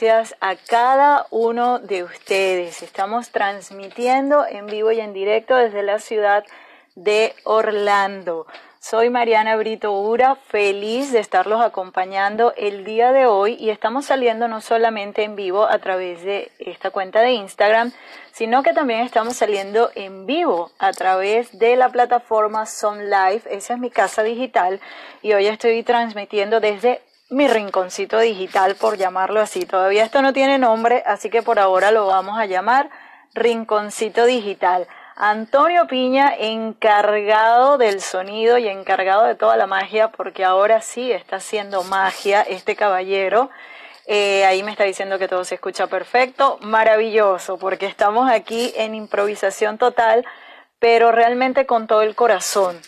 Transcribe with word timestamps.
gracias 0.00 0.36
a 0.40 0.54
cada 0.54 1.26
uno 1.30 1.80
de 1.80 2.04
ustedes. 2.04 2.82
Estamos 2.82 3.30
transmitiendo 3.30 4.46
en 4.46 4.66
vivo 4.66 4.92
y 4.92 5.00
en 5.00 5.12
directo 5.12 5.56
desde 5.56 5.82
la 5.82 5.98
ciudad 5.98 6.44
de 6.94 7.34
Orlando. 7.42 8.46
Soy 8.78 9.10
Mariana 9.10 9.56
Brito 9.56 9.90
Ura, 9.90 10.36
feliz 10.36 11.10
de 11.10 11.18
estarlos 11.18 11.60
acompañando 11.60 12.54
el 12.56 12.84
día 12.84 13.10
de 13.10 13.26
hoy 13.26 13.56
y 13.58 13.70
estamos 13.70 14.06
saliendo 14.06 14.46
no 14.46 14.60
solamente 14.60 15.24
en 15.24 15.34
vivo 15.34 15.64
a 15.64 15.80
través 15.80 16.22
de 16.22 16.52
esta 16.60 16.92
cuenta 16.92 17.20
de 17.20 17.32
Instagram, 17.32 17.90
sino 18.30 18.62
que 18.62 18.74
también 18.74 19.00
estamos 19.00 19.34
saliendo 19.36 19.90
en 19.96 20.26
vivo 20.26 20.70
a 20.78 20.92
través 20.92 21.58
de 21.58 21.74
la 21.74 21.88
plataforma 21.88 22.66
Sun 22.66 23.10
Life. 23.10 23.52
Esa 23.52 23.74
es 23.74 23.80
mi 23.80 23.90
casa 23.90 24.22
digital 24.22 24.80
y 25.22 25.32
hoy 25.32 25.48
estoy 25.48 25.82
transmitiendo 25.82 26.60
desde 26.60 27.02
mi 27.30 27.46
rinconcito 27.46 28.18
digital, 28.18 28.74
por 28.76 28.96
llamarlo 28.96 29.40
así. 29.40 29.66
Todavía 29.66 30.04
esto 30.04 30.22
no 30.22 30.32
tiene 30.32 30.58
nombre, 30.58 31.02
así 31.06 31.30
que 31.30 31.42
por 31.42 31.58
ahora 31.58 31.90
lo 31.90 32.06
vamos 32.06 32.38
a 32.38 32.46
llamar 32.46 32.90
rinconcito 33.34 34.24
digital. 34.24 34.86
Antonio 35.20 35.86
Piña, 35.88 36.32
encargado 36.32 37.76
del 37.76 38.00
sonido 38.00 38.56
y 38.56 38.68
encargado 38.68 39.24
de 39.24 39.34
toda 39.34 39.56
la 39.56 39.66
magia, 39.66 40.12
porque 40.12 40.44
ahora 40.44 40.80
sí 40.80 41.10
está 41.10 41.36
haciendo 41.36 41.82
magia 41.82 42.42
este 42.42 42.76
caballero. 42.76 43.50
Eh, 44.06 44.46
ahí 44.46 44.62
me 44.62 44.70
está 44.70 44.84
diciendo 44.84 45.18
que 45.18 45.28
todo 45.28 45.44
se 45.44 45.56
escucha 45.56 45.88
perfecto, 45.88 46.58
maravilloso, 46.62 47.58
porque 47.58 47.86
estamos 47.86 48.30
aquí 48.30 48.72
en 48.76 48.94
improvisación 48.94 49.76
total, 49.76 50.24
pero 50.78 51.12
realmente 51.12 51.66
con 51.66 51.86
todo 51.88 52.02
el 52.02 52.14
corazón, 52.14 52.80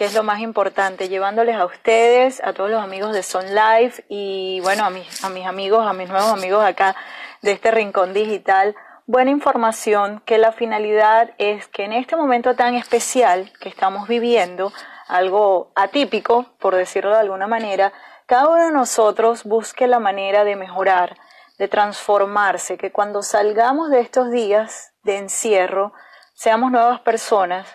que 0.00 0.06
es 0.06 0.14
lo 0.14 0.22
más 0.22 0.40
importante, 0.40 1.10
llevándoles 1.10 1.56
a 1.56 1.66
ustedes, 1.66 2.42
a 2.42 2.54
todos 2.54 2.70
los 2.70 2.82
amigos 2.82 3.12
de 3.12 3.22
Son 3.22 3.44
Life 3.54 4.02
y 4.08 4.58
bueno, 4.60 4.86
a 4.86 4.88
mis, 4.88 5.22
a 5.22 5.28
mis 5.28 5.44
amigos, 5.44 5.86
a 5.86 5.92
mis 5.92 6.08
nuevos 6.08 6.32
amigos 6.32 6.64
acá 6.64 6.96
de 7.42 7.52
este 7.52 7.70
rincón 7.70 8.14
digital 8.14 8.74
buena 9.04 9.30
información 9.30 10.22
que 10.24 10.38
la 10.38 10.52
finalidad 10.52 11.32
es 11.36 11.68
que 11.68 11.84
en 11.84 11.92
este 11.92 12.16
momento 12.16 12.56
tan 12.56 12.76
especial 12.76 13.52
que 13.60 13.68
estamos 13.68 14.08
viviendo, 14.08 14.72
algo 15.06 15.70
atípico, 15.74 16.46
por 16.58 16.74
decirlo 16.76 17.10
de 17.10 17.18
alguna 17.18 17.46
manera, 17.46 17.92
cada 18.24 18.48
uno 18.48 18.64
de 18.64 18.72
nosotros 18.72 19.44
busque 19.44 19.86
la 19.86 19.98
manera 19.98 20.44
de 20.44 20.56
mejorar, 20.56 21.18
de 21.58 21.68
transformarse, 21.68 22.78
que 22.78 22.90
cuando 22.90 23.20
salgamos 23.20 23.90
de 23.90 24.00
estos 24.00 24.30
días 24.30 24.94
de 25.02 25.18
encierro, 25.18 25.92
seamos 26.32 26.72
nuevas 26.72 27.00
personas 27.00 27.68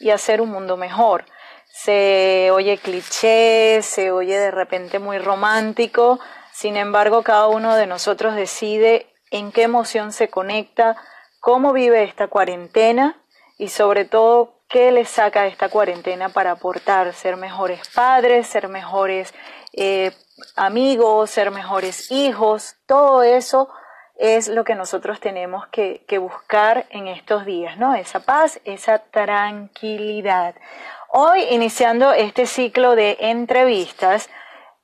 y 0.00 0.10
hacer 0.10 0.40
un 0.40 0.50
mundo 0.50 0.76
mejor. 0.76 1.24
Se 1.68 2.50
oye 2.52 2.78
cliché, 2.78 3.80
se 3.82 4.10
oye 4.10 4.38
de 4.38 4.50
repente 4.50 4.98
muy 4.98 5.18
romántico, 5.18 6.18
sin 6.52 6.76
embargo 6.76 7.22
cada 7.22 7.46
uno 7.48 7.76
de 7.76 7.86
nosotros 7.86 8.34
decide 8.34 9.06
en 9.30 9.52
qué 9.52 9.62
emoción 9.62 10.12
se 10.12 10.28
conecta, 10.28 10.96
cómo 11.40 11.72
vive 11.72 12.02
esta 12.02 12.28
cuarentena 12.28 13.20
y 13.58 13.68
sobre 13.68 14.04
todo 14.04 14.54
qué 14.68 14.92
le 14.92 15.04
saca 15.04 15.46
esta 15.46 15.68
cuarentena 15.68 16.28
para 16.28 16.52
aportar, 16.52 17.12
ser 17.14 17.36
mejores 17.36 17.88
padres, 17.88 18.46
ser 18.46 18.68
mejores 18.68 19.32
eh, 19.72 20.12
amigos, 20.56 21.30
ser 21.30 21.50
mejores 21.50 22.10
hijos, 22.10 22.76
todo 22.86 23.22
eso 23.22 23.68
es 24.18 24.48
lo 24.48 24.64
que 24.64 24.74
nosotros 24.74 25.20
tenemos 25.20 25.68
que, 25.68 26.04
que, 26.08 26.18
buscar 26.18 26.86
en 26.90 27.06
estos 27.06 27.46
días, 27.46 27.78
¿no? 27.78 27.94
Esa 27.94 28.20
paz, 28.20 28.60
esa 28.64 28.98
tranquilidad. 28.98 30.56
Hoy, 31.10 31.42
iniciando 31.50 32.12
este 32.12 32.44
ciclo 32.44 32.94
de 32.94 33.16
entrevistas, 33.20 34.28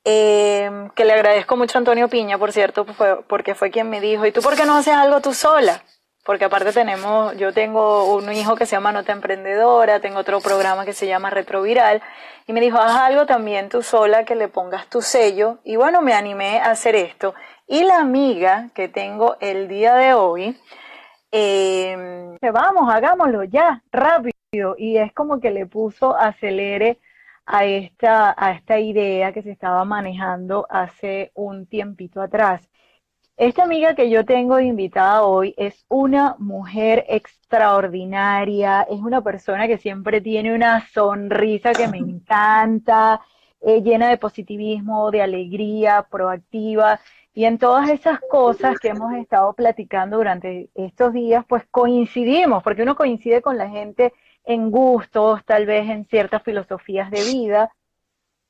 eh, 0.04 0.70
que 0.94 1.04
le 1.04 1.12
agradezco 1.12 1.54
mucho 1.56 1.76
a 1.76 1.80
Antonio 1.80 2.08
Piña, 2.08 2.38
por 2.38 2.50
cierto, 2.50 2.86
porque 3.28 3.54
fue 3.54 3.70
quien 3.70 3.90
me 3.90 4.00
dijo, 4.00 4.24
¿y 4.24 4.32
tú 4.32 4.40
por 4.40 4.56
qué 4.56 4.64
no 4.64 4.74
haces 4.74 4.94
algo 4.94 5.20
tú 5.20 5.34
sola? 5.34 5.82
Porque 6.24 6.46
aparte 6.46 6.72
tenemos, 6.72 7.36
yo 7.36 7.52
tengo 7.52 8.14
un 8.14 8.32
hijo 8.32 8.56
que 8.56 8.64
se 8.64 8.74
llama 8.74 8.90
Nota 8.90 9.12
Emprendedora, 9.12 10.00
tengo 10.00 10.20
otro 10.20 10.40
programa 10.40 10.86
que 10.86 10.94
se 10.94 11.06
llama 11.06 11.28
Retroviral, 11.28 12.00
y 12.46 12.54
me 12.54 12.62
dijo, 12.62 12.78
haz 12.78 12.96
algo 12.96 13.26
también 13.26 13.68
tú 13.68 13.82
sola, 13.82 14.24
que 14.24 14.34
le 14.34 14.48
pongas 14.48 14.88
tu 14.88 15.02
sello, 15.02 15.58
y 15.62 15.76
bueno, 15.76 16.00
me 16.00 16.14
animé 16.14 16.58
a 16.58 16.70
hacer 16.70 16.96
esto. 16.96 17.34
Y 17.66 17.84
la 17.84 17.98
amiga 17.98 18.70
que 18.74 18.88
tengo 18.88 19.36
el 19.40 19.68
día 19.68 19.94
de 19.94 20.14
hoy, 20.14 20.58
eh, 21.32 22.38
vamos, 22.40 22.90
hagámoslo 22.90 23.44
ya, 23.44 23.82
rápido, 23.92 24.34
y 24.78 24.98
es 24.98 25.12
como 25.12 25.40
que 25.40 25.50
le 25.50 25.66
puso 25.66 26.16
acelere 26.16 26.98
a 27.46 27.64
esta, 27.64 28.34
a 28.36 28.52
esta 28.52 28.78
idea 28.80 29.32
que 29.32 29.42
se 29.42 29.50
estaba 29.50 29.84
manejando 29.84 30.66
hace 30.70 31.30
un 31.34 31.66
tiempito 31.66 32.20
atrás. 32.22 32.68
Esta 33.36 33.64
amiga 33.64 33.96
que 33.96 34.10
yo 34.10 34.24
tengo 34.24 34.60
invitada 34.60 35.24
hoy 35.24 35.54
es 35.56 35.84
una 35.88 36.36
mujer 36.38 37.04
extraordinaria, 37.08 38.82
es 38.82 39.00
una 39.00 39.22
persona 39.22 39.66
que 39.66 39.78
siempre 39.78 40.20
tiene 40.20 40.54
una 40.54 40.86
sonrisa 40.88 41.72
que 41.72 41.88
me 41.88 41.98
encanta, 41.98 43.20
eh, 43.60 43.82
llena 43.82 44.08
de 44.08 44.18
positivismo, 44.18 45.10
de 45.10 45.22
alegría, 45.22 46.06
proactiva. 46.08 47.00
Y 47.34 47.46
en 47.46 47.58
todas 47.58 47.90
esas 47.90 48.20
cosas 48.30 48.78
que 48.78 48.88
hemos 48.88 49.12
estado 49.14 49.52
platicando 49.54 50.18
durante 50.18 50.70
estos 50.74 51.12
días, 51.12 51.44
pues 51.48 51.64
coincidimos, 51.70 52.62
porque 52.62 52.82
uno 52.82 52.94
coincide 52.94 53.42
con 53.42 53.58
la 53.58 53.68
gente 53.68 54.12
en 54.44 54.70
gustos, 54.70 55.44
tal 55.44 55.66
vez 55.66 55.88
en 55.88 56.04
ciertas 56.06 56.42
filosofías 56.42 57.10
de 57.10 57.22
vida. 57.24 57.70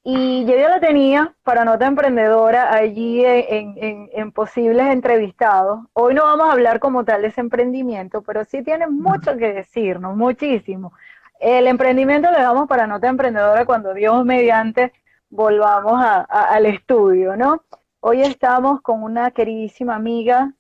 Y 0.07 0.45
yo 0.45 0.55
ya 0.57 0.69
la 0.69 0.81
tenía 0.81 1.35
para 1.43 1.65
Nota 1.65 1.87
Emprendedora 1.87 2.75
allí 2.75 3.23
en, 3.25 4.33
posibles 4.33 4.87
entrevistados. 4.89 5.81
Hoy 5.95 6.13
no 6.15 6.25
vamos 6.25 6.49
a 6.49 6.53
hablar 6.53 6.79
como 6.79 7.05
tal 7.05 7.23
de 7.23 7.29
ese 7.29 7.41
emprendimiento, 7.41 8.21
pero 8.23 8.45
sí 8.45 8.63
tiene 8.63 8.87
mucho 8.87 9.37
que 9.39 9.55
decirnos, 9.55 10.15
muchísimo. 10.15 10.93
El 11.41 11.67
emprendimiento 11.67 12.31
le 12.31 12.39
damos 12.43 12.69
para 12.69 12.87
Nota 12.87 13.09
Emprendedora 13.09 13.65
cuando 13.65 13.95
Dios 13.95 14.25
mediante 14.27 14.93
volvamos 15.31 16.05
al 16.29 16.67
estudio, 16.67 17.35
¿no? 17.37 17.63
Hoy 18.01 18.21
estamos 18.21 18.83
con 18.83 19.03
una 19.03 19.31
queridísima 19.31 19.95
amiga, 19.95 20.53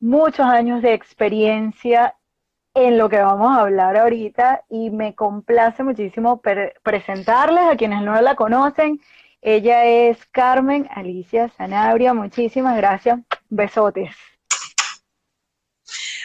muchos 0.00 0.46
años 0.46 0.80
de 0.80 0.94
experiencia 0.94 2.14
en 2.76 2.98
lo 2.98 3.08
que 3.08 3.18
vamos 3.18 3.56
a 3.56 3.62
hablar 3.62 3.96
ahorita 3.96 4.64
y 4.68 4.90
me 4.90 5.14
complace 5.14 5.82
muchísimo 5.82 6.42
presentarles 6.82 7.64
a 7.64 7.76
quienes 7.76 8.02
no 8.02 8.20
la 8.20 8.36
conocen. 8.36 9.00
Ella 9.40 9.86
es 9.86 10.18
Carmen 10.26 10.86
Alicia 10.94 11.48
Sanabria. 11.56 12.12
Muchísimas 12.12 12.76
gracias. 12.76 13.18
Besotes. 13.48 14.14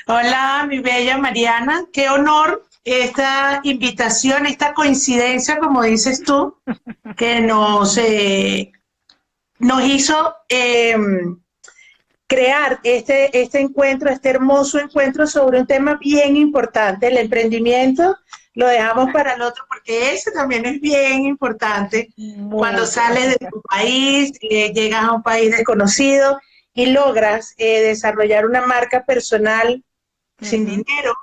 Hola, 0.07 0.65
mi 0.67 0.79
bella 0.79 1.17
Mariana. 1.17 1.85
Qué 1.93 2.09
honor 2.09 2.65
esta 2.83 3.61
invitación, 3.63 4.45
esta 4.45 4.73
coincidencia, 4.73 5.57
como 5.57 5.83
dices 5.83 6.21
tú, 6.21 6.57
que 7.15 7.39
nos, 7.39 7.97
eh, 7.97 8.73
nos 9.59 9.83
hizo 9.83 10.35
eh, 10.49 10.97
crear 12.31 12.79
este, 12.83 13.29
este 13.37 13.59
encuentro, 13.59 14.09
este 14.09 14.29
hermoso 14.29 14.79
encuentro 14.79 15.27
sobre 15.27 15.59
un 15.59 15.67
tema 15.67 15.95
bien 15.95 16.37
importante, 16.37 17.07
el 17.07 17.17
emprendimiento. 17.17 18.15
Lo 18.53 18.67
dejamos 18.67 19.11
para 19.11 19.33
el 19.33 19.41
otro 19.41 19.65
porque 19.67 20.13
ese 20.13 20.31
también 20.31 20.65
es 20.65 20.79
bien 20.79 21.25
importante. 21.25 22.13
Cuando 22.49 22.85
sales 22.85 23.37
de 23.37 23.47
tu 23.47 23.61
país, 23.61 24.31
eh, 24.39 24.71
llegas 24.71 25.03
a 25.03 25.11
un 25.11 25.23
país 25.23 25.51
desconocido 25.51 26.39
y 26.73 26.85
logras 26.85 27.53
eh, 27.57 27.81
desarrollar 27.81 28.45
una 28.45 28.61
marca 28.61 29.03
personal 29.03 29.83
sin 30.39 30.65
dinero, 30.65 31.13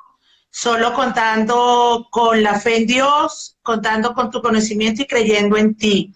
solo 0.51 0.93
contando 0.93 2.07
con 2.11 2.43
la 2.43 2.61
fe 2.61 2.77
en 2.77 2.87
Dios, 2.87 3.57
contando 3.63 4.13
con 4.13 4.31
tu 4.31 4.43
conocimiento 4.43 5.01
y 5.01 5.07
creyendo 5.07 5.57
en 5.57 5.75
ti, 5.75 6.15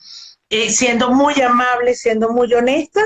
eh, 0.50 0.70
siendo 0.70 1.08
muy 1.08 1.40
amable, 1.40 1.94
siendo 1.94 2.28
muy 2.30 2.52
honesta 2.52 3.00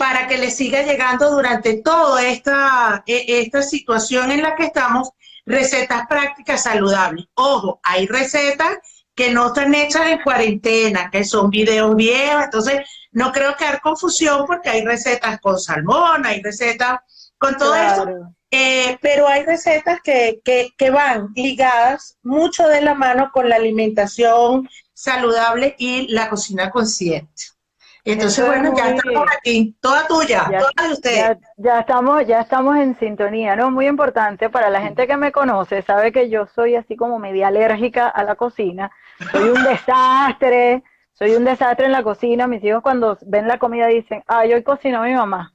para 0.00 0.26
que 0.26 0.38
les 0.38 0.56
siga 0.56 0.80
llegando 0.80 1.30
durante 1.30 1.82
toda 1.82 2.26
esta, 2.26 3.04
e, 3.06 3.42
esta 3.42 3.60
situación 3.60 4.30
en 4.30 4.42
la 4.42 4.56
que 4.56 4.64
estamos, 4.64 5.10
recetas 5.44 6.06
prácticas 6.08 6.62
saludables. 6.62 7.26
Ojo, 7.34 7.80
hay 7.82 8.06
recetas 8.06 8.78
que 9.14 9.30
no 9.30 9.48
están 9.48 9.74
hechas 9.74 10.06
en 10.06 10.22
cuarentena, 10.22 11.10
que 11.10 11.22
son 11.22 11.50
videos 11.50 11.94
viejos, 11.96 12.44
entonces 12.44 12.80
no 13.12 13.30
creo 13.30 13.54
que 13.58 13.66
haya 13.66 13.78
confusión 13.80 14.46
porque 14.46 14.70
hay 14.70 14.86
recetas 14.86 15.38
con 15.38 15.60
salmón, 15.60 16.24
hay 16.24 16.40
recetas 16.40 17.00
con 17.36 17.58
todo 17.58 17.74
eso, 17.74 18.06
eh, 18.50 18.96
pero 19.02 19.28
hay 19.28 19.44
recetas 19.44 20.00
que, 20.02 20.40
que, 20.42 20.90
van 20.90 21.28
ligadas 21.36 22.16
mucho 22.22 22.66
de 22.68 22.80
la 22.80 22.94
mano 22.94 23.28
con 23.34 23.50
la 23.50 23.56
alimentación 23.56 24.66
saludable 24.94 25.74
y 25.76 26.08
la 26.08 26.30
cocina 26.30 26.70
consciente. 26.70 27.59
Entonces, 28.04 28.46
bueno, 28.46 28.72
ya 28.76 28.90
estamos 28.90 29.28
aquí, 29.36 29.76
toda 29.80 30.06
tuya, 30.06 30.44
toda 30.46 30.88
de 30.88 30.92
ustedes. 30.92 31.38
Ya, 31.56 31.80
estamos, 31.80 32.26
ya 32.26 32.40
estamos 32.40 32.76
en 32.76 32.98
sintonía, 32.98 33.56
¿no? 33.56 33.70
Muy 33.70 33.86
importante 33.86 34.48
para 34.48 34.70
la 34.70 34.80
gente 34.80 35.06
que 35.06 35.16
me 35.16 35.32
conoce, 35.32 35.82
sabe 35.82 36.10
que 36.10 36.30
yo 36.30 36.46
soy 36.46 36.76
así 36.76 36.96
como 36.96 37.18
media 37.18 37.48
alérgica 37.48 38.08
a 38.08 38.24
la 38.24 38.36
cocina, 38.36 38.90
soy 39.30 39.50
un 39.50 39.62
desastre, 39.64 40.82
soy 41.12 41.34
un 41.36 41.44
desastre 41.44 41.86
en 41.86 41.92
la 41.92 42.02
cocina, 42.02 42.46
mis 42.46 42.64
hijos 42.64 42.82
cuando 42.82 43.18
ven 43.22 43.46
la 43.46 43.58
comida 43.58 43.86
dicen, 43.88 44.22
ah, 44.26 44.46
yo 44.46 44.62
cocino 44.64 45.02
a 45.02 45.06
mi 45.06 45.14
mamá. 45.14 45.52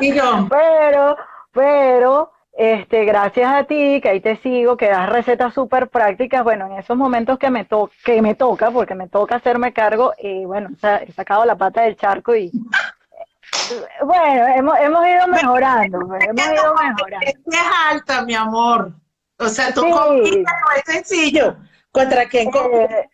Y 0.00 0.14
yo. 0.14 0.46
pero, 0.50 1.16
pero, 1.52 2.32
este, 2.60 3.04
gracias 3.04 3.54
a 3.54 3.62
ti, 3.62 4.00
que 4.02 4.08
ahí 4.08 4.20
te 4.20 4.36
sigo, 4.38 4.76
que 4.76 4.88
das 4.88 5.08
recetas 5.08 5.54
súper 5.54 5.88
prácticas, 5.88 6.42
bueno, 6.42 6.66
en 6.66 6.72
esos 6.72 6.96
momentos 6.96 7.38
que 7.38 7.50
me, 7.50 7.64
to 7.64 7.88
que 8.04 8.20
me 8.20 8.34
toca, 8.34 8.72
porque 8.72 8.96
me 8.96 9.08
toca 9.08 9.36
hacerme 9.36 9.72
cargo, 9.72 10.12
y 10.18 10.44
bueno, 10.44 10.70
he 10.82 11.12
sacado 11.12 11.44
la 11.44 11.54
pata 11.54 11.82
del 11.82 11.96
charco 11.96 12.34
y 12.34 12.50
bueno, 14.02 14.46
hemos, 14.56 14.76
hemos 14.80 15.06
ido 15.06 15.28
mejorando, 15.28 15.98
hemos 16.00 16.24
ido 16.24 16.74
mejorando. 16.74 17.04
Es 17.20 17.36
alta, 17.92 18.24
mi 18.24 18.34
amor. 18.34 18.92
O 19.38 19.48
sea, 19.48 19.72
tú 19.72 19.88
compites, 19.88 20.42
no 20.42 20.72
es 20.76 20.82
sencillo. 20.84 21.56
¿Contra 21.92 22.28
quién 22.28 22.48
eh, 22.48 23.08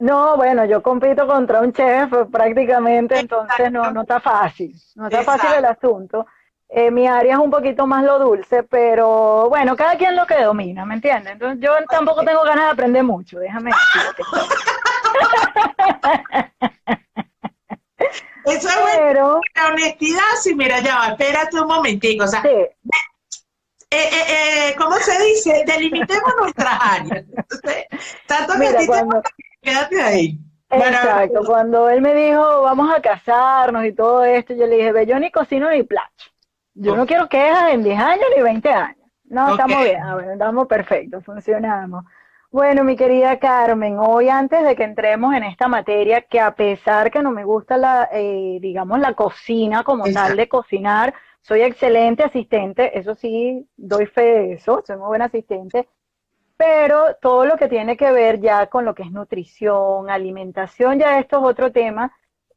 no, 0.00 0.36
bueno, 0.36 0.66
yo 0.66 0.82
compito 0.82 1.26
contra 1.26 1.62
un 1.62 1.72
chef 1.72 2.12
prácticamente, 2.30 3.18
entonces 3.18 3.72
no, 3.72 3.90
no 3.90 4.02
está 4.02 4.20
fácil, 4.20 4.74
no 4.96 5.06
está 5.06 5.22
fácil 5.22 5.48
el 5.56 5.64
asunto. 5.64 6.26
Eh, 6.74 6.90
mi 6.90 7.06
área 7.06 7.34
es 7.34 7.38
un 7.38 7.50
poquito 7.50 7.86
más 7.86 8.02
lo 8.02 8.18
dulce, 8.18 8.62
pero 8.62 9.50
bueno, 9.50 9.76
cada 9.76 9.98
quien 9.98 10.16
lo 10.16 10.26
que 10.26 10.42
domina, 10.42 10.86
¿me 10.86 10.94
entiendes? 10.94 11.34
Entonces 11.34 11.58
yo 11.60 11.70
tampoco 11.90 12.24
tengo 12.24 12.42
ganas 12.44 12.64
de 12.64 12.70
aprender 12.70 13.04
mucho, 13.04 13.38
déjame 13.38 13.70
decirte. 13.70 14.22
Eso 18.46 18.68
es 18.68 18.76
pero, 18.96 19.40
La 19.54 19.68
honestidad, 19.68 20.20
sí, 20.40 20.54
mira, 20.54 20.80
ya 20.80 20.96
va, 20.96 21.08
espérate 21.08 21.60
un 21.60 21.68
momentico, 21.68 22.24
o 22.24 22.26
sea, 22.26 22.42
eh, 22.44 22.74
eh, 23.90 24.08
eh, 24.28 24.74
¿cómo 24.78 24.96
se 24.96 25.22
dice? 25.22 25.64
Delimitemos 25.66 26.32
nuestras 26.40 26.78
áreas. 26.80 27.26
tanto 28.26 28.54
que 28.58 28.86
cuando, 28.86 29.20
quédate 29.60 30.02
ahí. 30.02 30.38
Exacto, 30.70 31.42
cuando 31.44 31.90
él 31.90 32.00
me 32.00 32.14
dijo, 32.14 32.62
vamos 32.62 32.90
a 32.90 33.02
casarnos 33.02 33.84
y 33.84 33.92
todo 33.92 34.24
esto, 34.24 34.54
yo 34.54 34.66
le 34.66 34.76
dije, 34.76 34.92
ve, 34.92 35.04
yo 35.04 35.18
ni 35.18 35.30
cocino 35.30 35.68
ni 35.70 35.82
plato. 35.82 36.31
Yo 36.74 36.96
no 36.96 37.06
quiero 37.06 37.28
quejas 37.28 37.72
en 37.72 37.82
10 37.82 38.00
años 38.00 38.24
ni 38.36 38.42
20 38.42 38.68
años. 38.70 39.06
No, 39.24 39.50
estamos 39.52 39.82
bien, 39.82 40.02
ah, 40.02 40.18
estamos 40.32 40.66
perfectos, 40.66 41.24
funcionamos. 41.24 42.04
Bueno, 42.50 42.84
mi 42.84 42.96
querida 42.96 43.38
Carmen, 43.38 43.96
hoy 43.98 44.28
antes 44.28 44.62
de 44.62 44.76
que 44.76 44.84
entremos 44.84 45.34
en 45.34 45.42
esta 45.44 45.68
materia, 45.68 46.20
que 46.20 46.38
a 46.38 46.54
pesar 46.54 47.10
que 47.10 47.22
no 47.22 47.30
me 47.30 47.44
gusta 47.44 47.78
la, 47.78 48.10
eh, 48.12 48.58
digamos, 48.60 48.98
la 49.00 49.14
cocina 49.14 49.84
como 49.84 50.04
tal 50.12 50.36
de 50.36 50.48
cocinar, 50.48 51.14
soy 51.40 51.62
excelente 51.62 52.22
asistente, 52.22 52.98
eso 52.98 53.14
sí, 53.14 53.66
doy 53.76 54.04
fe 54.04 54.22
de 54.22 54.52
eso, 54.52 54.82
soy 54.86 54.96
muy 54.98 55.06
buen 55.06 55.22
asistente, 55.22 55.88
pero 56.58 57.16
todo 57.22 57.46
lo 57.46 57.56
que 57.56 57.68
tiene 57.68 57.96
que 57.96 58.12
ver 58.12 58.38
ya 58.38 58.66
con 58.66 58.84
lo 58.84 58.94
que 58.94 59.02
es 59.02 59.10
nutrición, 59.10 60.10
alimentación, 60.10 60.98
ya 60.98 61.18
esto 61.18 61.38
es 61.38 61.44
otro 61.44 61.72
tema 61.72 62.12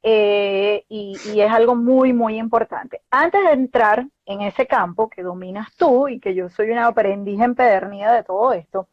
eh, 0.07 0.85
y, 0.87 1.17
es 1.41 1.51
algo 1.51 1.73
muy, 1.75 2.13
muy 2.13 2.37
importante. 2.37 3.01
Antes 3.09 3.43
de 3.43 3.53
entrar 3.53 4.05
en 4.27 4.41
ese 4.41 4.67
campo 4.67 5.09
que 5.09 5.23
dominas 5.23 5.75
tú 5.75 6.07
y 6.07 6.19
que 6.19 6.35
yo 6.35 6.47
soy 6.47 6.69
una 6.69 6.85
aprendiz 6.85 7.41
empedernida 7.41 8.13
de 8.13 8.23
todo 8.23 8.53
esto, 8.53 8.87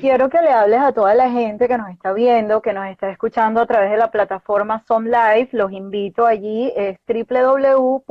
quiero 0.00 0.30
que 0.30 0.40
le 0.40 0.50
hables 0.50 0.80
a 0.80 0.92
toda 0.92 1.14
la 1.14 1.30
gente 1.30 1.68
que 1.68 1.76
nos 1.76 1.90
está 1.90 2.14
viendo, 2.14 2.62
que 2.62 2.72
nos 2.72 2.86
está 2.86 3.10
escuchando 3.10 3.60
a 3.60 3.66
través 3.66 3.90
de 3.90 3.98
la 3.98 4.10
plataforma 4.10 4.82
Som 4.86 5.04
Live. 5.04 5.50
Los 5.52 5.70
invito 5.70 6.24
allí, 6.24 6.72
es 6.76 6.96
www.som.live. 7.06 8.08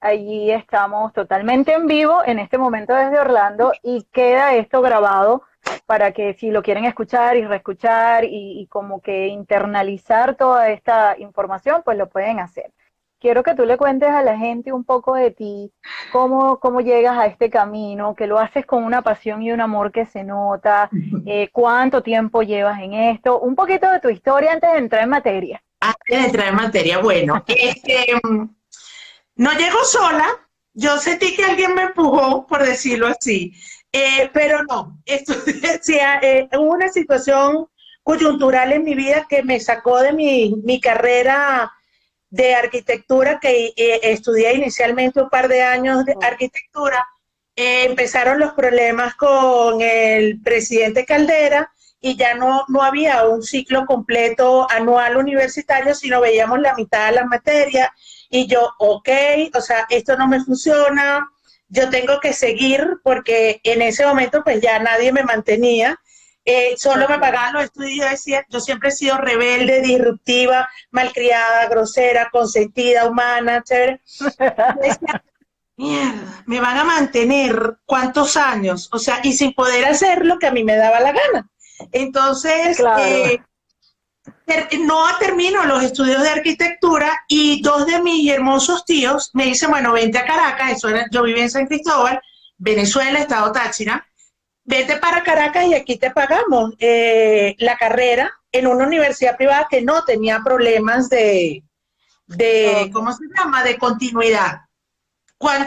Allí 0.00 0.50
estamos 0.50 1.12
totalmente 1.12 1.74
en 1.74 1.86
vivo 1.86 2.22
en 2.24 2.38
este 2.38 2.56
momento 2.56 2.94
desde 2.94 3.18
Orlando 3.18 3.72
y 3.82 4.04
queda 4.10 4.54
esto 4.54 4.80
grabado 4.80 5.42
para 5.84 6.12
que 6.12 6.32
si 6.32 6.50
lo 6.50 6.62
quieren 6.62 6.86
escuchar 6.86 7.36
y 7.36 7.44
reescuchar 7.44 8.24
y, 8.24 8.66
como 8.70 9.02
que 9.02 9.26
internalizar 9.26 10.36
toda 10.36 10.70
esta 10.70 11.16
información, 11.18 11.82
pues 11.84 11.98
lo 11.98 12.08
pueden 12.08 12.38
hacer. 12.40 12.72
Quiero 13.18 13.42
que 13.42 13.54
tú 13.54 13.66
le 13.66 13.76
cuentes 13.76 14.08
a 14.08 14.22
la 14.22 14.38
gente 14.38 14.72
un 14.72 14.84
poco 14.84 15.14
de 15.14 15.32
ti, 15.32 15.70
cómo, 16.12 16.58
cómo 16.58 16.80
llegas 16.80 17.18
a 17.18 17.26
este 17.26 17.50
camino, 17.50 18.14
que 18.14 18.26
lo 18.26 18.38
haces 18.38 18.64
con 18.64 18.84
una 18.84 19.02
pasión 19.02 19.42
y 19.42 19.52
un 19.52 19.60
amor 19.60 19.92
que 19.92 20.06
se 20.06 20.24
nota, 20.24 20.88
eh, 21.26 21.50
cuánto 21.52 22.02
tiempo 22.02 22.42
llevas 22.42 22.80
en 22.80 22.94
esto, 22.94 23.38
un 23.38 23.54
poquito 23.54 23.90
de 23.90 24.00
tu 24.00 24.08
historia 24.08 24.52
antes 24.52 24.72
de 24.72 24.78
entrar 24.78 25.02
en 25.02 25.10
materia. 25.10 25.62
Antes 25.80 26.18
de 26.20 26.24
entrar 26.24 26.48
en 26.48 26.54
materia, 26.54 26.98
bueno, 27.00 27.44
este, 27.48 28.18
no 29.40 29.54
llego 29.54 29.82
sola, 29.84 30.28
yo 30.74 30.98
sentí 30.98 31.34
que 31.34 31.42
alguien 31.42 31.74
me 31.74 31.84
empujó, 31.84 32.46
por 32.46 32.62
decirlo 32.62 33.06
así. 33.06 33.54
Eh, 33.90 34.28
pero 34.34 34.62
no, 34.64 35.00
esto, 35.06 35.32
eh, 36.22 36.46
hubo 36.52 36.74
una 36.74 36.90
situación 36.90 37.66
coyuntural 38.02 38.74
en 38.74 38.84
mi 38.84 38.94
vida 38.94 39.26
que 39.30 39.42
me 39.42 39.58
sacó 39.58 40.00
de 40.00 40.12
mi, 40.12 40.78
carrera 40.82 41.72
de 42.28 42.54
arquitectura, 42.54 43.40
que 43.40 43.72
eh, 43.74 44.00
estudié 44.02 44.52
inicialmente 44.52 45.22
un 45.22 45.30
par 45.30 45.48
de 45.48 45.62
años 45.62 46.04
de 46.04 46.14
arquitectura. 46.20 47.08
empezaron 47.56 48.40
los 48.40 48.52
problemas 48.52 49.14
con 49.14 49.80
el 49.80 50.38
presidente 50.42 51.06
Caldera 51.06 51.72
y 51.98 52.14
ya 52.14 52.34
no, 52.34 52.66
no 52.68 52.82
había 52.82 53.26
un 53.26 53.42
ciclo 53.42 53.86
completo 53.86 54.70
anual 54.70 55.16
universitario, 55.16 55.94
sino 55.94 56.20
veíamos 56.20 56.60
la 56.60 56.74
mitad 56.74 57.06
de 57.06 57.12
las 57.12 57.26
materias. 57.26 57.88
Y 58.30 58.46
yo, 58.46 58.70
ok, 58.78 59.08
o 59.54 59.60
sea, 59.60 59.86
esto 59.90 60.16
no 60.16 60.28
me 60.28 60.42
funciona, 60.42 61.28
yo 61.68 61.88
tengo 61.88 62.20
que 62.20 62.32
seguir 62.32 62.98
porque 63.02 63.60
en 63.64 63.82
ese 63.82 64.06
momento 64.06 64.42
pues 64.44 64.60
ya 64.60 64.78
nadie 64.78 65.12
me 65.12 65.24
mantenía. 65.24 65.98
Eh, 66.44 66.74
solo 66.76 67.06
me 67.08 67.18
pagaban 67.18 67.54
los 67.54 67.64
estudios. 67.64 67.96
Yo 67.98 68.10
decía, 68.10 68.46
yo 68.48 68.60
siempre 68.60 68.88
he 68.88 68.92
sido 68.92 69.18
rebelde, 69.18 69.80
disruptiva, 69.80 70.68
malcriada, 70.90 71.68
grosera, 71.68 72.28
consentida, 72.32 73.06
humana, 73.06 73.62
chévere. 73.62 74.00
Mierda, 75.76 76.42
me 76.46 76.60
van 76.60 76.76
a 76.76 76.84
mantener 76.84 77.78
cuántos 77.86 78.36
años, 78.36 78.90
o 78.92 78.98
sea, 78.98 79.20
y 79.22 79.32
sin 79.32 79.54
poder 79.54 79.86
hacer 79.86 80.26
lo 80.26 80.38
que 80.38 80.46
a 80.46 80.52
mí 80.52 80.62
me 80.62 80.76
daba 80.76 81.00
la 81.00 81.12
gana. 81.12 81.50
Entonces, 81.92 82.78
eh, 82.98 83.40
no 84.80 85.04
termino 85.18 85.64
los 85.64 85.82
estudios 85.82 86.22
de 86.22 86.30
arquitectura 86.30 87.24
y 87.28 87.62
dos 87.62 87.86
de 87.86 88.00
mis 88.02 88.30
hermosos 88.30 88.84
tíos 88.84 89.30
me 89.32 89.44
dicen, 89.44 89.70
bueno, 89.70 89.92
vente 89.92 90.18
a 90.18 90.24
Caracas, 90.24 90.72
eso 90.72 90.88
era, 90.88 91.06
yo 91.10 91.22
vivía 91.22 91.44
en 91.44 91.50
San 91.50 91.66
Cristóbal, 91.66 92.20
Venezuela, 92.58 93.18
Estado 93.18 93.52
Táchira, 93.52 94.06
vete 94.64 94.96
para 94.96 95.22
Caracas 95.22 95.66
y 95.66 95.74
aquí 95.74 95.96
te 95.96 96.10
pagamos 96.10 96.74
eh, 96.78 97.54
la 97.58 97.76
carrera 97.76 98.32
en 98.52 98.66
una 98.66 98.86
universidad 98.86 99.36
privada 99.36 99.66
que 99.70 99.82
no 99.82 100.04
tenía 100.04 100.40
problemas 100.44 101.08
de, 101.08 101.62
de 102.26 102.90
¿cómo 102.92 103.12
se 103.12 103.24
llama?, 103.36 103.62
de 103.62 103.78
continuidad. 103.78 104.60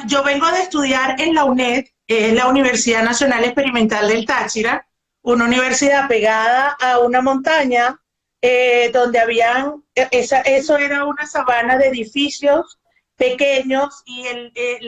yo 0.07 0.23
vengo 0.23 0.51
de 0.51 0.61
estudiar 0.61 1.19
en 1.19 1.35
la 1.35 1.45
UNED, 1.45 1.85
la 2.07 2.47
Universidad 2.47 3.03
Nacional 3.03 3.43
Experimental 3.43 4.07
del 4.07 4.25
Táchira, 4.25 4.85
una 5.21 5.45
universidad 5.45 6.07
pegada 6.07 6.75
a 6.79 6.99
una 6.99 7.21
montaña 7.21 7.97
eh, 8.45 8.91
donde 8.91 9.19
habían, 9.19 9.85
e, 9.95 10.09
esa, 10.11 10.41
eso 10.41 10.75
era 10.77 11.05
una 11.05 11.25
sabana 11.25 11.77
de 11.77 11.87
edificios 11.87 12.77
pequeños 13.15 14.03
y 14.05 14.27
el, 14.27 14.51
eh, 14.53 14.79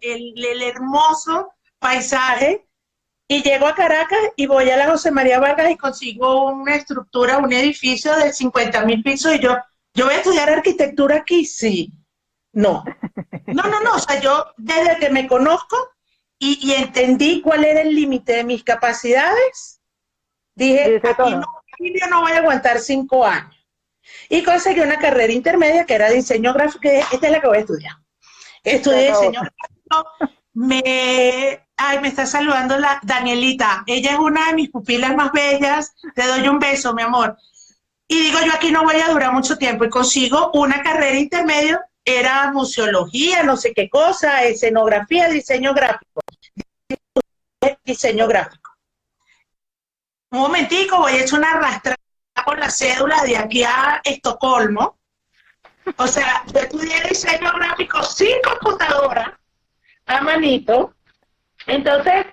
el, 0.00 0.62
hermoso 0.62 1.52
paisaje. 1.78 2.66
Y 3.28 3.42
llego 3.42 3.66
a 3.66 3.74
Caracas 3.74 4.18
y 4.36 4.46
voy 4.46 4.70
a 4.70 4.78
la 4.78 4.88
José 4.88 5.10
María 5.10 5.38
Vargas 5.38 5.70
y 5.70 5.76
consigo 5.76 6.46
una 6.46 6.76
estructura, 6.76 7.36
un 7.36 7.52
edificio 7.52 8.16
de 8.16 8.32
50 8.32 8.86
mil 8.86 9.02
pisos 9.02 9.34
y 9.34 9.40
yo, 9.40 9.56
yo 9.92 10.06
voy 10.06 10.14
a 10.14 10.18
estudiar 10.18 10.48
arquitectura 10.48 11.16
aquí, 11.16 11.44
sí. 11.44 11.92
No, 12.52 12.82
no, 13.48 13.62
no, 13.64 13.80
no, 13.80 13.94
o 13.94 13.98
sea, 13.98 14.20
yo 14.20 14.46
desde 14.56 14.96
que 14.98 15.10
me 15.10 15.26
conozco 15.26 15.76
y, 16.38 16.72
entendí 16.72 17.42
cuál 17.42 17.64
era 17.64 17.82
el 17.82 17.94
límite 17.94 18.36
de 18.36 18.44
mis 18.44 18.64
capacidades, 18.64 19.82
dije, 20.54 21.02
aquí 21.04 21.34
no, 21.34 21.55
yo 21.78 22.06
no 22.08 22.20
voy 22.22 22.32
a 22.32 22.38
aguantar 22.38 22.78
cinco 22.80 23.24
años. 23.24 23.54
Y 24.28 24.42
conseguí 24.42 24.80
una 24.80 24.98
carrera 24.98 25.32
intermedia 25.32 25.84
que 25.84 25.94
era 25.94 26.10
diseño 26.10 26.52
gráfico, 26.52 26.88
y 26.88 26.96
esta 27.14 27.26
es 27.26 27.32
la 27.32 27.40
que 27.40 27.46
voy 27.46 27.58
a 27.58 27.60
estudiar. 27.60 27.96
Estudié 28.62 29.08
diseño 29.08 29.40
gráfico, 29.40 30.30
me, 30.54 31.60
ay, 31.76 32.00
me 32.00 32.08
está 32.08 32.26
saludando 32.26 32.78
la 32.78 32.98
Danielita, 33.02 33.84
ella 33.86 34.12
es 34.12 34.18
una 34.18 34.46
de 34.46 34.54
mis 34.54 34.70
pupilas 34.70 35.14
más 35.14 35.32
bellas, 35.32 35.94
te 36.14 36.26
doy 36.26 36.48
un 36.48 36.58
beso, 36.58 36.94
mi 36.94 37.02
amor. 37.02 37.36
Y 38.08 38.20
digo, 38.20 38.38
yo 38.44 38.52
aquí 38.54 38.70
no 38.70 38.84
voy 38.84 38.96
a 38.96 39.08
durar 39.08 39.32
mucho 39.32 39.58
tiempo 39.58 39.84
y 39.84 39.90
consigo 39.90 40.50
una 40.54 40.82
carrera 40.82 41.18
intermedia, 41.18 41.84
era 42.04 42.52
museología, 42.52 43.42
no 43.42 43.56
sé 43.56 43.72
qué 43.74 43.90
cosa, 43.90 44.44
escenografía, 44.44 45.28
diseño 45.28 45.74
gráfico. 45.74 46.22
Diseño 47.84 48.28
gráfico. 48.28 48.75
Un 50.30 50.40
momentico, 50.40 50.98
voy 50.98 51.12
a 51.12 51.22
echar 51.22 51.38
una 51.38 51.52
arrastrada 51.52 51.96
con 52.44 52.58
la 52.58 52.68
cédula 52.68 53.22
de 53.22 53.36
aquí 53.36 53.62
a 53.62 54.00
Estocolmo. 54.04 54.98
O 55.96 56.06
sea, 56.06 56.42
yo 56.52 56.60
estudié 56.60 57.00
diseño 57.08 57.52
gráfico 57.52 58.02
sin 58.02 58.36
computadora, 58.42 59.38
a 60.06 60.20
manito. 60.22 60.94
Entonces, 61.66 62.26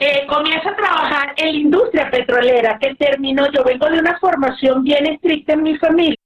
eh, 0.00 0.26
comienzo 0.28 0.70
a 0.70 0.76
trabajar 0.76 1.34
en 1.36 1.52
la 1.52 1.58
industria 1.60 2.10
petrolera, 2.10 2.78
que 2.80 2.94
terminó, 2.96 3.50
yo 3.52 3.62
vengo 3.62 3.88
de 3.88 4.00
una 4.00 4.18
formación 4.18 4.82
bien 4.82 5.06
estricta 5.06 5.52
en 5.52 5.62
mi 5.62 5.78
familia, 5.78 6.16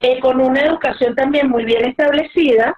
eh, 0.00 0.20
con 0.20 0.40
una 0.40 0.60
educación 0.60 1.14
también 1.14 1.48
muy 1.48 1.64
bien 1.64 1.86
establecida. 1.86 2.76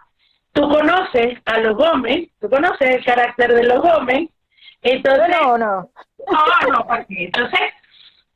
Tú 0.52 0.62
conoces 0.68 1.38
a 1.44 1.58
los 1.58 1.76
Gómez, 1.76 2.28
tú 2.40 2.48
conoces 2.48 2.88
el 2.88 3.04
carácter 3.04 3.52
de 3.52 3.64
los 3.64 3.80
Gómez. 3.80 4.30
Entonces, 4.86 5.28
no, 5.28 5.58
no. 5.58 5.90
No, 6.30 6.68
no, 6.70 6.86
Entonces, 7.08 7.60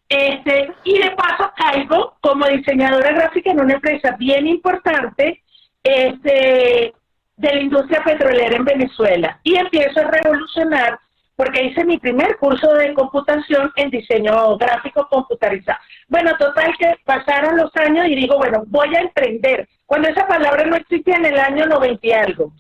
este, 0.09 0.73
y 0.85 0.99
de 0.99 1.11
paso 1.12 1.52
caigo 1.57 2.16
como 2.21 2.47
diseñadora 2.47 3.12
gráfica 3.12 3.52
en 3.52 3.61
una 3.61 3.75
empresa 3.75 4.16
bien 4.19 4.49
importante 4.49 5.42
este, 5.85 6.92
de 7.37 7.54
la 7.54 7.61
industria 7.61 8.02
petrolera 8.02 8.57
en 8.57 8.64
Venezuela. 8.64 9.38
Y 9.45 9.57
empiezo 9.57 10.00
a 10.00 10.11
revolucionar 10.11 10.99
porque 11.37 11.64
hice 11.64 11.85
mi 11.85 11.99
primer 11.99 12.37
curso 12.37 12.75
de 12.75 12.92
computación 12.95 13.73
en 13.76 13.90
diseño 13.90 14.59
gráfico 14.59 15.07
computarizado. 15.09 15.78
Bueno, 16.09 16.33
total 16.37 16.75
que 16.78 16.97
pasaron 17.04 17.57
los 17.57 17.75
años 17.76 18.07
y 18.09 18.16
digo, 18.16 18.37
bueno, 18.37 18.64
voy 18.66 18.95
a 18.97 19.00
emprender. 19.00 19.69
Cuando 19.87 20.09
esa 20.09 20.26
palabra 20.26 20.66
no 20.66 20.76
existía 20.76 21.14
en 21.14 21.26
el 21.26 21.38
año 21.38 21.66
90 21.66 22.07
y 22.07 22.12
algo. 22.12 22.52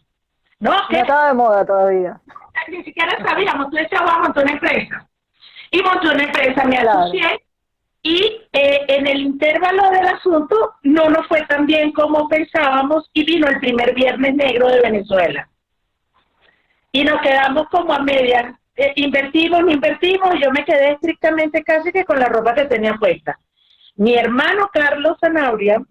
No, 0.60 0.70
no 0.88 0.98
estaba 0.98 1.28
de 1.28 1.34
moda 1.34 1.66
todavía. 1.66 2.20
Ni 2.68 2.84
siquiera 2.84 3.16
sabíamos, 3.24 3.70
tú 3.70 3.76
decías, 3.76 4.00
vamos 4.00 4.16
a 4.16 4.22
montar 4.22 4.44
una 4.44 4.52
empresa. 4.52 5.08
Y 5.70 5.82
monté 5.82 6.08
una 6.08 6.24
empresa, 6.24 6.64
me 6.64 6.78
asocié 6.78 7.40
y 8.02 8.40
eh, 8.52 8.80
en 8.88 9.06
el 9.06 9.20
intervalo 9.20 9.90
del 9.90 10.06
asunto 10.06 10.74
no 10.82 11.10
nos 11.10 11.26
fue 11.26 11.42
tan 11.46 11.66
bien 11.66 11.92
como 11.92 12.28
pensábamos 12.28 13.10
y 13.12 13.24
vino 13.24 13.46
el 13.46 13.60
primer 13.60 13.94
viernes 13.94 14.34
negro 14.34 14.68
de 14.68 14.80
Venezuela. 14.80 15.48
Y 16.92 17.04
nos 17.04 17.20
quedamos 17.20 17.68
como 17.68 17.92
a 17.92 18.00
medias 18.00 18.54
eh, 18.74 18.92
invertimos, 18.96 19.60
invertimos, 19.68 20.34
yo 20.42 20.50
me 20.50 20.64
quedé 20.64 20.92
estrictamente 20.92 21.62
casi 21.62 21.92
que 21.92 22.04
con 22.04 22.18
la 22.18 22.26
ropa 22.26 22.54
que 22.54 22.64
tenía 22.64 22.94
puesta. 22.94 23.38
Mi 23.96 24.14
hermano 24.14 24.70
Carlos 24.72 25.18
Zanauria, 25.20 25.82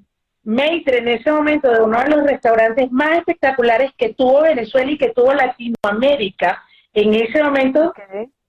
maitre 0.43 0.99
en 0.99 1.07
ese 1.09 1.31
momento 1.31 1.69
de 1.69 1.81
uno 1.81 1.99
de 1.99 2.09
los 2.09 2.23
restaurantes 2.23 2.91
más 2.91 3.17
espectaculares 3.17 3.91
que 3.97 4.13
tuvo 4.13 4.41
Venezuela 4.41 4.91
y 4.91 4.97
que 4.97 5.09
tuvo 5.09 5.33
Latinoamérica, 5.33 6.63
en 6.93 7.13
ese 7.13 7.43
momento, 7.43 7.93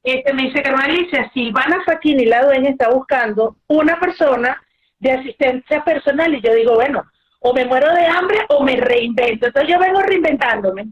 este, 0.02 0.32
me 0.32 0.44
dice, 0.44 0.62
Alicia, 0.62 1.30
Silvana 1.32 1.82
Faquini, 1.84 2.24
la 2.24 2.44
dueña, 2.44 2.70
está 2.70 2.90
buscando 2.90 3.56
una 3.66 4.00
persona 4.00 4.60
de 4.98 5.12
asistencia 5.12 5.84
personal. 5.84 6.34
Y 6.34 6.40
yo 6.40 6.54
digo, 6.54 6.74
bueno, 6.74 7.04
o 7.40 7.52
me 7.52 7.64
muero 7.64 7.92
de 7.94 8.06
hambre 8.06 8.38
o 8.48 8.62
me 8.62 8.76
reinvento. 8.76 9.46
Entonces 9.46 9.70
yo 9.70 9.78
vengo 9.78 10.00
reinventándome. 10.00 10.86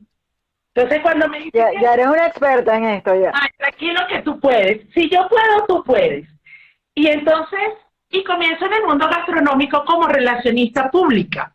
Entonces 0.74 1.00
cuando 1.02 1.28
me 1.28 1.40
dice 1.40 1.58
Ya, 1.80 1.94
eres 1.94 2.06
una 2.06 2.26
experta 2.26 2.76
en 2.76 2.84
esto 2.84 3.14
ya. 3.14 3.32
Ay, 3.34 3.48
tranquilo 3.56 4.00
que 4.08 4.22
tú 4.22 4.38
puedes. 4.40 4.86
Si 4.94 5.08
yo 5.10 5.28
puedo, 5.28 5.66
tú 5.66 5.84
puedes. 5.84 6.28
Y 6.94 7.08
entonces, 7.08 7.60
y 8.10 8.24
comienzo 8.24 8.66
en 8.66 8.72
el 8.74 8.84
mundo 8.84 9.08
gastronómico 9.08 9.84
como 9.84 10.06
relacionista 10.06 10.90
pública. 10.90 11.54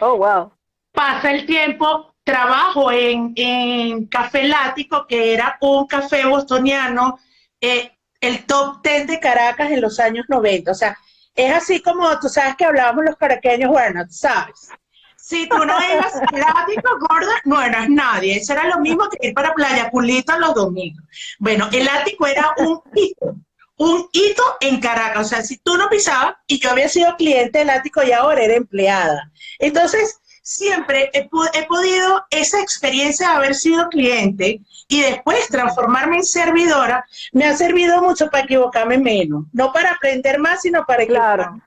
Oh, 0.00 0.16
wow. 0.16 0.52
Pasa 0.92 1.30
el 1.30 1.46
tiempo, 1.46 2.14
trabajo 2.24 2.90
en, 2.90 3.32
en 3.36 4.06
Café 4.06 4.44
Lático, 4.44 5.06
que 5.06 5.34
era 5.34 5.58
un 5.60 5.86
café 5.86 6.24
bostoniano, 6.26 7.18
eh, 7.60 7.92
el 8.20 8.44
top 8.46 8.82
ten 8.82 9.06
de 9.06 9.20
Caracas 9.20 9.70
en 9.70 9.80
los 9.80 9.98
años 10.00 10.26
90. 10.28 10.70
O 10.70 10.74
sea, 10.74 10.96
es 11.34 11.54
así 11.54 11.80
como 11.80 12.18
tú 12.18 12.28
sabes 12.28 12.56
que 12.56 12.64
hablábamos 12.64 13.04
los 13.04 13.16
caraqueños, 13.16 13.70
bueno, 13.70 14.04
tú 14.06 14.12
sabes. 14.12 14.70
Si 15.16 15.48
tú 15.48 15.58
no 15.58 15.78
eras 15.78 16.14
ático, 16.56 16.98
gorda, 16.98 17.32
no 17.44 17.62
eras 17.62 17.88
nadie. 17.88 18.38
Eso 18.38 18.52
era 18.54 18.64
lo 18.64 18.80
mismo 18.80 19.08
que 19.08 19.28
ir 19.28 19.34
para 19.34 19.54
Playa 19.54 19.90
Culito 19.90 20.36
los 20.38 20.54
domingos. 20.54 21.04
Bueno, 21.38 21.68
el 21.72 21.88
ático 21.88 22.26
era 22.26 22.52
un 22.58 22.80
hito, 22.94 23.36
un 23.80 24.08
hito 24.12 24.42
en 24.60 24.78
Caracas. 24.78 25.26
O 25.26 25.28
sea, 25.28 25.42
si 25.42 25.56
tú 25.56 25.76
no 25.78 25.88
pisabas, 25.88 26.34
y 26.46 26.60
yo 26.60 26.70
había 26.70 26.88
sido 26.88 27.16
cliente 27.16 27.60
del 27.60 27.70
ático 27.70 28.02
y 28.02 28.12
ahora 28.12 28.42
era 28.42 28.54
empleada. 28.54 29.32
Entonces, 29.58 30.20
siempre 30.42 31.10
he, 31.14 31.30
he 31.54 31.66
podido 31.66 32.24
esa 32.30 32.60
experiencia 32.60 33.30
de 33.30 33.34
haber 33.36 33.54
sido 33.54 33.88
cliente 33.88 34.60
y 34.86 35.00
después 35.00 35.48
transformarme 35.48 36.18
en 36.18 36.24
servidora, 36.24 37.06
me 37.32 37.46
ha 37.46 37.56
servido 37.56 38.02
mucho 38.02 38.28
para 38.28 38.44
equivocarme 38.44 38.98
menos. 38.98 39.44
No 39.52 39.72
para 39.72 39.92
aprender 39.92 40.38
más, 40.38 40.60
sino 40.60 40.84
para 40.84 41.04
equivocarme. 41.04 41.62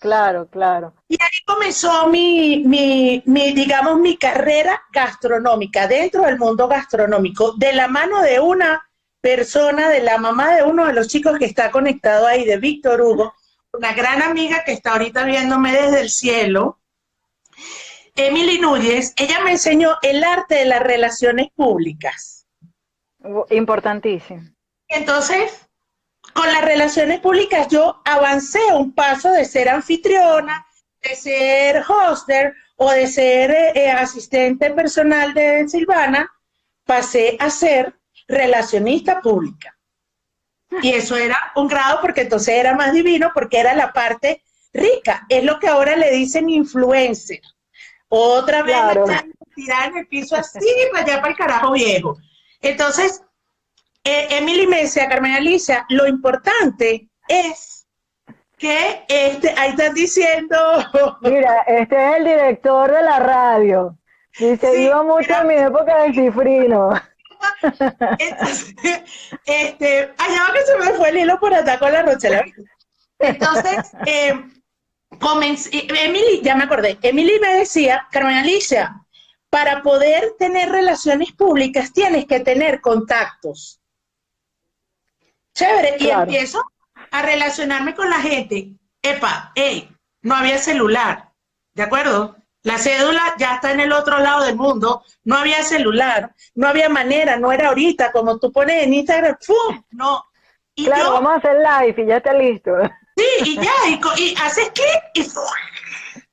Claro, 0.00 0.48
claro. 0.48 0.94
Y 1.08 1.14
ahí 1.14 1.44
comenzó 1.46 2.08
mi, 2.08 2.62
mi, 2.66 3.22
mi, 3.24 3.52
digamos, 3.52 3.98
mi 3.98 4.18
carrera 4.18 4.80
gastronómica 4.92 5.88
dentro 5.88 6.22
del 6.22 6.38
mundo 6.38 6.68
gastronómico, 6.68 7.54
de 7.56 7.72
la 7.72 7.88
mano 7.88 8.20
de 8.22 8.38
una 8.38 8.87
persona, 9.20 9.88
de 9.90 10.00
la 10.00 10.18
mamá 10.18 10.54
de 10.54 10.62
uno 10.62 10.86
de 10.86 10.92
los 10.92 11.08
chicos 11.08 11.38
que 11.38 11.44
está 11.44 11.70
conectado 11.70 12.26
ahí, 12.26 12.44
de 12.44 12.58
Víctor 12.58 13.00
Hugo, 13.00 13.34
una 13.72 13.92
gran 13.92 14.22
amiga 14.22 14.64
que 14.64 14.72
está 14.72 14.92
ahorita 14.92 15.24
viéndome 15.24 15.72
desde 15.72 16.00
el 16.00 16.10
cielo, 16.10 16.80
Emily 18.14 18.58
Núñez, 18.58 19.14
ella 19.16 19.40
me 19.40 19.52
enseñó 19.52 19.96
el 20.02 20.24
arte 20.24 20.56
de 20.56 20.64
las 20.64 20.80
relaciones 20.80 21.48
públicas. 21.54 22.46
Importantísimo. 23.50 24.42
Entonces, 24.88 25.68
con 26.32 26.46
las 26.52 26.64
relaciones 26.64 27.20
públicas 27.20 27.68
yo 27.68 28.00
avancé 28.04 28.60
un 28.74 28.92
paso 28.92 29.30
de 29.30 29.44
ser 29.44 29.68
anfitriona, 29.68 30.66
de 31.02 31.14
ser 31.14 31.84
hoster 31.86 32.54
o 32.76 32.90
de 32.90 33.06
ser 33.06 33.50
eh, 33.50 33.72
eh, 33.74 33.90
asistente 33.90 34.70
personal 34.70 35.34
de 35.34 35.68
Silvana, 35.68 36.30
pasé 36.84 37.36
a 37.38 37.50
ser 37.50 37.97
relacionista 38.28 39.20
pública. 39.20 39.76
Y 40.82 40.92
eso 40.92 41.16
era 41.16 41.52
un 41.56 41.66
grado 41.66 42.00
porque 42.00 42.20
entonces 42.20 42.54
era 42.54 42.74
más 42.74 42.92
divino 42.92 43.30
porque 43.34 43.58
era 43.58 43.74
la 43.74 43.92
parte 43.92 44.42
rica. 44.72 45.26
Es 45.28 45.42
lo 45.42 45.58
que 45.58 45.68
ahora 45.68 45.96
le 45.96 46.10
dicen 46.12 46.50
influencer. 46.50 47.40
Otra 48.08 48.62
vez 48.62 48.76
tirar 49.54 49.90
en 49.90 49.98
el 49.98 50.06
piso 50.06 50.36
así 50.36 50.60
para 50.92 51.04
allá 51.04 51.20
para 51.20 51.30
el 51.30 51.36
carajo 51.36 51.72
viejo. 51.72 52.16
Entonces, 52.60 53.22
eh, 54.04 54.28
Emily 54.30 54.66
me 54.66 54.82
decía, 54.82 55.08
Carmen 55.08 55.32
Alicia, 55.32 55.84
lo 55.88 56.06
importante 56.06 57.08
es 57.28 57.86
que 58.56 59.04
este, 59.08 59.54
ahí 59.56 59.70
están 59.70 59.94
diciendo. 59.94 60.56
Mira, 61.22 61.62
este 61.66 61.96
es 61.96 62.16
el 62.16 62.24
director 62.24 62.92
de 62.92 63.02
la 63.02 63.18
radio. 63.18 63.98
Y 64.38 64.56
se 64.56 64.82
iba 64.82 65.02
mucho 65.02 65.32
en 65.40 65.46
mi 65.48 65.54
época 65.54 66.02
de 66.02 66.12
cifrino. 66.12 66.90
este, 69.46 70.14
allá 70.18 70.52
que 70.52 70.62
se 70.66 70.76
me 70.78 70.92
fue 70.94 71.10
el 71.10 71.18
hilo 71.18 71.38
por 71.38 71.54
acá 71.54 71.78
con 71.78 71.92
la 71.92 72.02
Rochela. 72.02 72.44
Entonces, 73.18 73.92
eh, 74.06 74.32
Emily, 75.70 76.40
ya 76.42 76.54
me 76.54 76.64
acordé, 76.64 76.98
Emily 77.02 77.38
me 77.40 77.54
decía, 77.54 78.06
Carmen 78.10 78.36
Alicia, 78.36 79.04
para 79.50 79.82
poder 79.82 80.34
tener 80.38 80.70
relaciones 80.70 81.32
públicas 81.32 81.92
tienes 81.92 82.26
que 82.26 82.40
tener 82.40 82.80
contactos. 82.80 83.80
Chévere. 85.54 85.96
Y 85.98 86.10
empiezo 86.10 86.62
a 87.10 87.22
relacionarme 87.22 87.94
con 87.94 88.10
la 88.10 88.20
gente. 88.20 88.72
Epa, 89.02 89.52
hey, 89.54 89.90
no 90.22 90.34
había 90.34 90.58
celular. 90.58 91.32
¿De 91.72 91.82
acuerdo? 91.82 92.36
La 92.62 92.78
cédula 92.78 93.34
ya 93.38 93.56
está 93.56 93.72
en 93.72 93.80
el 93.80 93.92
otro 93.92 94.18
lado 94.18 94.44
del 94.44 94.56
mundo. 94.56 95.04
No 95.24 95.36
había 95.36 95.62
celular, 95.62 96.34
no 96.54 96.68
había 96.68 96.88
manera, 96.88 97.36
no 97.36 97.52
era 97.52 97.68
ahorita, 97.68 98.12
como 98.12 98.38
tú 98.38 98.52
pones 98.52 98.84
en 98.84 98.94
Instagram, 98.94 99.36
¡pum! 99.46 99.82
No. 99.90 100.24
Y 100.74 100.86
claro, 100.86 101.12
vamos 101.12 101.32
a 101.32 101.36
hacer 101.36 101.56
live 101.56 102.04
y 102.04 102.06
ya 102.06 102.16
está 102.18 102.32
listo. 102.32 102.70
Sí, 103.16 103.24
y 103.44 103.56
ya, 103.56 103.72
y, 104.16 104.34
haces 104.40 104.70
clic 104.70 105.02
y 105.14 105.26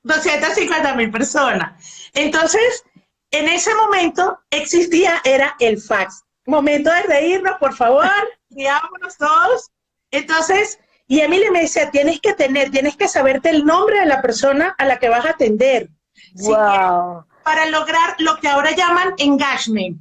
250 0.03 0.94
mil 0.94 1.10
personas. 1.10 2.12
Entonces, 2.13 2.84
en 3.32 3.50
ese 3.50 3.74
momento 3.74 4.39
existía, 4.51 5.20
era 5.24 5.55
el 5.60 5.82
fax. 5.82 6.24
Momento 6.46 6.91
de 6.91 7.01
reírnos, 7.03 7.58
por 7.60 7.74
favor, 7.75 8.12
riámonos 8.51 9.17
todos. 9.17 9.72
Entonces, 10.12 10.79
y 11.08 11.22
Emily 11.22 11.50
me 11.50 11.62
decía, 11.62 11.89
tienes 11.89 12.20
que 12.22 12.34
tener, 12.34 12.70
tienes 12.70 12.96
que 12.96 13.08
saberte 13.08 13.50
el 13.50 13.65
nombre 13.65 14.00
de 14.00 14.05
la 14.05 14.22
persona 14.22 14.75
a 14.77 14.86
la 14.86 15.00
que 15.00 15.10
vas 15.10 15.25
a 15.25 15.32
atender. 15.32 15.89
Wow. 16.36 17.25
para 17.44 17.65
lograr 17.68 18.15
lo 18.20 18.36
que 18.38 18.48
ahora 18.48 18.72
llaman 18.72 19.13
engagement. 19.18 19.98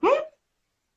¿Mm? 0.00 0.08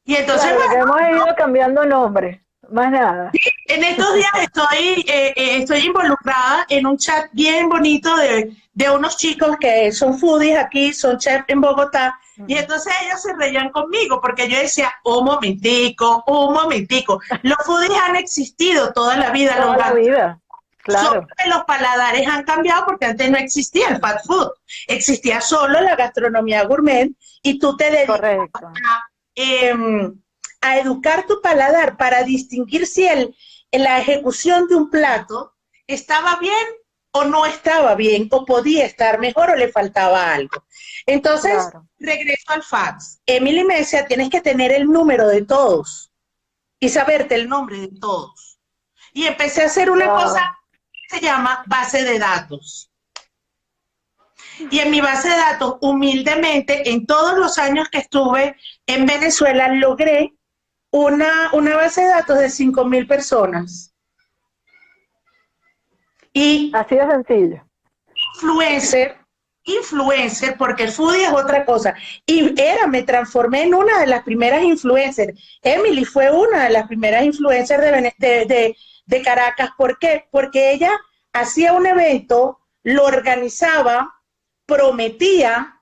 Y 0.06 0.16
entonces... 0.16 0.52
hemos 0.76 1.02
ido 1.02 1.26
cambiando 1.38 1.86
nombre. 1.86 2.46
Más 2.72 2.92
nada. 2.92 3.32
en 3.68 3.84
estos 3.84 4.14
días 4.16 4.32
estoy, 4.42 5.06
eh, 5.08 5.34
eh, 5.36 5.58
estoy 5.58 5.86
involucrada 5.86 6.66
en 6.70 6.88
un 6.88 6.98
chat 6.98 7.30
bien 7.32 7.70
bonito 7.70 8.16
de, 8.18 8.56
de, 8.74 8.90
unos 8.90 9.18
chicos 9.18 9.56
que 9.60 9.92
son 9.92 10.18
foodies 10.18 10.58
aquí, 10.58 10.92
son 10.92 11.18
chefs 11.20 11.46
en 11.48 11.62
Bogotá, 11.62 12.20
y 12.48 12.58
entonces 12.58 12.94
ellos 13.04 13.22
se 13.22 13.34
reían 13.34 13.70
conmigo 13.70 14.20
porque 14.20 14.50
yo 14.50 14.58
decía, 14.58 14.92
un 15.04 15.26
momentico, 15.26 16.24
un 16.28 16.54
momentico. 16.54 17.22
Los 17.44 17.58
foodies 17.66 17.98
han 18.04 18.16
existido 18.16 18.92
toda 18.94 19.16
la 19.18 19.32
vida. 19.32 19.56
Toda 19.56 19.78
la 19.78 19.94
vida. 19.94 20.42
Claro. 20.86 21.26
los 21.48 21.64
paladares 21.66 22.28
han 22.28 22.44
cambiado 22.44 22.86
porque 22.86 23.06
antes 23.08 23.32
no 23.32 23.38
existía 23.40 23.90
el 23.90 24.00
fast 24.00 24.28
food, 24.28 24.52
existía 24.86 25.42
solo 25.42 25.82
la 25.82 25.96
gastronomía 25.96 26.64
gourmet 26.66 27.10
y 27.42 27.58
tú 27.58 27.76
te 27.76 27.90
dedicas 27.90 28.22
a, 28.22 29.10
em, 29.34 30.22
a 30.62 30.78
educar 30.78 31.26
tu 31.26 31.42
paladar 31.42 31.98
para 31.98 32.22
distinguir 32.22 32.86
si 32.86 33.08
el, 33.08 33.36
en 33.72 33.84
la 33.84 34.00
ejecución 34.00 34.68
de 34.68 34.76
un 34.76 34.92
plato 34.92 35.56
estaba 35.88 36.36
bien 36.38 36.68
o 37.16 37.24
no 37.24 37.46
estaba 37.46 37.96
bien, 37.96 38.28
o 38.30 38.46
podía 38.46 38.86
estar 38.86 39.20
mejor 39.20 39.50
o 39.50 39.56
le 39.56 39.72
faltaba 39.72 40.34
algo. 40.34 40.66
Entonces, 41.06 41.70
regreso 41.98 42.44
al 42.48 42.62
fax. 42.62 43.22
Emily 43.26 43.64
me 43.64 43.78
decía, 43.78 44.06
tienes 44.06 44.30
que 44.30 44.42
tener 44.42 44.74
el 44.74 44.86
número 44.86 45.30
de 45.30 45.44
todos 45.44 46.12
y 46.78 46.90
saberte 46.90 47.36
el 47.36 47.48
nombre 47.48 47.80
de 47.80 47.90
todos. 48.02 48.60
Y 49.14 49.28
empecé 49.28 49.64
a 49.64 49.68
hacer 49.68 49.90
una 49.90 50.08
cosa 50.08 50.42
que 50.42 50.65
se 51.10 51.22
llama 51.22 51.64
base 51.68 52.04
de 52.04 52.20
datos. 52.20 52.92
Y 54.72 54.80
en 54.80 54.92
mi 54.92 55.02
base 55.02 55.30
de 55.30 55.36
datos, 55.36 55.78
humildemente, 55.82 56.90
en 56.90 57.06
todos 57.06 57.38
los 57.38 57.58
años 57.58 57.90
que 57.90 58.00
estuve 58.00 58.56
en 58.86 59.06
Venezuela, 59.06 59.68
logré 59.68 60.34
una, 60.92 61.50
una 61.54 61.76
base 61.76 62.02
de 62.02 62.08
datos 62.08 62.40
de 62.40 62.48
5.000 62.48 63.08
personas. 63.08 63.94
Y 66.34 66.72
Así 66.74 66.96
de 66.96 67.08
sencillo. 67.10 67.64
Influencer, 68.36 69.18
influencer, 69.64 70.58
porque 70.58 70.84
el 70.84 70.92
foodie 70.92 71.26
es 71.26 71.34
otra 71.34 71.66
cosa. 71.66 71.94
Y 72.26 72.60
era, 72.60 72.88
me 72.88 73.04
transformé 73.04 73.64
en 73.64 73.74
una 73.74 74.00
de 74.00 74.08
las 74.08 74.24
primeras 74.24 74.64
influencers. 74.64 75.38
Emily 75.62 76.06
fue 76.06 76.32
una 76.32 76.66
de 76.66 76.70
las 76.72 76.88
primeras 76.88 77.24
influencers 77.24 77.82
de, 77.82 78.14
de, 78.18 78.46
de 78.46 78.78
Caracas. 79.24 79.70
¿Por 79.78 80.00
qué? 80.00 80.28
Porque 80.32 80.72
ella 80.72 80.92
hacía 81.34 81.74
un 81.74 81.86
evento, 81.86 82.60
lo 82.84 83.06
organizaba, 83.06 84.22
prometía 84.66 85.82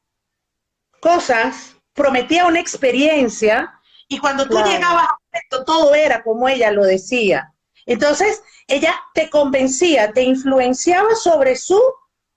cosas, 0.99 1.75
prometía 1.93 2.45
una 2.45 2.59
experiencia 2.59 3.79
y 4.07 4.19
cuando 4.19 4.47
tú 4.47 4.57
llegabas 4.63 5.07
a 5.07 5.37
esto, 5.37 5.63
todo 5.65 5.95
era 5.95 6.23
como 6.23 6.47
ella 6.47 6.71
lo 6.71 6.83
decía. 6.83 7.53
Entonces, 7.85 8.43
ella 8.67 8.93
te 9.13 9.29
convencía, 9.29 10.13
te 10.13 10.23
influenciaba 10.23 11.15
sobre 11.15 11.55
su 11.55 11.81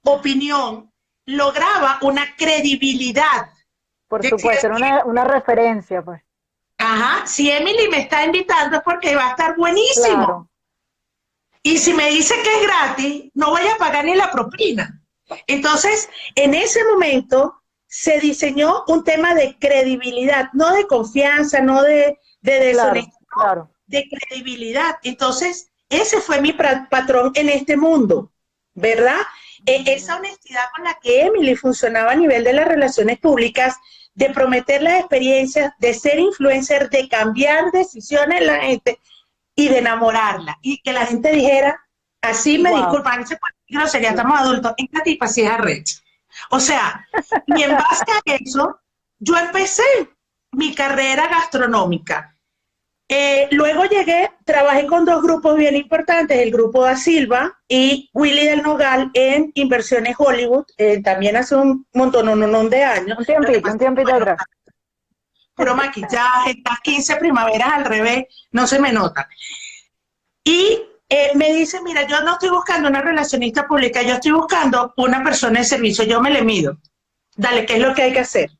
opinión, 0.05 0.92
lograba 1.27 1.99
una 2.03 2.35
credibilidad. 2.37 3.51
Por 4.09 4.25
supuesto, 4.25 4.68
era 4.68 5.05
una, 5.05 5.25
referencia, 5.25 6.03
pues. 6.03 6.22
Ajá, 6.79 7.27
si 7.27 7.51
Emily 7.51 7.88
me 7.88 8.01
está 8.01 8.25
invitando 8.25 8.77
es 8.77 8.83
porque 8.83 9.14
va 9.16 9.29
a 9.29 9.31
estar 9.31 9.57
buenísimo. 9.57 10.49
Y 11.66 11.79
si 11.79 11.92
me 11.94 12.09
dice 12.11 12.33
que 12.44 12.61
es 12.61 12.62
gratis, 12.62 13.31
no 13.35 13.50
voy 13.50 13.66
a 13.66 13.76
pagar 13.76 14.05
ni 14.05 14.14
la 14.14 14.31
propina. 14.31 15.02
Entonces, 15.48 16.09
en 16.37 16.55
ese 16.55 16.85
momento, 16.85 17.61
se 17.88 18.20
diseñó 18.20 18.85
un 18.87 19.02
tema 19.02 19.35
de 19.35 19.59
credibilidad, 19.59 20.48
no 20.52 20.72
de 20.72 20.87
confianza, 20.87 21.61
no 21.61 21.83
de, 21.83 22.20
de 22.40 22.61
deshonestidad, 22.61 23.64
de 23.88 24.09
credibilidad. 24.09 24.98
Entonces, 25.02 25.72
ese 25.88 26.20
fue 26.20 26.40
mi 26.40 26.52
patrón 26.52 27.33
en 27.35 27.48
este 27.48 27.76
mundo, 27.76 28.31
¿verdad? 28.74 29.22
E, 29.66 29.83
esa 29.92 30.18
honestidad 30.18 30.66
con 30.76 30.85
la 30.85 30.96
que 31.02 31.22
Emily 31.22 31.57
funcionaba 31.57 32.12
a 32.12 32.16
nivel 32.16 32.44
de 32.44 32.52
las 32.52 32.68
relaciones 32.68 33.18
públicas, 33.18 33.74
de 34.14 34.31
prometer 34.31 34.83
las 34.83 35.00
experiencias, 35.00 35.72
de 35.81 35.94
ser 35.94 36.20
influencer, 36.20 36.90
de 36.90 37.09
cambiar 37.09 37.72
decisiones 37.72 38.40
en 38.40 38.46
la 38.46 38.61
gente 38.61 39.00
y 39.56 39.68
de 39.68 39.78
enamorarla. 39.78 40.58
Y 40.62 40.80
que 40.82 40.92
la 40.92 41.06
gente 41.06 41.32
dijera, 41.32 41.80
así 42.22 42.58
me 42.58 42.70
disculpan, 42.70 43.24
no 43.70 43.88
sería 43.88 44.10
estamos 44.10 44.38
adultos, 44.38 44.74
esta 44.76 45.02
tipa 45.02 45.26
sí 45.26 45.42
es 45.42 45.50
arrecha. 45.50 45.96
O 46.50 46.60
sea, 46.60 47.04
y 47.46 47.62
en 47.62 47.72
base 47.72 48.04
a 48.12 48.34
eso, 48.34 48.78
yo 49.18 49.36
empecé 49.36 49.82
mi 50.52 50.74
carrera 50.74 51.26
gastronómica. 51.28 52.36
Eh, 53.08 53.48
luego 53.52 53.84
llegué, 53.84 54.30
trabajé 54.44 54.86
con 54.86 55.04
dos 55.04 55.22
grupos 55.22 55.56
bien 55.56 55.76
importantes, 55.76 56.38
el 56.38 56.50
grupo 56.50 56.82
da 56.82 56.96
Silva 56.96 57.56
y 57.68 58.10
Willy 58.12 58.46
del 58.46 58.62
Nogal 58.62 59.10
en 59.14 59.52
Inversiones 59.54 60.16
Hollywood, 60.18 60.64
eh, 60.76 61.00
también 61.02 61.36
hace 61.36 61.54
un 61.54 61.86
montón, 61.94 62.28
un, 62.28 62.68
de 62.70 62.82
años. 62.82 63.16
Un 63.18 63.24
tiempito, 63.24 63.70
un 63.70 63.78
tiempito 63.78 64.12
atrás. 64.12 64.38
Pero 65.56 65.74
maquillaje, 65.74 66.50
estas 66.50 66.80
15 66.80 67.16
primaveras 67.16 67.72
al 67.72 67.84
revés, 67.84 68.24
no 68.52 68.66
se 68.66 68.78
me 68.78 68.92
nota. 68.92 69.28
Y 70.44 70.82
eh, 71.08 71.32
me 71.34 71.52
dice, 71.52 71.80
mira, 71.82 72.06
yo 72.06 72.20
no 72.22 72.32
estoy 72.32 72.50
buscando 72.50 72.88
una 72.88 73.00
relacionista 73.00 73.66
pública, 73.66 74.02
yo 74.02 74.14
estoy 74.14 74.32
buscando 74.32 74.92
una 74.96 75.24
persona 75.24 75.60
de 75.60 75.64
servicio, 75.64 76.04
yo 76.04 76.20
me 76.20 76.30
le 76.30 76.42
mido. 76.42 76.78
Dale, 77.34 77.64
¿qué 77.64 77.74
es 77.74 77.80
lo 77.80 77.94
que 77.94 78.02
hay 78.02 78.12
que 78.12 78.20
hacer? 78.20 78.50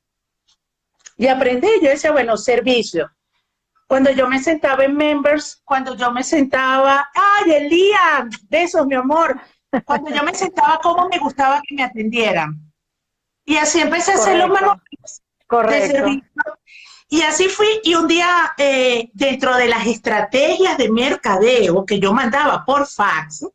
Y 1.16 1.26
aprendí, 1.28 1.68
yo 1.82 1.90
decía, 1.90 2.12
bueno, 2.12 2.37
servicio. 2.37 3.11
Cuando 3.87 4.11
yo 4.11 4.28
me 4.28 4.42
sentaba 4.42 4.85
en 4.85 4.96
Members, 4.96 5.61
cuando 5.64 5.96
yo 5.96 6.11
me 6.11 6.22
sentaba, 6.22 7.09
ay, 7.14 7.52
Elía, 7.52 8.28
besos, 8.48 8.87
mi 8.87 8.94
amor. 8.94 9.40
Cuando 9.85 10.11
yo 10.11 10.22
me 10.22 10.35
sentaba, 10.35 10.80
cómo 10.82 11.09
me 11.09 11.18
gustaba 11.18 11.61
que 11.66 11.74
me 11.74 11.85
atendieran. 11.85 12.66
Y 13.44 13.56
así 13.56 13.80
empecé 13.80 14.12
a 14.12 14.14
hacer 14.16 14.38
los 14.38 14.48
manuales 14.48 14.82
de 15.48 15.87
servicio 15.87 16.30
y 17.09 17.22
así 17.22 17.48
fui, 17.48 17.80
y 17.85 17.94
un 17.94 18.09
día, 18.09 18.52
eh, 18.59 19.11
dentro 19.12 19.56
de 19.56 19.68
las 19.68 19.87
estrategias 19.87 20.76
de 20.76 20.90
mercadeo 20.90 21.87
que 21.87 22.00
yo 22.00 22.12
mandaba 22.12 22.64
por 22.64 22.87
fax, 22.87 23.46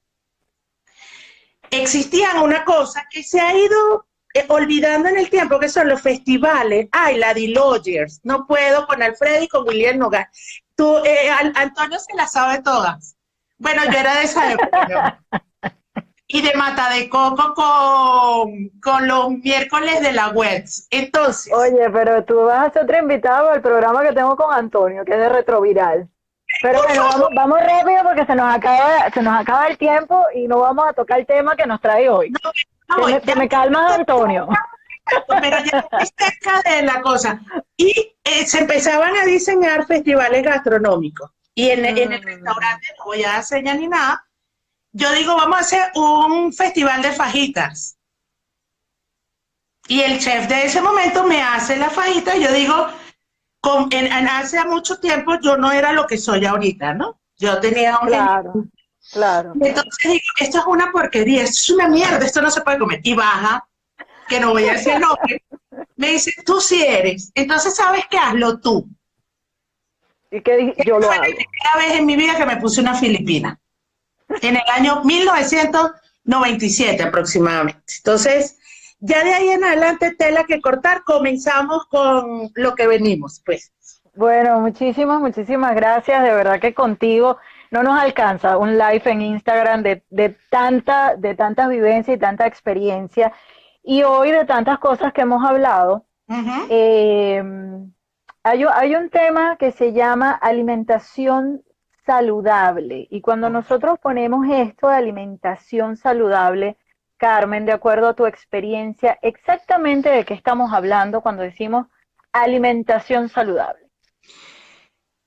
existían 1.69 2.37
una 2.39 2.63
cosa 2.63 3.05
que 3.09 3.23
se 3.23 3.41
ha 3.41 3.53
ido 3.53 4.07
eh, 4.33 4.45
olvidando 4.47 5.09
en 5.09 5.17
el 5.17 5.29
tiempo, 5.29 5.59
que 5.59 5.67
son 5.67 5.89
los 5.89 6.01
festivales. 6.01 6.87
Ay, 6.93 7.17
la 7.17 7.33
de 7.33 7.49
Lodgers, 7.49 8.21
no 8.23 8.47
puedo 8.47 8.87
con 8.87 9.03
Alfredo 9.03 9.43
y 9.43 9.47
con 9.49 9.67
William 9.67 9.97
Nogal. 9.97 10.27
Tú, 10.75 10.99
eh, 11.03 11.29
Antonio 11.29 11.99
se 11.99 12.15
la 12.15 12.27
sabe 12.27 12.61
todas. 12.61 13.17
Bueno, 13.57 13.83
yo 13.91 13.99
era 13.99 14.15
de 14.15 14.23
esa 14.23 14.51
época. 14.53 15.23
Y 16.33 16.41
de 16.41 16.53
Mata 16.55 16.89
de 16.89 17.09
Coco 17.09 17.53
con, 17.53 18.69
con 18.81 19.07
los 19.07 19.31
miércoles 19.31 20.01
de 20.01 20.13
la 20.13 20.29
web. 20.29 20.63
Entonces. 20.89 21.51
Oye, 21.53 21.89
pero 21.91 22.23
tú 22.23 22.45
vas 22.45 22.67
a 22.67 22.71
ser 22.71 22.83
otro 22.83 22.97
invitado 22.99 23.49
al 23.49 23.61
programa 23.61 24.01
que 24.01 24.13
tengo 24.13 24.35
con 24.35 24.53
Antonio, 24.53 25.03
que 25.03 25.11
es 25.11 25.17
de 25.17 25.29
Retroviral. 25.29 26.07
Pero 26.61 26.83
bueno, 26.83 27.03
vamos, 27.03 27.29
vamos, 27.35 27.59
rápido 27.61 28.03
porque 28.03 28.25
se 28.25 28.35
nos 28.35 28.53
acaba 28.53 29.09
se 29.09 29.21
nos 29.21 29.39
acaba 29.39 29.67
el 29.67 29.77
tiempo 29.77 30.25
y 30.35 30.47
no 30.47 30.59
vamos 30.59 30.85
a 30.87 30.93
tocar 30.93 31.19
el 31.19 31.25
tema 31.25 31.55
que 31.55 31.65
nos 31.65 31.79
trae 31.79 32.09
hoy. 32.09 32.31
No, 32.89 33.21
que, 33.21 33.35
me, 33.35 33.47
calma 33.47 33.95
Antonio. 33.95 34.47
Pero 35.27 35.57
ya 35.63 35.87
cerca 36.17 36.69
de 36.69 36.83
la 36.83 37.01
cosa. 37.01 37.41
Y 37.77 38.15
eh, 38.23 38.45
se 38.45 38.59
empezaban 38.59 39.15
a 39.15 39.25
diseñar 39.25 39.85
festivales 39.85 40.43
gastronómicos. 40.43 41.31
Y 41.55 41.69
en, 41.69 41.85
en 41.85 41.97
el 42.13 42.21
mm. 42.21 42.25
restaurante, 42.25 42.87
no 42.97 43.05
voy 43.05 43.23
a 43.23 43.37
enseñar 43.37 43.77
ni 43.77 43.87
nada, 43.87 44.23
yo 44.93 45.11
digo, 45.13 45.35
vamos 45.35 45.57
a 45.57 45.61
hacer 45.61 45.91
un 45.95 46.51
festival 46.53 47.01
de 47.01 47.11
fajitas. 47.11 47.97
Y 49.87 50.01
el 50.01 50.19
chef 50.19 50.47
de 50.47 50.65
ese 50.65 50.81
momento 50.81 51.23
me 51.25 51.41
hace 51.41 51.75
la 51.77 51.89
fajita, 51.89 52.37
yo 52.37 52.51
digo, 52.53 52.87
con, 53.59 53.89
en, 53.91 54.11
hace 54.27 54.63
mucho 54.65 54.99
tiempo 54.99 55.33
yo 55.41 55.57
no 55.57 55.71
era 55.71 55.91
lo 55.91 56.07
que 56.07 56.17
soy 56.17 56.45
ahorita, 56.45 56.93
¿no? 56.93 57.19
Yo 57.37 57.59
tenía 57.59 57.97
un 57.99 58.07
Claro, 58.07 58.53
claro. 59.11 59.53
Entonces 59.59 60.11
digo, 60.11 60.25
esto 60.39 60.59
es 60.59 60.65
una 60.65 60.91
porquería, 60.91 61.43
esto 61.43 61.59
es 61.59 61.69
una 61.71 61.87
mierda, 61.87 62.25
esto 62.25 62.41
no 62.41 62.51
se 62.51 62.61
puede 62.61 62.79
comer. 62.79 63.01
Y 63.03 63.13
baja, 63.13 63.67
que 64.27 64.39
no 64.39 64.51
voy 64.51 64.67
a 64.69 64.73
decir 64.73 64.99
nombre, 64.99 65.43
me 65.95 66.11
dice, 66.11 66.31
tú 66.45 66.61
sí 66.61 66.83
eres. 66.83 67.31
Entonces, 67.35 67.75
¿sabes 67.75 68.05
qué? 68.09 68.17
Hazlo 68.17 68.59
tú. 68.59 68.87
¿Y 70.31 70.41
qué 70.41 70.57
dije? 70.57 70.83
Yo 70.85 70.99
lo 70.99 71.07
Fue 71.07 71.15
hago. 71.15 71.25
la 71.25 71.29
primera 71.29 71.75
vez 71.77 71.99
en 71.99 72.05
mi 72.05 72.15
vida 72.15 72.37
que 72.37 72.45
me 72.45 72.57
puse 72.57 72.79
una 72.81 72.95
filipina. 72.95 73.59
En 74.41 74.55
el 74.55 74.63
año 74.73 75.03
1997 75.03 77.03
aproximadamente. 77.03 77.93
Entonces, 77.97 78.57
ya 78.99 79.23
de 79.23 79.33
ahí 79.33 79.49
en 79.49 79.63
adelante, 79.63 80.15
tela 80.15 80.43
que 80.43 80.61
cortar, 80.61 81.03
comenzamos 81.03 81.85
con 81.87 82.51
lo 82.53 82.75
que 82.75 82.87
venimos, 82.87 83.41
pues. 83.45 83.71
Bueno, 84.15 84.59
muchísimas, 84.59 85.19
muchísimas 85.19 85.75
gracias. 85.75 86.23
De 86.23 86.33
verdad 86.33 86.59
que 86.59 86.73
contigo 86.73 87.37
no 87.71 87.83
nos 87.83 87.99
alcanza 87.99 88.57
un 88.57 88.77
live 88.77 89.03
en 89.05 89.21
Instagram 89.21 89.81
de, 89.81 90.03
de 90.09 90.35
tanta, 90.49 91.15
de 91.15 91.35
tanta 91.35 91.67
vivencia 91.67 92.13
y 92.13 92.19
tanta 92.19 92.45
experiencia. 92.45 93.33
Y 93.83 94.03
hoy 94.03 94.31
de 94.31 94.45
tantas 94.45 94.79
cosas 94.79 95.13
que 95.13 95.21
hemos 95.21 95.43
hablado. 95.43 96.05
Eh, 96.69 97.43
hay 98.43 98.95
un 98.95 99.09
tema 99.09 99.57
que 99.57 99.71
se 99.71 99.93
llama 99.93 100.31
alimentación 100.31 101.63
saludable. 102.05 103.07
Y 103.09 103.21
cuando 103.21 103.49
nosotros 103.49 103.99
ponemos 104.01 104.47
esto 104.49 104.89
de 104.89 104.95
alimentación 104.95 105.97
saludable, 105.97 106.77
Carmen, 107.17 107.65
de 107.65 107.71
acuerdo 107.71 108.07
a 108.09 108.15
tu 108.15 108.25
experiencia, 108.25 109.19
exactamente 109.21 110.09
de 110.09 110.25
qué 110.25 110.33
estamos 110.33 110.73
hablando 110.73 111.21
cuando 111.21 111.43
decimos 111.43 111.87
alimentación 112.31 113.29
saludable. 113.29 113.87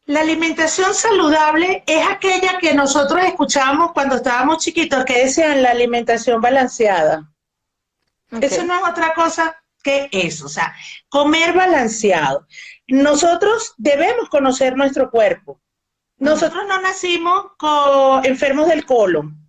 La 0.06 0.20
alimentación 0.20 0.92
saludable 0.94 1.82
es 1.86 2.06
aquella 2.06 2.58
que 2.58 2.74
nosotros 2.74 3.24
escuchábamos 3.24 3.92
cuando 3.92 4.16
estábamos 4.16 4.58
chiquitos, 4.58 5.04
que 5.04 5.24
decían 5.24 5.62
la 5.62 5.70
alimentación 5.70 6.42
balanceada. 6.42 7.30
Eso 8.40 8.64
no 8.64 8.74
es 8.74 8.90
otra 8.90 9.14
cosa 9.14 9.56
que 9.82 10.08
eso, 10.12 10.46
o 10.46 10.48
sea, 10.48 10.74
comer 11.08 11.54
balanceado. 11.54 12.46
Nosotros 12.88 13.74
debemos 13.78 14.28
conocer 14.28 14.76
nuestro 14.76 15.10
cuerpo. 15.10 15.60
Nosotros 16.18 16.64
no 16.68 16.80
nacimos 16.80 17.46
con 17.58 18.24
enfermos 18.24 18.68
del 18.68 18.84
colon. 18.86 19.44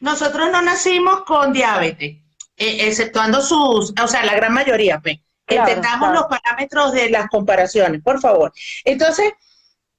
Nosotros 0.00 0.50
no 0.50 0.60
nacimos 0.62 1.22
con 1.22 1.52
diabetes, 1.52 2.16
eh, 2.56 2.88
exceptuando 2.88 3.40
sus, 3.40 3.92
o 4.00 4.08
sea, 4.08 4.24
la 4.24 4.34
gran 4.34 4.52
mayoría, 4.52 5.00
pues. 5.00 5.18
Claro, 5.44 5.68
Entendamos 5.68 6.10
claro. 6.10 6.14
los 6.14 6.24
parámetros 6.26 6.92
de 6.92 7.10
las 7.10 7.28
comparaciones, 7.28 8.02
por 8.02 8.20
favor. 8.20 8.52
Entonces, 8.84 9.32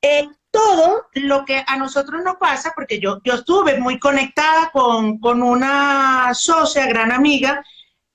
eh, 0.01 0.27
todo 0.51 1.07
lo 1.13 1.45
que 1.45 1.63
a 1.65 1.77
nosotros 1.77 2.23
nos 2.23 2.35
pasa, 2.35 2.73
porque 2.75 2.99
yo, 2.99 3.19
yo 3.23 3.33
estuve 3.35 3.79
muy 3.79 3.99
conectada 3.99 4.69
con, 4.71 5.19
con 5.19 5.41
una 5.41 6.31
socia, 6.33 6.85
gran 6.85 7.11
amiga, 7.11 7.63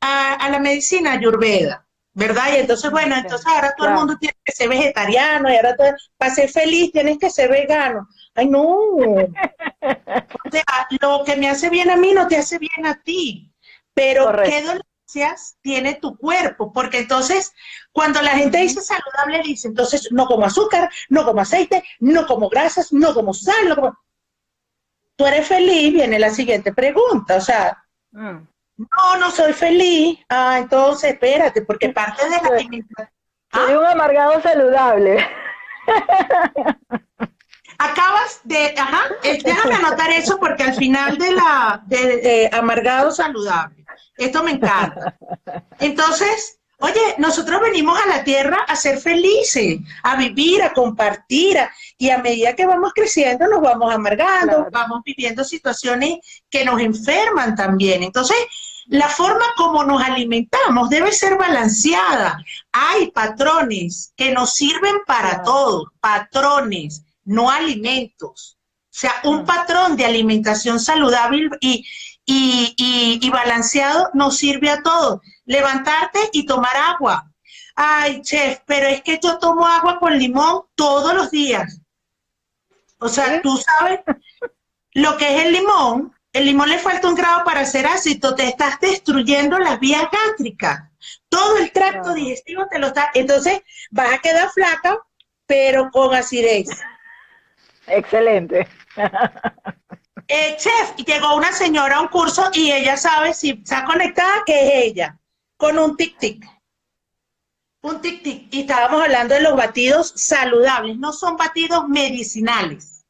a, 0.01 0.35
a 0.35 0.51
la 0.51 0.59
medicina 0.61 1.13
ayurveda, 1.13 1.88
¿verdad? 2.19 2.47
Y 2.53 2.57
entonces, 2.57 2.91
bueno, 2.91 3.15
entonces 3.17 3.47
ahora 3.47 3.75
todo 3.77 3.89
el 3.89 3.95
mundo 3.95 4.17
tiene 4.19 4.35
que 4.45 4.53
ser 4.53 4.69
vegetariano 4.69 5.49
y 5.51 5.57
ahora 5.57 5.77
todo- 5.77 5.95
para 6.17 6.35
ser 6.35 6.49
feliz 6.51 6.91
tienes 6.93 7.19
que 7.19 7.31
ser 7.31 7.49
vegano. 7.51 8.09
Ay, 8.35 8.49
no. 8.49 8.65
O 9.81 10.51
sea, 10.51 10.65
lo 11.01 11.25
que 11.25 11.37
me 11.37 11.49
hace 11.49 11.71
bien 11.71 11.91
a 11.91 11.97
mí 11.97 12.13
no 12.13 12.27
te 12.27 12.37
hace 12.37 12.59
bien 12.59 12.87
a 12.87 13.01
ti. 13.03 13.53
Pero 13.95 14.25
Correcto. 14.25 14.51
qué 14.51 14.63
dolencias 14.63 15.57
tiene 15.63 15.95
tu 15.95 16.17
cuerpo, 16.17 16.73
porque 16.73 16.99
entonces 16.99 17.53
cuando 17.93 18.21
la 18.23 18.31
gente 18.33 18.59
dice 18.59 18.81
saludable, 18.81 19.43
dice, 19.45 19.69
entonces 19.69 20.09
no 20.11 20.27
como 20.27 20.45
azúcar, 20.47 20.91
no 21.09 21.25
como 21.25 21.41
aceite, 21.41 21.83
no 22.01 22.27
como 22.27 22.49
grasas, 22.49 22.93
no 22.93 23.15
como 23.15 23.33
sal, 23.35 23.69
no 23.69 23.77
como... 23.77 23.99
Tú 25.17 25.27
eres 25.27 25.47
feliz, 25.47 25.93
viene 25.93 26.19
la 26.19 26.31
siguiente 26.31 26.73
pregunta, 26.73 27.37
o 27.37 27.41
sea, 27.41 27.85
Mm. 28.11 28.39
No, 28.79 29.17
no 29.19 29.31
soy 29.31 29.53
feliz. 29.53 30.19
Ah, 30.29 30.57
entonces 30.59 31.13
espérate, 31.13 31.63
porque 31.63 31.91
parte 31.91 32.25
de 32.25 32.31
la 32.31 32.49
alimentación... 32.57 33.09
Soy 33.53 33.75
un 33.75 33.85
amargado 33.87 34.41
saludable. 34.43 35.27
Acabas 37.79 38.41
de, 38.45 38.75
ajá, 38.77 39.03
eh, 39.23 39.39
déjame 39.45 39.75
anotar 39.77 40.11
eso 40.11 40.39
porque 40.41 40.65
al 40.65 40.75
final 40.75 41.17
de 41.17 41.31
la 41.33 41.81
de, 41.87 42.17
de 42.17 42.51
amargado 42.53 43.13
saludable, 43.13 43.85
esto 44.17 44.43
me 44.43 44.51
encanta. 44.53 45.17
Entonces, 45.79 46.59
oye, 46.81 47.15
nosotros 47.19 47.61
venimos 47.61 47.97
a 48.01 48.09
la 48.09 48.25
tierra 48.25 48.59
a 48.67 48.75
ser 48.75 48.99
felices, 48.99 49.79
a 50.03 50.17
vivir, 50.17 50.61
a 50.63 50.73
compartir, 50.73 51.57
a- 51.59 51.71
y 51.97 52.11
a 52.11 52.19
medida 52.19 52.57
que 52.57 52.67
vamos 52.67 52.93
creciendo 52.93 53.47
nos 53.47 53.61
vamos 53.61 53.95
amargando, 53.95 54.55
Claro. 54.57 54.69
vamos 54.73 55.03
viviendo 55.05 55.45
situaciones 55.45 56.19
que 56.51 56.65
nos 56.65 56.81
enferman 56.81 57.55
también. 57.55 58.03
Entonces, 58.03 58.37
la 58.89 59.09
forma 59.09 59.45
como 59.57 59.85
nos 59.85 60.03
alimentamos 60.03 60.89
debe 60.91 61.13
ser 61.13 61.37
balanceada. 61.37 62.43
Hay 62.73 63.11
patrones 63.11 64.13
que 64.17 64.33
nos 64.33 64.55
sirven 64.55 64.97
para 65.07 65.43
todo, 65.43 65.93
patrones, 66.01 67.03
no 67.25 67.51
alimentos. 67.51 68.57
O 68.85 69.01
sea, 69.01 69.15
un 69.25 69.43
Mm. 69.43 69.47
patrón 69.47 69.97
de 69.97 70.05
alimentación 70.07 70.81
saludable 70.81 71.51
y, 71.61 71.87
y, 72.25 72.75
y- 72.77 73.19
y 73.23 73.31
balanceado 73.31 74.11
nos 74.15 74.37
sirve 74.39 74.71
a 74.71 74.83
todos. 74.83 75.21
Levantarte 75.45 76.19
y 76.33 76.47
tomar 76.47 76.77
agua. 76.77 77.31
Ay, 77.77 78.23
chef, 78.23 78.61
pero 78.67 78.89
es 78.89 79.03
que 79.03 79.21
yo 79.23 79.39
tomo 79.39 79.67
agua 79.67 79.99
con 80.01 80.19
limón 80.19 80.63
todos 80.75 81.15
los 81.15 81.31
días. 81.31 81.81
O 82.99 83.09
sea, 83.09 83.41
tú 83.43 83.57
sabes 83.57 84.01
lo 84.95 85.17
que 85.17 85.37
es 85.37 85.45
el 85.47 85.53
limón. 85.53 86.13
El 86.39 86.45
limón 86.45 86.69
le 86.69 86.79
falta 86.79 87.09
un 87.09 87.17
grado 87.17 87.43
para 87.43 87.65
ser 87.65 87.85
ácido, 87.85 88.33
te 88.37 88.47
estás 88.47 88.79
destruyendo 88.79 89.59
las 89.59 89.81
vías 89.81 90.05
gástricas. 90.09 90.89
Todo 91.29 91.57
el 91.57 91.73
tracto 91.73 92.15
digestivo 92.15 92.69
te 92.71 92.79
lo 92.79 92.87
está. 92.87 93.11
Entonces 93.13 93.61
vas 93.91 94.13
a 94.13 94.19
quedar 94.19 94.49
flaca, 94.51 94.99
pero 95.47 95.91
con 95.91 96.15
acidez. 96.15 96.69
Excelente. 97.89 98.69
Eh, 100.31 100.59
chef, 100.59 100.95
llegó 101.07 101.37
una 101.37 101.53
señora 101.53 101.97
a 101.97 102.01
un 102.03 102.09
curso 102.09 102.51
y 102.53 102.71
ella 102.71 102.99
sabe 102.99 103.33
si 103.33 103.53
está 103.53 103.85
conectada 103.85 104.43
que 104.45 104.67
es 104.67 104.85
ella, 104.85 105.19
con 105.57 105.79
un 105.79 105.97
tic-tic. 105.97 106.45
Un 107.81 108.03
tic-tic. 108.03 108.49
Y 108.51 108.61
estábamos 108.61 109.03
hablando 109.03 109.33
de 109.33 109.41
los 109.41 109.57
batidos 109.57 110.13
saludables, 110.17 110.99
no 110.99 111.15
son 111.15 111.39
batidos 111.39 111.89
medicinales. 111.89 113.07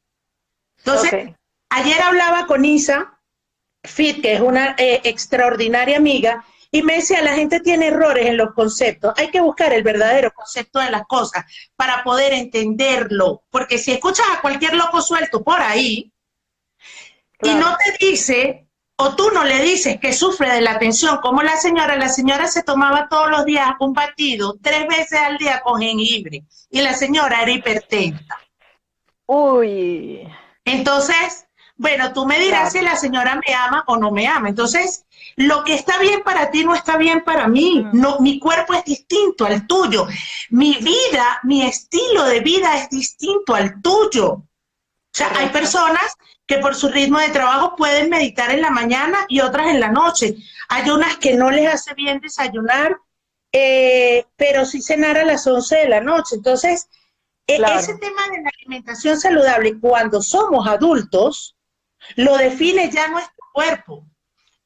Entonces. 0.77 1.35
Ayer 1.69 2.01
hablaba 2.01 2.47
con 2.47 2.65
Isa 2.65 3.18
Fit, 3.83 4.21
que 4.21 4.33
es 4.33 4.41
una 4.41 4.75
eh, 4.77 5.01
extraordinaria 5.03 5.97
amiga, 5.97 6.45
y 6.71 6.83
me 6.83 6.95
decía, 6.95 7.21
la 7.21 7.33
gente 7.33 7.59
tiene 7.61 7.87
errores 7.87 8.27
en 8.27 8.37
los 8.37 8.53
conceptos. 8.53 9.13
Hay 9.17 9.31
que 9.31 9.41
buscar 9.41 9.73
el 9.73 9.83
verdadero 9.83 10.31
concepto 10.31 10.79
de 10.79 10.91
las 10.91 11.03
cosas 11.07 11.45
para 11.75 12.03
poder 12.03 12.33
entenderlo. 12.33 13.43
Porque 13.49 13.77
si 13.77 13.91
escuchas 13.91 14.27
a 14.31 14.41
cualquier 14.41 14.75
loco 14.75 15.01
suelto 15.01 15.43
por 15.43 15.59
ahí 15.59 16.11
y 17.41 17.53
no 17.55 17.75
te 17.77 18.05
dice, 18.05 18.67
o 18.97 19.15
tú 19.15 19.31
no 19.31 19.43
le 19.45 19.61
dices 19.63 19.99
que 19.99 20.13
sufre 20.13 20.53
de 20.53 20.61
la 20.61 20.77
tensión, 20.77 21.17
como 21.21 21.41
la 21.41 21.57
señora, 21.57 21.95
la 21.95 22.09
señora 22.09 22.47
se 22.47 22.63
tomaba 22.63 23.07
todos 23.09 23.31
los 23.31 23.45
días 23.45 23.71
un 23.79 23.93
batido, 23.93 24.57
tres 24.61 24.87
veces 24.87 25.19
al 25.19 25.37
día 25.37 25.61
con 25.61 25.81
jengibre, 25.81 26.43
y 26.69 26.81
la 26.81 26.93
señora 26.93 27.41
era 27.41 27.51
hipertensa. 27.51 28.37
Uy. 29.25 30.27
Entonces, 30.65 31.47
bueno, 31.79 32.11
tú 32.13 32.25
me 32.25 32.37
dirás 32.39 32.71
Claro. 32.71 32.71
si 32.71 32.81
la 32.81 32.95
señora 32.97 33.35
me 33.47 33.53
ama 33.55 33.85
o 33.87 33.95
no 33.95 34.11
me 34.11 34.27
ama. 34.27 34.49
Entonces, 34.49 35.05
lo 35.37 35.63
que 35.63 35.73
está 35.75 35.97
bien 35.97 36.21
para 36.23 36.51
ti 36.51 36.65
no 36.65 36.75
está 36.75 36.97
bien 36.97 37.23
para 37.23 37.47
mí. 37.47 37.81
Mm. 37.93 37.99
No, 38.01 38.19
mi 38.19 38.37
cuerpo 38.37 38.73
es 38.73 38.83
distinto 38.83 39.45
al 39.45 39.65
tuyo. 39.65 40.05
Mi 40.49 40.73
vida, 40.75 41.39
mi 41.43 41.63
estilo 41.65 42.25
de 42.25 42.41
vida 42.41 42.77
es 42.77 42.89
distinto 42.89 43.55
al 43.55 43.81
tuyo. 43.81 44.27
O 44.33 44.45
sea, 45.13 45.31
hay 45.37 45.49
personas 45.49 46.03
que 46.45 46.57
por 46.57 46.75
su 46.75 46.89
ritmo 46.89 47.17
de 47.19 47.29
trabajo 47.29 47.75
pueden 47.77 48.09
meditar 48.09 48.51
en 48.51 48.61
la 48.61 48.71
mañana 48.71 49.19
y 49.29 49.39
otras 49.39 49.67
en 49.67 49.79
la 49.79 49.89
noche. 49.89 50.35
Hay 50.67 50.89
unas 50.89 51.17
que 51.17 51.35
no 51.35 51.49
les 51.49 51.73
hace 51.73 51.93
bien 51.93 52.19
desayunar, 52.19 52.97
eh, 53.53 54.25
pero 54.35 54.65
sí 54.65 54.81
cenar 54.81 55.17
a 55.17 55.23
las 55.23 55.47
11 55.47 55.77
de 55.77 55.89
la 55.89 56.01
noche. 56.01 56.35
Entonces, 56.35 56.89
e- 57.47 57.55
Claro. 57.57 57.79
ese 57.79 57.97
tema 57.97 58.21
de 58.31 58.41
la 58.43 58.49
alimentación 58.59 59.17
saludable, 59.19 59.79
cuando 59.79 60.21
somos 60.21 60.67
adultos, 60.67 61.55
lo 62.15 62.37
define 62.37 62.89
ya 62.91 63.07
nuestro 63.07 63.43
cuerpo. 63.53 64.05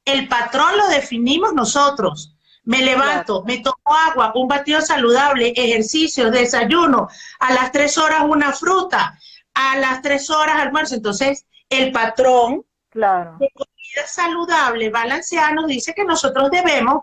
El 0.04 0.28
patrón 0.28 0.76
lo 0.76 0.88
definimos 0.88 1.52
nosotros. 1.54 2.36
Me 2.64 2.80
levanto, 2.82 3.42
me 3.44 3.58
tomo 3.58 3.76
agua, 4.08 4.32
un 4.34 4.48
batido 4.48 4.80
saludable, 4.80 5.52
ejercicio, 5.56 6.30
desayuno, 6.30 7.08
a 7.40 7.52
las 7.52 7.72
tres 7.72 7.98
horas 7.98 8.22
una 8.26 8.52
fruta, 8.52 9.18
a 9.52 9.76
las 9.76 10.00
tres 10.00 10.30
horas 10.30 10.56
almuerzo. 10.60 10.94
Entonces, 10.94 11.46
el 11.68 11.92
patrón 11.92 12.64
Claro. 12.90 13.36
de 13.40 13.50
comida 13.54 14.06
saludable, 14.06 14.88
balanceada, 14.88 15.52
nos 15.52 15.66
dice 15.66 15.92
que 15.94 16.04
nosotros 16.04 16.50
debemos 16.50 17.02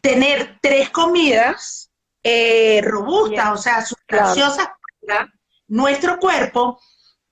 tener 0.00 0.58
tres 0.60 0.90
comidas 0.90 1.90
eh, 2.22 2.80
robustas, 2.82 3.30
Bien. 3.44 3.48
o 3.48 3.56
sea, 3.56 3.84
sustanciosas 3.84 4.68
para 5.06 5.32
nuestro 5.68 6.18
cuerpo, 6.18 6.80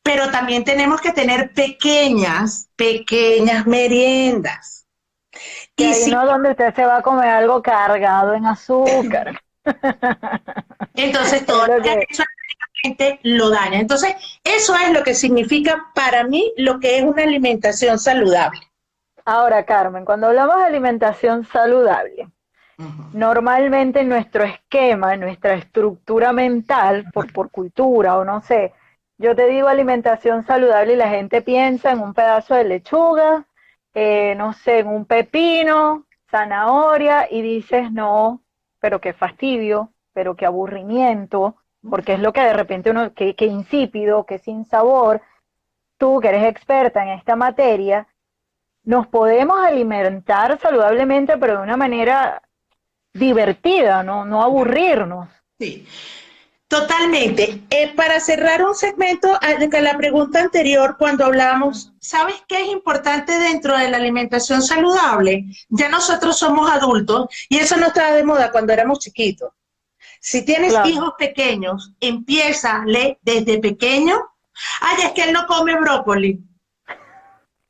pero 0.07 0.31
también 0.31 0.63
tenemos 0.63 1.01
que 1.01 1.11
tener 1.11 1.53
pequeñas, 1.53 2.69
pequeñas 2.77 3.67
meriendas. 3.67 4.87
Y, 5.75 5.93
si, 5.95 6.13
no 6.13 6.25
donde 6.25 6.53
usted 6.53 6.73
se 6.77 6.87
va 6.87 6.99
a 6.99 7.03
comer 7.03 7.29
algo 7.29 7.61
cargado 7.61 8.33
en 8.35 8.47
azúcar. 8.47 9.43
Entonces 10.95 11.45
todo 11.45 11.67
lo 11.67 11.83
que 11.83 12.07
lo 13.25 13.51
daña. 13.51 13.81
Entonces, 13.81 14.15
eso 14.45 14.77
es 14.77 14.93
lo 14.93 15.03
que 15.03 15.13
significa 15.13 15.87
para 15.93 16.23
mí 16.23 16.53
lo 16.57 16.79
que 16.79 16.99
es 16.99 17.03
una 17.03 17.25
alimentación 17.25 17.99
saludable. 17.99 18.61
Ahora, 19.25 19.65
Carmen, 19.65 20.05
cuando 20.05 20.29
hablamos 20.29 20.59
de 20.59 20.67
alimentación 20.67 21.45
saludable, 21.47 22.29
normalmente 23.13 24.05
nuestro 24.05 24.45
esquema, 24.45 25.17
nuestra 25.17 25.55
estructura 25.55 26.33
mental, 26.33 27.07
por, 27.13 27.33
por 27.33 27.51
cultura 27.51 28.17
o 28.17 28.25
no 28.25 28.41
sé, 28.41 28.73
yo 29.19 29.35
te 29.35 29.47
digo 29.47 29.69
alimentación 29.69 30.45
saludable 30.45 30.93
y 30.93 30.97
la 30.97 31.09
gente 31.09 31.43
piensa 31.43 31.91
en 31.93 32.01
un 32.01 32.15
pedazo 32.15 32.55
de 32.55 32.65
lechuga, 32.65 33.47
eh, 33.95 34.35
no 34.37 34.53
sé, 34.53 34.81
en 34.81 34.89
un 34.89 35.07
pepino, 35.07 36.07
zanahoria, 36.31 37.29
y 37.31 37.41
dices, 37.41 37.91
no, 37.93 38.43
pero 38.81 39.01
qué 39.01 39.13
fastidio, 39.13 39.93
pero 40.13 40.37
qué 40.37 40.47
aburrimiento, 40.47 41.57
porque 41.89 42.15
es 42.15 42.21
lo 42.21 42.33
que 42.33 42.43
de 42.43 42.53
repente 42.53 42.91
uno, 42.91 43.15
que, 43.15 43.35
que 43.35 43.47
insípido, 43.47 44.27
que 44.27 44.39
sin 44.39 44.65
sabor, 44.67 45.23
tú 45.99 46.21
que 46.21 46.29
eres 46.29 46.45
experta 46.45 47.03
en 47.03 47.11
esta 47.11 47.37
materia, 47.37 48.07
nos 48.85 49.07
podemos 49.07 49.59
alimentar 49.59 50.59
saludablemente, 50.61 51.39
pero 51.39 51.57
de 51.57 51.63
una 51.63 51.77
manera 51.77 52.43
divertida, 53.13 54.03
no, 54.03 54.25
no 54.25 54.43
aburrirnos. 54.43 55.29
Sí. 55.59 55.87
Totalmente. 56.69 57.65
Eh, 57.71 57.95
para 57.95 58.19
cerrar 58.19 58.65
un 58.65 58.75
segmento, 58.75 59.39
de 59.41 59.81
la 59.83 59.97
pregunta 59.97 60.41
anterior, 60.41 60.97
cuando 60.99 61.25
hablamos, 61.25 61.93
¿sabes 62.01 62.43
qué 62.49 62.63
es 62.63 62.69
importante 62.69 63.39
dentro 63.39 63.79
de 63.79 63.89
la 63.89 63.99
alimentación 63.99 64.63
saludable? 64.63 65.45
Ya 65.69 65.89
nosotros 65.89 66.37
somos 66.37 66.69
adultos 66.69 67.29
y 67.49 67.59
eso 67.59 67.77
no 67.77 67.87
estaba 67.87 68.13
de 68.13 68.25
moda 68.25 68.51
cuando 68.51 68.73
éramos 68.73 68.99
chiquitos. 68.99 69.53
Si 70.21 70.45
tienes 70.45 70.75
hijos 70.87 71.13
pequeños, 71.17 71.93
empiézale 72.01 73.21
desde 73.23 73.61
pequeño. 73.61 74.17
Ay, 74.81 75.05
es 75.05 75.13
que 75.13 75.23
él 75.23 75.33
no 75.33 75.47
come 75.47 75.79
brócoli. 75.79 76.41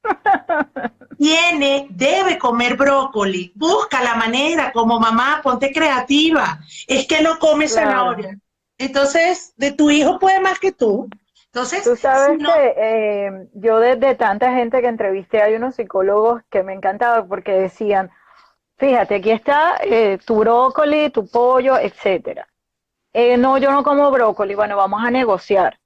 Tiene, 1.18 1.87
debe 1.90 2.38
comer 2.38 2.76
brócoli. 2.76 3.52
Busca 3.54 4.02
la 4.02 4.14
manera, 4.14 4.72
como 4.72 4.98
mamá, 4.98 5.40
ponte 5.42 5.70
creativa. 5.70 6.61
Es 6.87 7.06
que 7.06 7.20
no 7.20 7.38
come 7.38 7.68
zanahoria. 7.68 8.38
Entonces, 8.78 9.54
de 9.56 9.72
tu 9.72 9.90
hijo 9.90 10.18
puede 10.18 10.40
más 10.40 10.58
que 10.58 10.72
tú. 10.72 11.08
Entonces, 11.46 11.84
tú 11.84 11.96
sabes 11.96 12.38
que 12.38 12.74
eh, 12.76 13.48
yo 13.54 13.80
desde 13.80 14.14
tanta 14.14 14.52
gente 14.52 14.82
que 14.82 14.88
entrevisté 14.88 15.40
hay 15.40 15.54
unos 15.54 15.76
psicólogos 15.76 16.42
que 16.50 16.62
me 16.62 16.74
encantaban 16.74 17.26
porque 17.28 17.52
decían, 17.52 18.10
fíjate, 18.76 19.16
aquí 19.16 19.30
está 19.30 19.78
eh, 19.82 20.18
tu 20.24 20.36
brócoli, 20.36 21.08
tu 21.08 21.26
pollo, 21.26 21.78
etcétera. 21.78 22.46
Eh, 23.14 23.38
no, 23.38 23.56
yo 23.56 23.70
no 23.72 23.82
como 23.82 24.10
brócoli, 24.10 24.54
bueno, 24.54 24.76
vamos 24.76 25.02
a 25.02 25.10
negociar. 25.10 25.78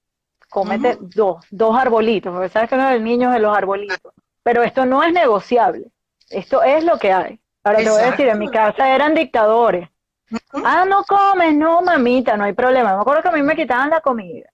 Cómete 0.49 0.99
dos, 1.01 1.47
dos 1.53 1.79
arbolitos, 1.79 2.33
porque 2.33 2.49
sabes 2.49 2.69
que 2.69 2.77
no 2.77 2.89
el 2.91 3.05
niño 3.05 3.33
es 3.33 3.41
los 3.41 3.57
arbolitos. 3.57 4.13
Pero 4.43 4.65
esto 4.65 4.85
no 4.85 5.05
es 5.05 5.13
negociable. 5.13 5.93
Esto 6.29 6.65
es 6.65 6.83
lo 6.83 6.99
que 6.99 7.13
hay. 7.13 7.41
Ahora 7.63 7.79
te 7.79 7.91
voy 7.91 8.03
a 8.03 8.11
decir, 8.11 8.27
en 8.27 8.39
mi 8.41 8.51
casa 8.51 8.93
eran 8.93 9.15
dictadores. 9.15 9.89
Ah, 10.65 10.85
no 10.85 11.05
comes, 11.05 11.55
no, 11.55 11.83
mamita, 11.83 12.37
no 12.37 12.45
hay 12.45 12.53
problema. 12.53 12.95
Me 12.95 13.01
acuerdo 13.01 13.23
que 13.23 13.29
a 13.29 13.33
mí 13.33 13.43
me 13.43 13.57
quitaban 13.57 13.91
la 13.91 14.01
comida. 14.01 14.49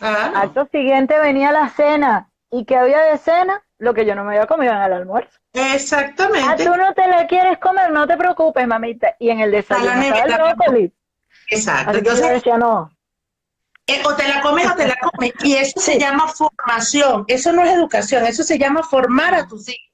Ah. 0.00 0.32
Acto 0.36 0.68
siguiente 0.70 1.18
venía 1.18 1.52
la 1.52 1.68
cena. 1.68 2.28
¿Y 2.50 2.64
qué 2.64 2.76
había 2.76 3.00
de 3.02 3.18
cena? 3.18 3.62
Lo 3.78 3.94
que 3.94 4.04
yo 4.04 4.14
no 4.14 4.24
me 4.24 4.34
había 4.34 4.46
comido 4.46 4.72
en 4.72 4.82
el 4.82 4.92
almuerzo. 4.92 5.38
Exactamente. 5.52 6.46
Ah, 6.48 6.56
tú 6.56 6.76
no 6.76 6.92
te 6.94 7.06
la 7.08 7.26
quieres 7.26 7.58
comer, 7.58 7.90
no 7.90 8.06
te 8.06 8.16
preocupes, 8.16 8.66
mamita. 8.66 9.16
Y 9.18 9.30
en 9.30 9.40
el 9.40 9.50
desayuno 9.50 10.02
estaba 10.02 10.24
el 10.24 10.34
brócoli. 10.34 10.92
Exacto. 11.48 11.98
Entonces, 11.98 12.26
yo 12.26 12.32
decía, 12.32 12.58
no. 12.58 12.90
Eh, 13.86 14.02
o 14.04 14.14
te 14.14 14.28
la 14.28 14.40
comes 14.40 14.70
o 14.70 14.74
te 14.74 14.86
la 14.86 14.96
comes. 14.96 15.32
Y 15.42 15.54
eso 15.54 15.80
se 15.80 15.98
llama 15.98 16.28
formación. 16.28 17.24
Eso 17.26 17.52
no 17.52 17.64
es 17.64 17.72
educación, 17.72 18.24
eso 18.24 18.42
se 18.42 18.58
llama 18.58 18.82
formar 18.82 19.34
a 19.34 19.46
tus 19.46 19.68
hijos 19.68 19.91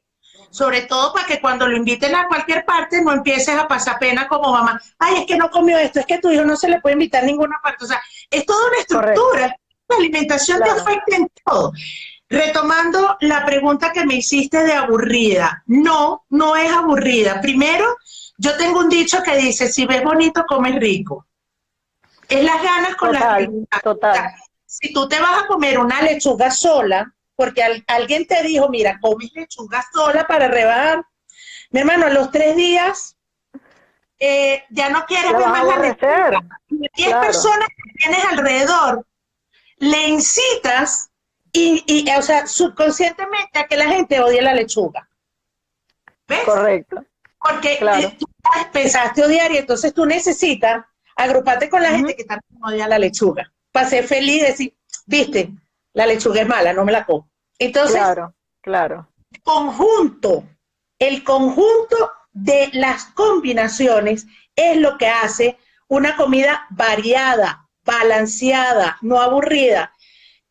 sobre 0.51 0.83
todo 0.83 1.13
para 1.13 1.27
que 1.27 1.41
cuando 1.41 1.67
lo 1.67 1.77
inviten 1.77 2.15
a 2.15 2.29
cualquier 2.29 2.65
parte 2.65 3.03
no 3.03 3.13
empieces 3.13 3.57
a 3.57 3.69
pasar 3.69 3.99
pena 3.99 4.29
como 4.29 4.53
mamá, 4.53 4.81
ay, 4.99 5.19
es 5.19 5.27
que 5.27 5.37
no 5.37 5.51
comió 5.51 5.79
esto, 5.79 6.01
es 6.01 6.07
que 6.07 6.19
tu 6.19 6.31
hijo 6.31 6.45
no 6.45 6.57
se 6.57 6.69
le 6.69 6.81
puede 6.81 6.95
invitar 6.95 7.23
a 7.23 7.27
ninguna 7.27 7.59
parte, 7.63 7.85
o 7.85 7.89
sea, 7.89 8.01
es 8.31 8.45
toda 8.47 8.69
una 8.69 8.79
estructura, 8.79 9.57
la 9.89 9.97
alimentación 9.97 10.61
te 10.63 10.71
afecta 10.71 11.17
en 11.17 11.29
todo. 11.45 11.73
Retomando 12.31 13.17
la 13.21 13.47
pregunta 13.47 13.91
que 13.91 14.05
me 14.05 14.17
hiciste 14.17 14.63
de 14.63 14.75
aburrida, 14.75 15.63
no, 15.67 16.27
no 16.29 16.57
es 16.57 16.71
aburrida. 16.71 17.41
Primero, 17.41 17.97
yo 18.37 18.55
tengo 18.59 18.81
un 18.81 18.91
dicho 18.91 19.23
que 19.23 19.37
dice, 19.37 19.69
si 19.69 19.87
ves 19.87 20.05
bonito, 20.05 20.45
comes 20.47 20.79
rico. 20.79 21.27
Es 22.29 22.45
las 22.45 22.63
ganas 22.63 22.97
con 22.97 23.13
las 23.13 23.39
que... 23.39 23.51
Total. 23.83 24.31
Si 24.67 24.93
tú 24.93 25.09
te 25.09 25.19
vas 25.19 25.45
a 25.45 25.47
comer 25.47 25.79
una 25.79 26.03
lechuga 26.03 26.51
sola, 26.51 27.11
porque 27.39 27.63
alguien 27.87 28.27
te 28.27 28.43
dijo, 28.43 28.69
mira, 28.69 28.99
comes 29.01 29.33
lechuga 29.33 29.85
sola 29.93 30.27
para 30.27 30.49
rebajar. 30.49 31.05
Mi 31.71 31.79
hermano, 31.81 32.07
a 32.07 32.11
los 32.11 32.33
tres 32.33 32.57
días 32.57 33.17
eh, 34.19 34.65
ya 34.71 34.91
no 34.91 35.07
quieres 35.07 35.33
ver 35.33 35.47
más 35.47 35.65
la 35.65 35.79
lechuga. 35.79 36.41
Diez 36.69 37.15
personas 37.15 37.69
que 37.69 37.93
tienes 37.97 38.25
alrededor, 38.25 39.07
le 39.77 40.09
incitas 40.09 41.13
y, 41.53 41.85
y, 41.87 42.11
o 42.11 42.23
sea, 42.23 42.49
subconscientemente 42.49 43.61
a 43.61 43.69
que 43.69 43.77
la 43.77 43.87
gente 43.87 44.19
odie 44.19 44.43
la 44.43 44.55
lechuga. 44.55 45.09
¿Ves? 46.27 46.43
Correcto. 46.45 47.05
Porque 47.39 47.75
eh, 47.81 48.17
tú 48.19 48.27
pensaste 48.73 49.23
odiar 49.23 49.53
y 49.53 49.59
entonces 49.59 49.95
tú 49.95 50.07
necesitas 50.07 50.85
agruparte 51.15 51.71
con 51.71 51.85
la 51.85 51.91
gente 51.91 52.17
que 52.17 52.25
también 52.25 52.61
odia 52.65 52.89
la 52.89 52.99
lechuga. 52.99 53.49
Para 53.71 53.89
ser 53.89 54.09
feliz 54.09 54.43
y 54.43 54.47
decir, 54.47 54.77
viste, 55.07 55.53
la 55.99 56.07
lechuga 56.07 56.43
es 56.43 56.47
mala, 56.47 56.73
no 56.73 56.85
me 56.85 56.93
la 56.93 57.05
como. 57.05 57.29
Entonces, 57.59 57.97
claro, 57.97 58.33
claro. 58.61 59.09
conjunto, 59.43 60.45
el 60.97 61.25
conjunto 61.25 61.97
de 62.31 62.71
las 62.73 63.07
combinaciones 63.07 64.25
es 64.55 64.77
lo 64.77 64.97
que 64.97 65.09
hace 65.09 65.59
una 65.89 66.17
comida 66.17 66.69
variada, 66.71 67.69
balanceada, 67.85 68.97
no 69.03 69.21
aburrida. 69.21 69.93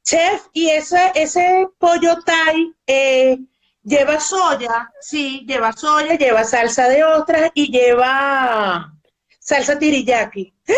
Chef, 0.04 0.48
y 0.52 0.70
ese, 0.70 1.14
ese 1.16 1.70
pollo 1.78 2.20
thai 2.26 2.76
eh, 2.86 3.38
lleva 3.84 4.20
soya, 4.20 4.92
sí, 5.00 5.46
lleva 5.48 5.72
soya, 5.72 6.18
lleva 6.18 6.44
salsa 6.44 6.90
de 6.90 7.06
ostras 7.06 7.52
y 7.54 7.72
lleva 7.72 8.94
salsa 9.40 9.80
tiriyaki. 9.80 10.54
¡Ah! 10.68 10.74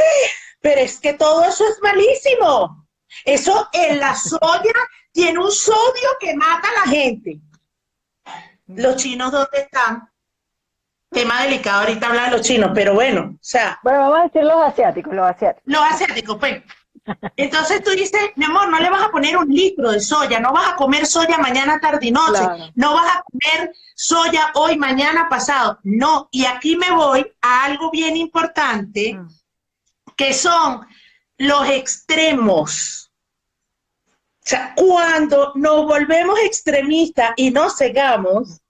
Pero 0.62 0.82
es 0.82 1.00
que 1.00 1.14
todo 1.14 1.44
eso 1.44 1.68
es 1.68 1.80
malísimo. 1.82 2.79
Eso 3.26 3.69
en 3.74 4.00
la 4.00 4.15
soya 4.15 4.74
tiene 5.12 5.39
un 5.39 5.52
sodio 5.52 6.10
que 6.19 6.36
mata 6.36 6.67
a 6.69 6.86
la 6.86 6.91
gente. 6.91 7.39
Los 8.67 8.98
chinos, 8.98 9.32
¿dónde 9.32 9.60
están? 9.60 10.10
Tema 11.12 11.41
delicado 11.41 11.82
ahorita 11.82 12.08
hablar 12.08 12.30
de 12.30 12.38
los 12.38 12.45
chinos, 12.45 12.72
pero 12.74 12.93
bueno, 12.93 13.32
o 13.34 13.38
sea. 13.41 13.80
Bueno, 13.82 14.00
vamos 14.02 14.19
a 14.19 14.24
decir 14.24 14.43
los 14.43 14.62
asiáticos, 14.62 15.13
los 15.13 15.26
asiáticos. 15.28 15.63
Los 15.65 15.82
asiáticos, 15.82 16.38
pues. 16.38 16.62
Entonces 17.36 17.84
tú 17.84 17.91
dices, 17.91 18.32
mi 18.36 18.45
amor, 18.45 18.69
no 18.69 18.80
le 18.80 18.89
vas 18.89 19.04
a 19.04 19.10
poner 19.10 19.36
un 19.38 19.50
litro 19.50 19.91
de 19.91 20.00
soya, 20.00 20.39
no 20.39 20.54
vas 20.54 20.74
a 20.74 20.76
comer 20.76 21.08
soya 21.08 21.39
mañana, 21.39 21.80
tarde 21.80 22.08
y 22.08 22.12
noche, 22.12 22.72
no 22.76 22.93
vas 22.93 23.15
a 23.15 23.24
comer 23.24 23.74
soya 23.95 24.52
hoy, 24.54 24.78
mañana, 24.78 25.28
pasado. 25.30 25.80
No, 25.84 26.28
y 26.32 26.45
aquí 26.45 26.76
me 26.76 26.91
voy 26.91 27.26
a 27.41 27.65
algo 27.65 27.89
bien 27.89 28.15
importante, 28.15 29.15
mm. 29.15 29.28
que 30.15 30.34
son 30.34 30.86
los 31.39 31.67
extremos. 31.69 33.12
O 34.06 34.49
sea, 34.49 34.73
cuando 34.75 35.54
nos 35.56 35.86
volvemos 35.86 36.39
extremistas 36.41 37.32
y 37.38 37.49
nos 37.52 37.78
cegamos, 37.78 38.62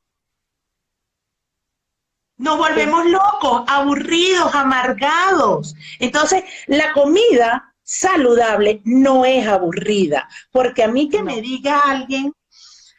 nos 2.37 2.57
volvemos 2.57 3.05
locos, 3.05 3.63
aburridos, 3.67 4.53
amargados. 4.55 5.75
Entonces, 5.99 6.43
la 6.67 6.93
comida 6.93 7.75
saludable 7.83 8.81
no 8.85 9.25
es 9.25 9.47
aburrida, 9.47 10.29
porque 10.51 10.83
a 10.83 10.87
mí 10.87 11.09
que 11.09 11.23
me 11.23 11.41
diga 11.41 11.79
alguien, 11.79 12.33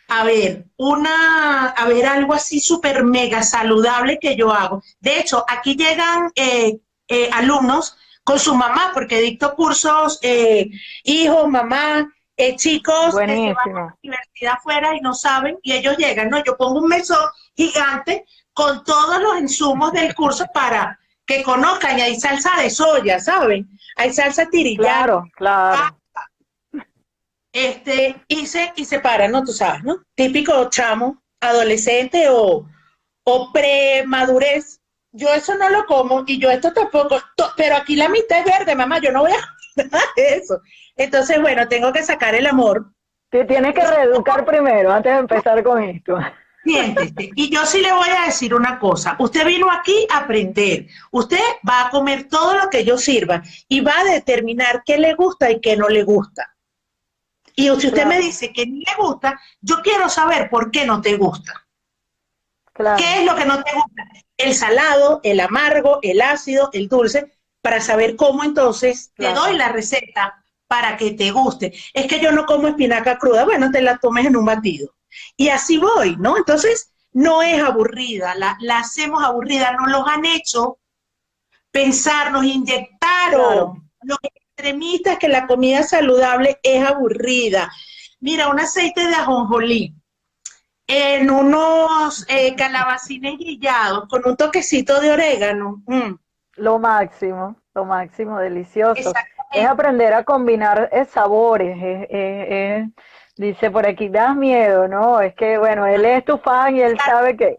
a 0.09 0.25
ver, 0.25 0.67
una, 0.77 1.69
a 1.69 1.87
ver, 1.87 2.07
algo 2.07 2.35
así 2.35 2.61
súper 2.61 3.05
mega 3.05 3.43
saludable 3.43 4.19
que 4.19 4.37
yo 4.37 4.51
hago. 4.51 4.83
De 4.99 5.21
hecho, 5.21 5.45
aquí 5.49 5.77
llegan 5.77 6.33
eh, 6.35 6.81
eh, 7.09 7.31
alumnos 7.33 7.97
con 8.25 8.39
su 8.39 8.55
mamá, 8.55 8.91
porque 8.95 9.21
dicto 9.21 9.55
cursos, 9.55 10.19
eh, 10.23 10.69
hijo, 11.05 11.49
mamá, 11.49 12.09
eh, 12.37 12.57
chicos 12.57 13.15
que 13.15 13.27
van 13.27 13.31
a 13.31 13.67
la 13.67 13.97
universidad 14.03 14.55
afuera 14.55 14.97
y 14.97 15.01
no 15.01 15.15
saben, 15.15 15.59
y 15.63 15.73
ellos 15.73 15.97
llegan, 15.97 16.31
¿no? 16.31 16.43
Yo 16.45 16.57
pongo 16.57 16.81
un 16.81 16.89
mesón 16.89 17.25
gigante 17.55 18.25
con 18.53 18.83
todos 18.85 19.21
los 19.21 19.41
insumos 19.41 19.93
del 19.93 20.15
curso 20.15 20.47
para 20.53 20.99
que 21.27 21.43
conozcan, 21.43 21.99
y 21.99 22.03
hay 22.03 22.19
salsa 22.19 22.57
de 22.61 22.71
soya, 22.71 23.21
¿saben? 23.21 23.69
Hay 23.97 24.13
salsa 24.13 24.47
tirilla. 24.47 24.83
Claro, 24.83 25.25
claro. 25.37 25.97
este, 27.53 28.23
y 28.27 28.47
se, 28.47 28.73
y 28.77 28.85
se 28.85 29.01
para, 29.01 29.29
¿no? 29.29 29.45
Tú 29.45 29.53
sabes, 29.53 29.83
¿no? 29.85 30.03
Típico 30.15 30.69
chamo, 30.71 31.23
adolescente 31.41 32.29
o, 32.31 32.67
o 33.25 33.53
premadurez. 33.53 34.80
Yo 35.13 35.33
eso 35.33 35.55
no 35.57 35.69
lo 35.69 35.87
como 35.87 36.23
y 36.27 36.39
yo 36.39 36.51
esto 36.51 36.73
tampoco, 36.73 37.21
pero 37.57 37.77
aquí 37.77 37.97
la 37.97 38.09
mitad 38.09 38.39
es 38.39 38.45
verde, 38.45 38.75
mamá, 38.75 39.01
yo 39.01 39.11
no 39.11 39.23
voy 39.23 39.33
a 39.33 39.57
eso. 40.17 40.61
Entonces, 40.97 41.41
bueno, 41.41 41.67
tengo 41.69 41.93
que 41.93 42.03
sacar 42.03 42.35
el 42.35 42.47
amor. 42.47 42.93
Te 43.29 43.45
tienes 43.45 43.75
que 43.75 43.87
reeducar 43.87 44.45
primero 44.45 44.93
antes 44.93 45.13
de 45.13 45.19
empezar 45.19 45.63
con 45.63 45.83
esto. 45.83 46.19
Siéntese. 46.65 47.31
Y 47.37 47.49
yo 47.49 47.65
sí 47.65 47.81
le 47.81 47.93
voy 47.93 48.09
a 48.11 48.27
decir 48.27 48.55
una 48.55 48.79
cosa. 48.79 49.17
Usted 49.19 49.47
vino 49.47 49.71
aquí 49.71 50.07
a 50.11 50.19
aprender. 50.19 50.87
Usted 51.11 51.41
va 51.69 51.87
a 51.87 51.91
comer 51.91 52.29
todo 52.29 52.55
lo 52.57 52.69
que 52.69 52.85
yo 52.85 52.99
sirva 52.99 53.43
y 53.69 53.81
va 53.81 53.99
a 54.01 54.05
determinar 54.05 54.83
qué 54.85 54.99
le 54.99 55.15
gusta 55.15 55.51
y 55.51 55.61
qué 55.61 55.77
no 55.77 55.89
le 55.89 56.03
gusta. 56.03 56.55
Y 57.55 57.65
si 57.81 57.87
usted 57.89 58.07
me 58.07 58.19
dice 58.19 58.53
que 58.53 58.67
ni 58.67 58.81
le 58.81 58.93
gusta, 58.99 59.41
yo 59.61 59.81
quiero 59.83 60.09
saber 60.09 60.51
por 60.51 60.71
qué 60.71 60.85
no 60.85 61.01
te 61.01 61.17
gusta. 61.17 61.53
¿Qué 62.97 63.21
es 63.21 63.27
lo 63.27 63.35
que 63.37 63.45
no 63.45 63.63
te 63.63 63.73
gusta? 63.73 64.03
El 64.43 64.55
salado, 64.55 65.21
el 65.23 65.41
amargo, 65.41 65.99
el 66.03 66.21
ácido, 66.21 66.71
el 66.73 66.89
dulce, 66.89 67.33
para 67.63 67.81
saber 67.81 68.17
cómo 68.17 68.43
entonces 68.45 69.13
te 69.17 69.33
doy 69.33 69.57
la 69.57 69.69
receta 69.69 70.43
para 70.67 70.97
que 70.97 71.13
te 71.13 71.31
guste. 71.31 71.75
Es 71.93 72.07
que 72.07 72.21
yo 72.21 72.33
no 72.33 72.47
como 72.47 72.69
espinaca 72.69 73.19
cruda, 73.19 73.45
bueno, 73.45 73.71
te 73.71 73.83
la 73.83 73.99
tomes 73.99 74.27
en 74.27 74.37
un 74.37 74.45
batido. 74.45 74.95
Y 75.37 75.49
así 75.49 75.79
voy, 75.79 76.17
¿no? 76.17 76.37
Entonces, 76.37 76.93
no 77.13 77.43
es 77.43 77.61
aburrida, 77.63 78.35
la, 78.35 78.57
hacemos 78.79 79.23
aburrida, 79.23 79.73
nos 79.73 79.91
los 79.91 80.07
han 80.07 80.25
hecho 80.25 80.79
pensar, 81.71 82.33
nos 82.33 82.45
inyectaron 82.45 83.91
los 84.03 84.19
extremistas 84.23 85.19
que 85.19 85.29
la 85.29 85.47
comida 85.47 85.83
saludable 85.83 86.59
es 86.63 86.85
aburrida. 86.85 87.71
Mira, 88.21 88.49
un 88.49 88.61
aceite 88.61 89.07
de 89.07 89.15
ajonjolí 89.15 90.00
en 90.91 91.31
unos 91.31 92.27
eh, 92.29 92.55
calabacines 92.57 93.39
guillados 93.39 94.09
con 94.09 94.23
un 94.27 94.37
toquecito 94.37 95.01
de 95.01 95.13
orégano. 95.13 95.83
Mm. 95.87 96.15
Lo 96.57 96.79
máximo, 96.81 97.57
lo 97.75 97.85
máximo, 97.85 98.39
delicioso. 98.39 99.13
Es 99.53 99.67
aprender 99.67 100.13
a 100.15 100.25
combinar 100.25 100.89
eh, 100.93 101.05
sabores, 101.05 101.79
Dice 103.37 103.71
por 103.71 103.87
aquí, 103.87 104.11
das 104.11 104.37
miedo, 104.37 104.87
¿no? 104.87 105.21
Es 105.23 105.35
que, 105.35 105.57
bueno, 105.57 105.87
él 105.87 106.05
es 106.05 106.25
tu 106.27 106.37
fan 106.37 106.77
y 106.77 106.83
él 106.83 106.99
sabe 107.07 107.39
que, 107.39 107.57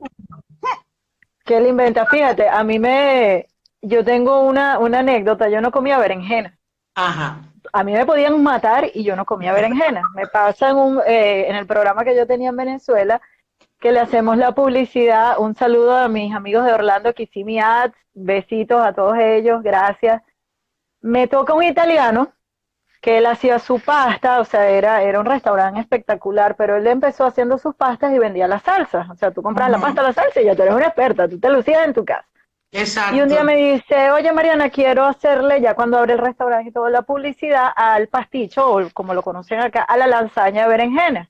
que 1.43 1.57
él 1.57 1.65
inventa. 1.65 2.05
Fíjate, 2.05 2.47
a 2.47 2.63
mí 2.63 2.77
me, 2.77 3.47
yo 3.81 4.03
tengo 4.03 4.41
una, 4.41 4.77
una 4.77 4.99
anécdota, 4.99 5.49
yo 5.49 5.59
no 5.59 5.71
comía 5.71 5.97
berenjena. 5.97 6.55
Ajá. 6.93 7.50
A 7.73 7.83
mí 7.83 7.93
me 7.93 8.05
podían 8.05 8.41
matar 8.43 8.89
y 8.93 9.03
yo 9.03 9.15
no 9.15 9.25
comía 9.25 9.53
berenjena. 9.53 10.03
Me 10.15 10.27
pasa 10.27 10.69
en, 10.69 10.77
un, 10.77 11.01
eh, 11.05 11.45
en 11.49 11.55
el 11.55 11.65
programa 11.65 12.03
que 12.03 12.15
yo 12.15 12.27
tenía 12.27 12.49
en 12.49 12.57
Venezuela, 12.57 13.21
que 13.79 13.91
le 13.91 13.99
hacemos 13.99 14.37
la 14.37 14.53
publicidad. 14.53 15.39
Un 15.39 15.55
saludo 15.55 15.95
a 15.95 16.07
mis 16.07 16.33
amigos 16.33 16.65
de 16.65 16.73
Orlando, 16.73 17.13
Kissimi 17.13 17.59
Ads, 17.59 17.95
besitos 18.13 18.83
a 18.83 18.93
todos 18.93 19.17
ellos, 19.17 19.63
gracias. 19.63 20.21
Me 21.01 21.27
toca 21.27 21.53
un 21.53 21.63
italiano 21.63 22.33
que 23.01 23.17
él 23.17 23.25
hacía 23.25 23.57
su 23.57 23.79
pasta, 23.79 24.39
o 24.39 24.45
sea, 24.45 24.69
era, 24.69 25.01
era 25.01 25.19
un 25.19 25.25
restaurante 25.25 25.79
espectacular, 25.79 26.55
pero 26.55 26.77
él 26.77 26.85
empezó 26.85 27.25
haciendo 27.25 27.57
sus 27.57 27.75
pastas 27.75 28.13
y 28.13 28.19
vendía 28.19 28.47
las 28.47 28.61
salsas. 28.61 29.09
O 29.09 29.15
sea, 29.15 29.31
tú 29.31 29.41
compras 29.41 29.71
la 29.71 29.79
pasta, 29.79 30.03
la 30.03 30.13
salsa 30.13 30.39
y 30.41 30.45
ya 30.45 30.55
tú 30.55 30.61
eres 30.61 30.75
una 30.75 30.85
experta, 30.85 31.27
tú 31.27 31.39
te 31.39 31.49
lucías 31.49 31.85
en 31.85 31.93
tu 31.93 32.05
casa. 32.05 32.27
Exacto. 32.71 33.15
Y 33.15 33.21
un 33.21 33.27
día 33.27 33.43
me 33.43 33.55
dice, 33.57 34.11
oye 34.11 34.31
Mariana, 34.31 34.69
quiero 34.69 35.05
hacerle, 35.05 35.59
ya 35.61 35.75
cuando 35.75 35.97
abre 35.97 36.13
el 36.13 36.19
restaurante 36.19 36.69
y 36.69 36.71
toda 36.71 36.89
la 36.89 37.01
publicidad, 37.01 37.69
al 37.75 38.07
pasticho, 38.07 38.71
o 38.71 38.89
como 38.93 39.13
lo 39.13 39.23
conocen 39.23 39.59
acá, 39.59 39.83
a 39.83 39.97
la 39.97 40.07
lasaña 40.07 40.63
de 40.63 40.69
berenjena. 40.69 41.29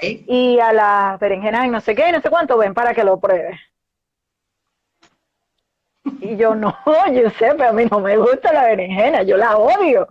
Y 0.00 0.58
a 0.58 0.72
las 0.72 1.20
berenjenas 1.20 1.66
y 1.66 1.70
no 1.70 1.80
sé 1.80 1.94
qué, 1.94 2.08
y 2.08 2.12
no 2.12 2.20
sé 2.20 2.28
cuánto, 2.28 2.58
ven 2.58 2.74
para 2.74 2.92
que 2.92 3.04
lo 3.04 3.20
pruebes. 3.20 3.58
Y 6.20 6.36
yo, 6.36 6.54
no, 6.56 6.76
yo 7.12 7.30
sé, 7.30 7.54
pero 7.56 7.70
a 7.70 7.72
mí 7.72 7.84
no 7.88 8.00
me 8.00 8.16
gusta 8.16 8.52
la 8.52 8.64
berenjena, 8.64 9.22
yo 9.22 9.36
la 9.36 9.56
odio 9.56 10.08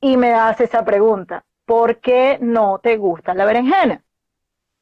y 0.00 0.16
me 0.16 0.32
hace 0.32 0.64
esa 0.64 0.84
pregunta, 0.84 1.44
¿por 1.64 2.00
qué 2.00 2.38
no 2.40 2.80
te 2.82 2.96
gusta 2.96 3.34
la 3.34 3.44
berenjena? 3.44 4.02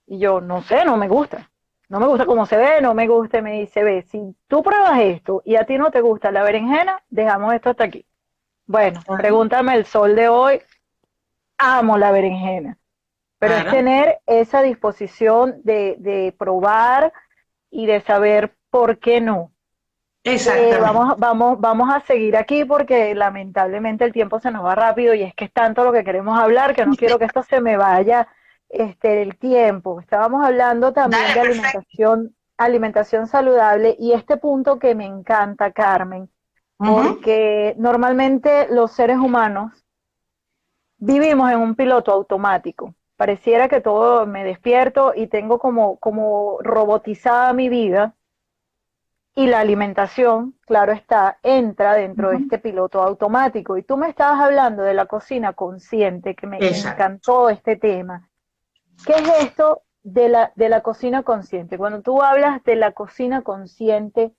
Y 0.06 0.18
yo, 0.18 0.40
no 0.40 0.62
sé, 0.62 0.84
no 0.84 0.96
me 0.96 1.08
gusta. 1.08 1.50
No 1.92 2.00
me 2.00 2.06
gusta 2.06 2.24
cómo 2.24 2.46
se 2.46 2.56
ve, 2.56 2.80
no 2.80 2.94
me 2.94 3.06
gusta. 3.06 3.42
me 3.42 3.60
dice, 3.60 3.84
ve, 3.84 4.00
si 4.10 4.34
tú 4.48 4.62
pruebas 4.62 4.98
esto 5.00 5.42
y 5.44 5.56
a 5.56 5.66
ti 5.66 5.76
no 5.76 5.90
te 5.90 6.00
gusta 6.00 6.32
la 6.32 6.42
berenjena, 6.42 7.02
dejamos 7.10 7.52
esto 7.52 7.68
hasta 7.68 7.84
aquí. 7.84 8.06
Bueno, 8.64 9.02
pregúntame 9.18 9.74
el 9.74 9.84
sol 9.84 10.16
de 10.16 10.26
hoy. 10.26 10.62
Amo 11.58 11.98
la 11.98 12.10
berenjena. 12.10 12.78
Pero 13.38 13.56
es 13.56 13.66
tener 13.68 14.20
esa 14.24 14.62
disposición 14.62 15.60
de, 15.64 15.96
de 15.98 16.34
probar 16.38 17.12
y 17.70 17.84
de 17.84 18.00
saber 18.00 18.54
por 18.70 18.98
qué 18.98 19.20
no. 19.20 19.52
Exactamente. 20.24 20.78
vamos, 20.78 21.18
vamos, 21.18 21.60
vamos 21.60 21.94
a 21.94 22.00
seguir 22.00 22.38
aquí 22.38 22.64
porque 22.64 23.14
lamentablemente 23.14 24.06
el 24.06 24.14
tiempo 24.14 24.40
se 24.40 24.50
nos 24.50 24.64
va 24.64 24.74
rápido 24.74 25.12
y 25.12 25.24
es 25.24 25.34
que 25.34 25.44
es 25.44 25.52
tanto 25.52 25.84
lo 25.84 25.92
que 25.92 26.04
queremos 26.04 26.38
hablar 26.38 26.74
que 26.74 26.86
no 26.86 26.94
quiero 26.94 27.18
que 27.18 27.26
esto 27.26 27.42
se 27.42 27.60
me 27.60 27.76
vaya 27.76 28.28
este, 28.72 29.22
el 29.22 29.36
tiempo. 29.36 30.00
Estábamos 30.00 30.44
hablando 30.44 30.92
también 30.92 31.22
de 31.34 31.40
alimentación, 31.40 32.34
alimentación 32.56 33.26
saludable 33.26 33.94
y 33.98 34.12
este 34.12 34.38
punto 34.38 34.78
que 34.78 34.94
me 34.94 35.04
encanta, 35.04 35.72
Carmen, 35.72 36.28
porque 36.78 37.74
normalmente 37.78 38.66
los 38.70 38.90
seres 38.92 39.18
humanos 39.18 39.84
vivimos 40.96 41.52
en 41.52 41.58
un 41.58 41.74
piloto 41.74 42.12
automático. 42.12 42.94
Pareciera 43.16 43.68
que 43.68 43.80
todo 43.80 44.26
me 44.26 44.42
despierto 44.42 45.12
y 45.14 45.28
tengo 45.28 45.58
como, 45.58 45.98
como 45.98 46.58
robotizada 46.60 47.52
mi 47.52 47.68
vida 47.68 48.16
y 49.34 49.46
la 49.46 49.60
alimentación, 49.60 50.58
claro 50.66 50.92
está, 50.92 51.38
entra 51.42 51.94
dentro 51.94 52.30
de 52.30 52.36
este 52.36 52.58
piloto 52.58 53.02
automático. 53.02 53.76
Y 53.76 53.82
tú 53.82 53.96
me 53.96 54.08
estabas 54.08 54.40
hablando 54.40 54.82
de 54.82 54.94
la 54.94 55.06
cocina 55.06 55.52
consciente, 55.52 56.34
que 56.34 56.46
me 56.46 56.58
encantó 56.58 57.48
este 57.48 57.76
tema. 57.76 58.28
¿Qué 59.06 59.12
es 59.14 59.28
esto 59.44 59.82
de 60.02 60.28
la, 60.28 60.52
de 60.56 60.68
la 60.68 60.82
cocina 60.82 61.22
consciente? 61.22 61.78
Cuando 61.78 62.02
tú 62.02 62.22
hablas 62.22 62.62
de 62.64 62.76
la 62.76 62.92
cocina 62.92 63.42
consciente, 63.42 64.32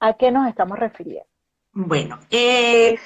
¿a 0.00 0.14
qué 0.14 0.30
nos 0.30 0.48
estamos 0.48 0.78
refiriendo? 0.78 1.28
Bueno, 1.72 2.20
eh, 2.30 2.96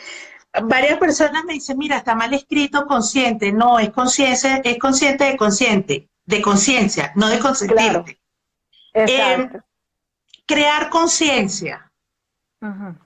varias 0.62 0.98
personas 0.98 1.44
me 1.44 1.54
dicen, 1.54 1.78
mira, 1.78 1.98
está 1.98 2.14
mal 2.14 2.34
escrito 2.34 2.86
consciente. 2.86 3.52
No, 3.52 3.78
es 3.78 3.90
conciencia, 3.90 4.56
es 4.56 4.78
consciente 4.78 5.24
de 5.24 5.36
consciente, 5.36 6.10
de 6.26 6.42
conciencia, 6.42 7.12
no 7.14 7.28
de 7.28 7.38
consentirte. 7.38 8.20
Exacto 8.92 9.64
crear 10.48 10.88
conciencia. 10.88 11.84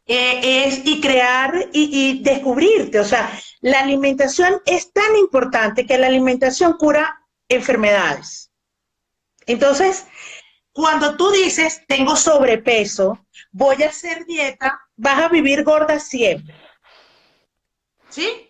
Eh, 0.06 0.64
es, 0.64 0.80
y 0.86 1.00
crear 1.02 1.52
y, 1.72 2.22
descubrirte. 2.22 3.00
O 3.00 3.04
sea, 3.04 3.30
la 3.60 3.80
alimentación 3.80 4.62
es 4.64 4.92
tan 4.92 5.14
importante 5.16 5.84
que 5.84 5.98
la 5.98 6.06
alimentación 6.06 6.74
cura 6.78 7.21
enfermedades. 7.52 8.50
Entonces, 9.46 10.06
cuando 10.72 11.16
tú 11.16 11.30
dices, 11.30 11.82
tengo 11.86 12.16
sobrepeso, 12.16 13.26
voy 13.50 13.82
a 13.82 13.88
hacer 13.88 14.24
dieta, 14.24 14.80
vas 14.96 15.22
a 15.22 15.28
vivir 15.28 15.64
gorda 15.64 15.98
siempre. 16.00 16.54
¿Sí? 18.08 18.48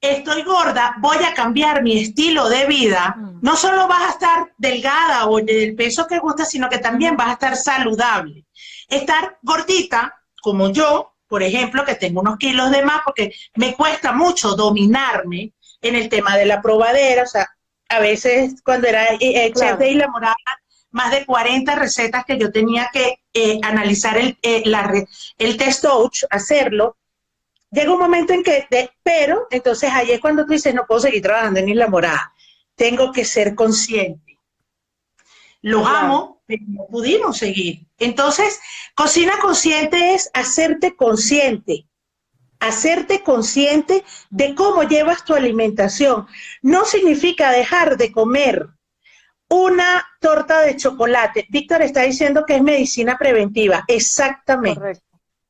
Estoy 0.00 0.42
gorda, 0.42 0.96
voy 0.98 1.16
a 1.24 1.32
cambiar 1.34 1.82
mi 1.82 1.98
estilo 1.98 2.48
de 2.48 2.66
vida. 2.66 3.14
Mm. 3.16 3.38
No 3.42 3.56
solo 3.56 3.88
vas 3.88 4.02
a 4.02 4.10
estar 4.10 4.52
delgada 4.58 5.26
o 5.26 5.40
del 5.40 5.74
peso 5.74 6.06
que 6.06 6.18
gusta, 6.18 6.44
sino 6.44 6.68
que 6.68 6.78
también 6.78 7.16
vas 7.16 7.28
a 7.28 7.32
estar 7.32 7.56
saludable. 7.56 8.44
Estar 8.88 9.38
gordita, 9.42 10.14
como 10.42 10.70
yo, 10.70 11.14
por 11.26 11.42
ejemplo, 11.42 11.84
que 11.84 11.94
tengo 11.94 12.20
unos 12.20 12.36
kilos 12.36 12.70
de 12.70 12.82
más, 12.82 13.00
porque 13.04 13.34
me 13.56 13.74
cuesta 13.74 14.12
mucho 14.12 14.54
dominarme 14.54 15.54
en 15.80 15.94
el 15.94 16.08
tema 16.08 16.36
de 16.36 16.46
la 16.46 16.60
probadera, 16.60 17.22
o 17.22 17.26
sea, 17.26 17.48
a 17.94 18.00
veces 18.00 18.60
cuando 18.64 18.88
era 18.88 19.14
eh, 19.14 19.18
eh, 19.20 19.52
chef 19.54 19.78
de 19.78 19.90
Isla 19.90 20.08
Morada, 20.08 20.34
más 20.90 21.10
de 21.10 21.24
40 21.24 21.74
recetas 21.74 22.24
que 22.24 22.38
yo 22.38 22.52
tenía 22.52 22.90
que 22.92 23.20
eh, 23.32 23.58
analizar 23.62 24.16
el, 24.16 24.38
la, 24.64 24.92
el 25.38 25.56
test 25.56 25.82
touch, 25.82 26.24
hacerlo. 26.30 26.96
Llega 27.70 27.92
un 27.92 27.98
momento 27.98 28.32
en 28.32 28.44
que, 28.44 28.68
pero 29.02 29.46
entonces 29.50 29.90
ahí 29.92 30.12
es 30.12 30.20
cuando 30.20 30.44
tú 30.44 30.52
dices, 30.52 30.74
no 30.74 30.86
puedo 30.86 31.00
seguir 31.00 31.22
trabajando 31.22 31.60
en 31.60 31.68
Isla 31.68 31.88
Morada, 31.88 32.32
tengo 32.76 33.10
que 33.12 33.24
ser 33.24 33.54
consciente. 33.54 34.38
Lo 35.62 35.86
amo, 35.86 36.42
pero 36.46 36.62
no 36.68 36.86
pudimos 36.86 37.38
seguir. 37.38 37.86
Entonces, 37.98 38.60
cocina 38.94 39.32
consciente 39.40 40.14
es 40.14 40.30
hacerte 40.34 40.94
consciente, 40.94 41.86
hacerte 42.66 43.22
consciente 43.22 44.04
de 44.30 44.54
cómo 44.54 44.82
llevas 44.82 45.24
tu 45.24 45.34
alimentación. 45.34 46.26
No 46.62 46.84
significa 46.84 47.50
dejar 47.50 47.96
de 47.96 48.12
comer 48.12 48.68
una 49.48 50.06
torta 50.20 50.60
de 50.60 50.76
chocolate. 50.76 51.46
Víctor 51.50 51.82
está 51.82 52.02
diciendo 52.02 52.44
que 52.46 52.56
es 52.56 52.62
medicina 52.62 53.16
preventiva. 53.18 53.84
Exactamente. 53.88 55.00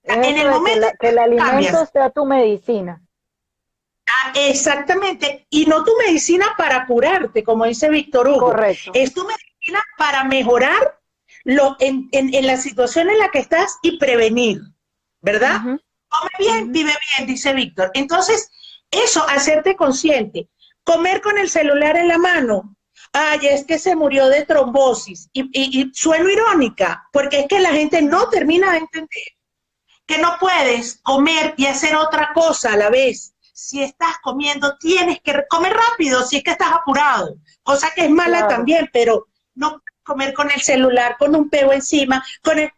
En 0.03 0.37
el 0.37 0.51
momento 0.51 0.89
que, 1.01 1.09
el 1.09 1.19
alimento 1.19 1.87
sea 1.87 2.11
tu 2.11 2.27
medicina. 2.27 3.01
Ah, 4.07 4.33
exactamente. 4.35 5.47
Y 5.49 5.65
no 5.65 5.83
tu 5.85 5.93
medicina 5.97 6.47
para 6.59 6.87
curarte, 6.87 7.43
como 7.43 7.65
dice 7.65 7.89
Víctor 7.89 8.29
Hugo. 8.29 8.51
Correcto. 8.51 8.91
Es 8.95 9.15
tu 9.15 9.23
medicina 9.25 9.83
para 9.97 10.25
mejorar 10.25 11.01
lo, 11.45 11.77
en, 11.81 12.11
la 12.47 12.57
situación 12.57 13.09
en 13.09 13.19
la 13.19 13.31
que 13.31 13.39
estás 13.39 13.79
y 13.83 13.99
prevenir, 13.99 14.61
¿verdad? 15.23 15.61
Come 16.19 16.31
bien, 16.39 16.73
vive 16.73 16.93
bien, 17.17 17.27
dice 17.27 17.53
Víctor. 17.53 17.91
Entonces, 17.95 18.51
eso, 18.91 19.27
hacerte 19.29 19.77
consciente. 19.77 20.49
Comer 20.85 21.21
con 21.21 21.39
el 21.39 21.49
celular 21.49 21.97
en 21.97 22.09
la 22.09 22.19
mano. 22.19 22.77
Ay, 23.13 23.47
es 23.47 23.65
que 23.65 23.79
se 23.79 23.97
murió 23.97 24.29
de 24.29 24.45
trombosis. 24.45 25.29
Y, 25.33 25.49
y 25.53 25.91
suelo 25.95 26.29
irónica, 26.29 27.09
porque 27.13 27.41
es 27.41 27.47
que 27.49 27.61
la 27.61 27.71
gente 27.71 28.03
no 28.03 28.29
termina 28.29 28.73
de 28.73 28.79
entender 28.79 29.25
que 30.07 30.19
no 30.19 30.37
puedes 30.39 31.01
comer 31.03 31.55
y 31.57 31.67
hacer 31.67 31.97
otra 31.97 32.31
cosa 32.35 32.73
a 32.73 32.77
la 32.77 32.91
vez. 32.91 33.35
Si 33.41 33.83
estás 33.83 34.17
comiendo, 34.23 34.77
tienes 34.79 35.21
que 35.23 35.45
comer 35.49 35.73
rápido 35.73 36.25
si 36.27 36.39
es 36.39 36.43
que 36.43 36.51
estás 36.51 36.73
apurado, 36.73 37.37
cosa 37.63 37.93
que 37.95 38.05
es 38.05 38.11
mala 38.11 38.49
también, 38.49 38.91
pero 38.93 39.29
no 39.55 39.83
comer 40.03 40.35
con 40.35 40.51
el 40.51 40.61
celular, 40.61 41.17
con 41.19 41.35
un 41.35 41.49
peo 41.49 41.73
encima, 41.73 42.25
con 42.43 42.59
el, 42.59 42.71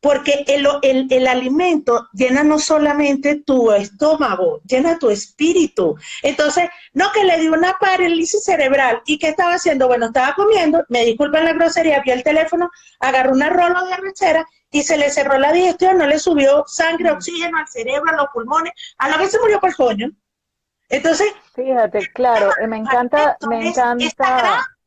porque 0.00 0.44
el, 0.46 1.08
el, 1.10 1.26
alimento 1.26 2.08
llena 2.12 2.44
no 2.44 2.58
solamente 2.58 3.42
tu 3.44 3.72
estómago, 3.72 4.60
llena 4.64 4.98
tu 4.98 5.10
espíritu. 5.10 5.96
Entonces, 6.22 6.68
no 6.92 7.10
que 7.12 7.24
le 7.24 7.38
dio 7.38 7.52
una 7.52 7.76
parálisis 7.80 8.44
cerebral 8.44 9.02
y 9.06 9.18
que 9.18 9.28
estaba 9.28 9.54
haciendo, 9.54 9.88
bueno, 9.88 10.06
estaba 10.06 10.34
comiendo, 10.34 10.84
me 10.88 11.04
disculpan 11.04 11.44
la 11.44 11.52
grosería, 11.52 12.00
vio 12.00 12.14
el 12.14 12.22
teléfono, 12.22 12.70
agarró 13.00 13.32
una 13.32 13.50
rola 13.50 13.82
de 13.84 13.92
arrechera 13.94 14.46
y 14.70 14.82
se 14.82 14.96
le 14.96 15.10
cerró 15.10 15.38
la 15.38 15.52
digestión, 15.52 15.98
no 15.98 16.06
le 16.06 16.18
subió 16.18 16.64
sangre, 16.66 17.10
oxígeno 17.10 17.58
al 17.58 17.68
cerebro, 17.68 18.10
a 18.12 18.16
los 18.16 18.28
pulmones, 18.32 18.72
a 18.98 19.08
lo 19.08 19.18
que 19.18 19.28
se 19.28 19.40
murió 19.40 19.58
por 19.58 19.70
el 19.70 19.76
coño. 19.76 20.10
Entonces, 20.90 21.32
fíjate, 21.54 22.06
claro, 22.14 22.50
me 22.66 22.78
encanta, 22.78 23.36
me 23.48 23.68
encanta 23.68 24.77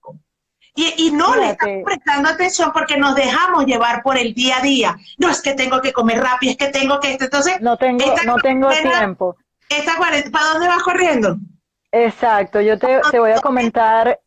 y, 0.76 1.12
no 1.12 1.36
le 1.36 1.52
estamos 1.52 1.84
prestando 1.86 2.30
atención 2.30 2.72
porque 2.74 2.98
nos 2.98 3.16
dejamos 3.16 3.66
llevar 3.66 4.02
por 4.04 4.18
el 4.18 4.34
día 4.34 4.58
a 4.58 4.62
día. 4.62 4.98
No 5.18 5.30
es 5.30 5.42
que 5.42 5.54
tengo 5.54 5.82
que 5.82 5.92
comer 5.92 6.22
rápido, 6.22 6.52
es 6.52 6.58
que 6.58 6.68
tengo 6.68 7.00
que 7.00 7.14
entonces 7.14 7.60
no 7.62 7.78
tengo 7.78 8.06
no 8.26 8.36
tengo 8.38 8.70
tiempo. 8.70 9.36
Esta 9.70 9.98
¿para 9.98 10.54
dónde 10.54 10.68
vas 10.68 10.84
corriendo? 10.84 11.38
Exacto, 11.92 12.62
yo 12.62 12.80
te, 12.80 13.20
voy 13.20 13.32
a 13.32 13.42
comentar 13.42 14.20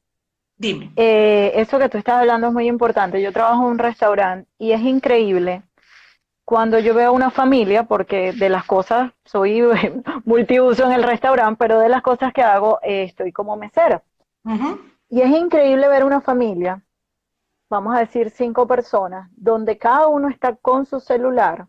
Dime. 0.57 0.92
Eh, 0.95 1.53
eso 1.57 1.78
que 1.78 1.88
tú 1.88 1.99
estás 1.99 2.20
hablando 2.20 2.47
es 2.47 2.53
muy 2.53 2.68
importante. 2.68 3.20
Yo 3.20 3.32
trabajo 3.32 3.62
en 3.62 3.70
un 3.70 3.78
restaurante 3.78 4.49
y 4.57 4.70
es 4.70 4.80
increíble 4.82 5.62
cuando 6.45 6.78
yo 6.78 6.95
veo 6.95 7.12
una 7.12 7.30
familia, 7.30 7.84
porque 7.84 8.32
de 8.32 8.49
las 8.49 8.64
cosas, 8.64 9.12
soy 9.24 9.62
multiuso 10.24 10.84
en 10.84 10.92
el 10.92 11.03
restaurante, 11.03 11.57
pero 11.59 11.80
de 11.80 11.88
las 11.88 12.03
cosas 12.03 12.32
que 12.32 12.42
hago, 12.42 12.78
eh, 12.82 13.05
estoy 13.05 13.32
como 13.32 13.57
mesera. 13.57 14.03
Y 15.14 15.22
es 15.22 15.30
increíble 15.30 15.86
ver 15.86 16.02
una 16.02 16.20
familia, 16.20 16.82
vamos 17.70 17.94
a 17.94 18.00
decir 18.00 18.30
cinco 18.30 18.66
personas, 18.66 19.30
donde 19.36 19.78
cada 19.78 20.08
uno 20.08 20.28
está 20.28 20.56
con 20.56 20.86
su 20.86 20.98
celular, 20.98 21.68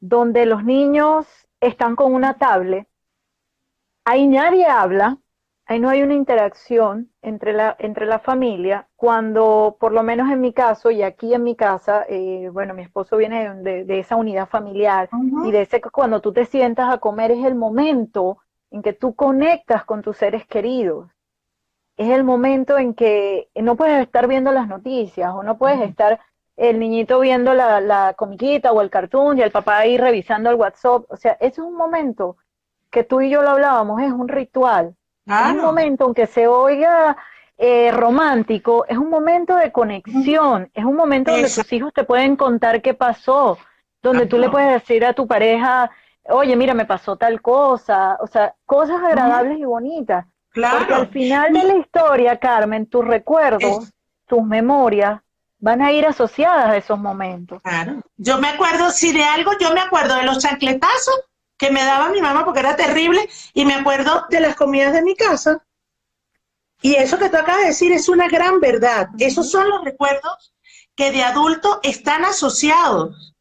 donde 0.00 0.44
los 0.44 0.64
niños 0.64 1.28
están 1.60 1.94
con 1.94 2.12
una 2.12 2.36
tablet, 2.36 2.88
ahí 4.04 4.26
nadie 4.26 4.66
habla, 4.66 5.18
ahí 5.66 5.78
no 5.78 5.88
hay 5.88 6.02
una 6.02 6.14
interacción 6.14 7.12
entre 7.22 7.52
la, 7.52 7.76
entre 7.78 8.06
la 8.06 8.18
familia, 8.18 8.88
cuando 8.96 9.76
por 9.78 9.92
lo 9.92 10.02
menos 10.02 10.28
en 10.28 10.40
mi 10.40 10.52
caso 10.52 10.90
y 10.90 11.04
aquí 11.04 11.34
en 11.34 11.44
mi 11.44 11.54
casa, 11.54 12.06
eh, 12.08 12.50
bueno, 12.52 12.74
mi 12.74 12.82
esposo 12.82 13.16
viene 13.18 13.54
de, 13.62 14.00
esa 14.00 14.16
unidad 14.16 14.48
familiar 14.48 15.08
y 15.44 15.52
de 15.52 15.62
ese 15.62 15.80
que 15.80 15.90
cuando 15.90 16.20
tú 16.20 16.32
te 16.32 16.44
sientas 16.44 16.92
a 16.92 16.98
comer 16.98 17.30
es 17.30 17.44
el 17.44 17.54
momento 17.54 18.38
en 18.72 18.82
que 18.82 18.94
tú 18.94 19.14
conectas 19.14 19.84
con 19.84 20.02
tus 20.02 20.16
seres 20.16 20.44
queridos 20.44 21.08
es 21.98 22.10
el 22.10 22.24
momento 22.24 22.78
en 22.78 22.94
que 22.94 23.50
no 23.56 23.76
puedes 23.76 24.00
estar 24.00 24.28
viendo 24.28 24.52
las 24.52 24.68
noticias 24.68 25.30
o 25.34 25.42
no 25.42 25.58
puedes 25.58 25.80
estar 25.80 26.20
el 26.56 26.78
niñito 26.78 27.20
viendo 27.20 27.54
la, 27.54 27.80
la 27.80 28.14
comiquita 28.14 28.72
o 28.72 28.80
el 28.80 28.90
cartoon 28.90 29.38
y 29.38 29.42
el 29.42 29.50
papá 29.50 29.78
ahí 29.78 29.98
revisando 29.98 30.48
el 30.48 30.56
WhatsApp. 30.56 31.04
O 31.08 31.16
sea, 31.16 31.32
ese 31.34 31.60
es 31.60 31.66
un 31.66 31.74
momento 31.74 32.36
que 32.90 33.04
tú 33.04 33.20
y 33.20 33.30
yo 33.30 33.42
lo 33.42 33.50
hablábamos, 33.50 34.00
es 34.00 34.12
un 34.12 34.28
ritual. 34.28 34.96
Es 35.26 35.52
un 35.52 35.60
momento, 35.60 36.04
aunque 36.04 36.26
se 36.26 36.46
oiga 36.46 37.16
eh, 37.58 37.90
romántico, 37.92 38.86
es 38.86 38.96
un 38.96 39.10
momento 39.10 39.56
de 39.56 39.72
conexión, 39.72 40.70
es 40.72 40.84
un 40.84 40.94
momento 40.96 41.32
donde 41.32 41.50
tus 41.50 41.72
hijos 41.72 41.92
te 41.92 42.04
pueden 42.04 42.36
contar 42.36 42.80
qué 42.80 42.94
pasó, 42.94 43.58
donde 44.02 44.26
tú 44.26 44.38
le 44.38 44.48
puedes 44.48 44.72
decir 44.72 45.04
a 45.04 45.12
tu 45.12 45.26
pareja, 45.26 45.90
oye, 46.30 46.56
mira, 46.56 46.72
me 46.74 46.86
pasó 46.86 47.16
tal 47.16 47.42
cosa, 47.42 48.16
o 48.20 48.26
sea, 48.26 48.54
cosas 48.64 49.02
agradables 49.02 49.58
y 49.58 49.64
bonitas. 49.64 50.24
Porque 50.52 50.94
al 50.94 51.08
final 51.08 51.52
de 51.52 51.64
la 51.64 51.76
historia, 51.76 52.38
Carmen, 52.38 52.86
tus 52.86 53.04
recuerdos, 53.04 53.92
tus 54.26 54.42
memorias, 54.42 55.20
van 55.58 55.82
a 55.82 55.92
ir 55.92 56.06
asociadas 56.06 56.66
a 56.66 56.76
esos 56.76 56.98
momentos. 56.98 57.60
Claro. 57.62 58.00
Yo 58.16 58.38
me 58.38 58.48
acuerdo, 58.48 58.90
si 58.90 59.12
de 59.12 59.24
algo, 59.24 59.52
yo 59.60 59.72
me 59.72 59.80
acuerdo 59.80 60.16
de 60.16 60.24
los 60.24 60.38
chancletazos 60.38 61.20
que 61.56 61.70
me 61.70 61.84
daba 61.84 62.10
mi 62.10 62.20
mamá 62.20 62.44
porque 62.44 62.60
era 62.60 62.76
terrible, 62.76 63.28
y 63.52 63.64
me 63.64 63.74
acuerdo 63.74 64.26
de 64.30 64.40
las 64.40 64.54
comidas 64.54 64.92
de 64.92 65.02
mi 65.02 65.16
casa. 65.16 65.64
Y 66.80 66.94
eso 66.94 67.18
que 67.18 67.28
tú 67.28 67.36
acabas 67.36 67.62
de 67.62 67.66
decir 67.68 67.92
es 67.92 68.08
una 68.08 68.28
gran 68.28 68.60
verdad. 68.60 69.08
Esos 69.18 69.50
son 69.50 69.68
los 69.68 69.84
recuerdos 69.84 70.54
que 70.94 71.10
de 71.10 71.24
adulto 71.24 71.80
están 71.82 72.24
asociados. 72.24 73.34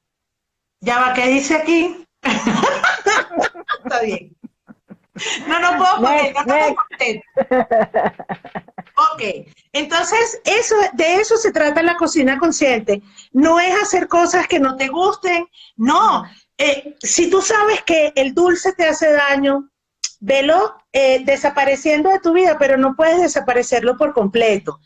Ya 0.80 1.00
va, 1.00 1.14
¿qué 1.14 1.28
dice 1.28 1.56
aquí? 1.56 2.06
Está 3.84 4.02
bien. 4.02 4.36
No, 5.48 5.60
no 5.60 5.78
puedo 5.78 5.96
poner, 5.98 6.34
no 6.34 6.44
puedo 6.46 6.76
Ok, 9.14 9.22
entonces 9.74 10.42
eso, 10.44 10.76
de 10.94 11.16
eso 11.16 11.38
se 11.38 11.52
trata 11.52 11.84
la 11.84 11.96
cocina 11.98 12.40
consciente. 12.40 13.02
No 13.32 13.60
es 13.60 13.76
hacer 13.82 14.08
cosas 14.08 14.48
que 14.48 14.60
no 14.60 14.76
te 14.76 14.88
gusten, 14.88 15.48
no. 15.76 16.24
Eh, 16.58 16.96
si 17.00 17.30
tú 17.30 17.42
sabes 17.42 17.84
que 17.84 18.12
el 18.16 18.34
dulce 18.34 18.74
te 18.74 18.88
hace 18.88 19.12
daño, 19.12 19.70
velo 20.20 20.76
eh, 20.92 21.24
desapareciendo 21.24 22.10
de 22.10 22.20
tu 22.20 22.34
vida, 22.34 22.58
pero 22.58 22.78
no 22.78 22.96
puedes 22.96 23.22
desaparecerlo 23.22 23.98
por 23.98 24.14
completo. 24.14 24.80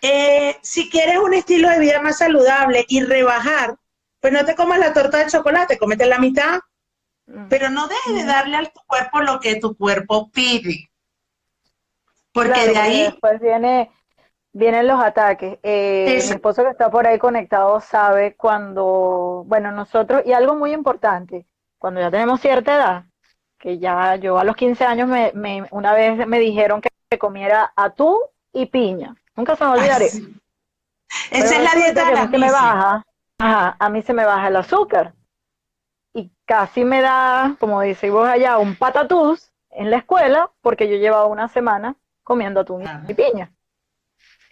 Eh, 0.00 0.56
si 0.62 0.88
quieres 0.88 1.18
un 1.18 1.34
estilo 1.34 1.68
de 1.68 1.78
vida 1.78 2.00
más 2.00 2.18
saludable 2.18 2.86
y 2.88 3.02
rebajar, 3.02 3.76
pues 4.18 4.32
no 4.32 4.44
te 4.46 4.54
comas 4.54 4.78
la 4.78 4.94
torta 4.94 5.18
de 5.18 5.30
chocolate, 5.30 5.78
comete 5.78 6.06
la 6.06 6.18
mitad 6.18 6.60
pero 7.48 7.70
no 7.70 7.88
dejes 7.88 8.14
de 8.14 8.24
darle 8.24 8.56
a 8.56 8.64
tu 8.64 8.80
cuerpo 8.86 9.20
lo 9.20 9.40
que 9.40 9.56
tu 9.56 9.76
cuerpo 9.76 10.30
pide. 10.30 10.90
Porque 12.32 12.68
de 12.68 12.76
ahí... 12.76 13.02
Después 13.02 13.40
viene, 13.40 13.90
vienen 14.52 14.86
los 14.86 15.02
ataques. 15.02 15.58
Eh, 15.62 16.22
mi 16.24 16.30
esposo 16.34 16.62
que 16.62 16.70
está 16.70 16.90
por 16.90 17.06
ahí 17.06 17.18
conectado 17.18 17.80
sabe 17.80 18.36
cuando, 18.36 19.44
bueno, 19.46 19.72
nosotros, 19.72 20.22
y 20.24 20.32
algo 20.32 20.56
muy 20.56 20.72
importante, 20.72 21.46
cuando 21.78 22.00
ya 22.00 22.10
tenemos 22.10 22.40
cierta 22.40 22.74
edad, 22.74 23.04
que 23.58 23.78
ya 23.78 24.16
yo 24.16 24.38
a 24.38 24.44
los 24.44 24.56
15 24.56 24.84
años 24.84 25.08
me, 25.08 25.32
me 25.34 25.66
una 25.70 25.94
vez 25.94 26.26
me 26.26 26.38
dijeron 26.38 26.80
que 26.80 26.90
comiera 27.18 27.72
atún 27.76 28.16
y 28.52 28.66
piña. 28.66 29.14
Nunca 29.36 29.56
se 29.56 29.64
me 29.64 29.70
olvidaré. 29.72 30.06
Esa 30.06 31.56
es 31.56 31.62
la 31.62 31.74
dieta 31.74 32.06
de 32.06 32.14
la 32.14 32.26
me 32.26 32.50
baja, 32.50 33.04
a 33.38 33.88
mí 33.90 34.02
se 34.02 34.14
me 34.14 34.24
baja 34.24 34.48
el 34.48 34.56
azúcar 34.56 35.14
y 36.14 36.32
casi 36.44 36.84
me 36.84 37.00
da, 37.00 37.56
como 37.58 37.80
decimos 37.80 38.28
allá, 38.28 38.58
un 38.58 38.76
patatús 38.76 39.52
en 39.70 39.90
la 39.90 39.98
escuela 39.98 40.50
porque 40.60 40.88
yo 40.88 40.96
llevaba 40.96 41.26
una 41.26 41.48
semana 41.48 41.96
comiendo 42.22 42.60
atún 42.60 42.84
y 43.08 43.14
piña. 43.14 43.52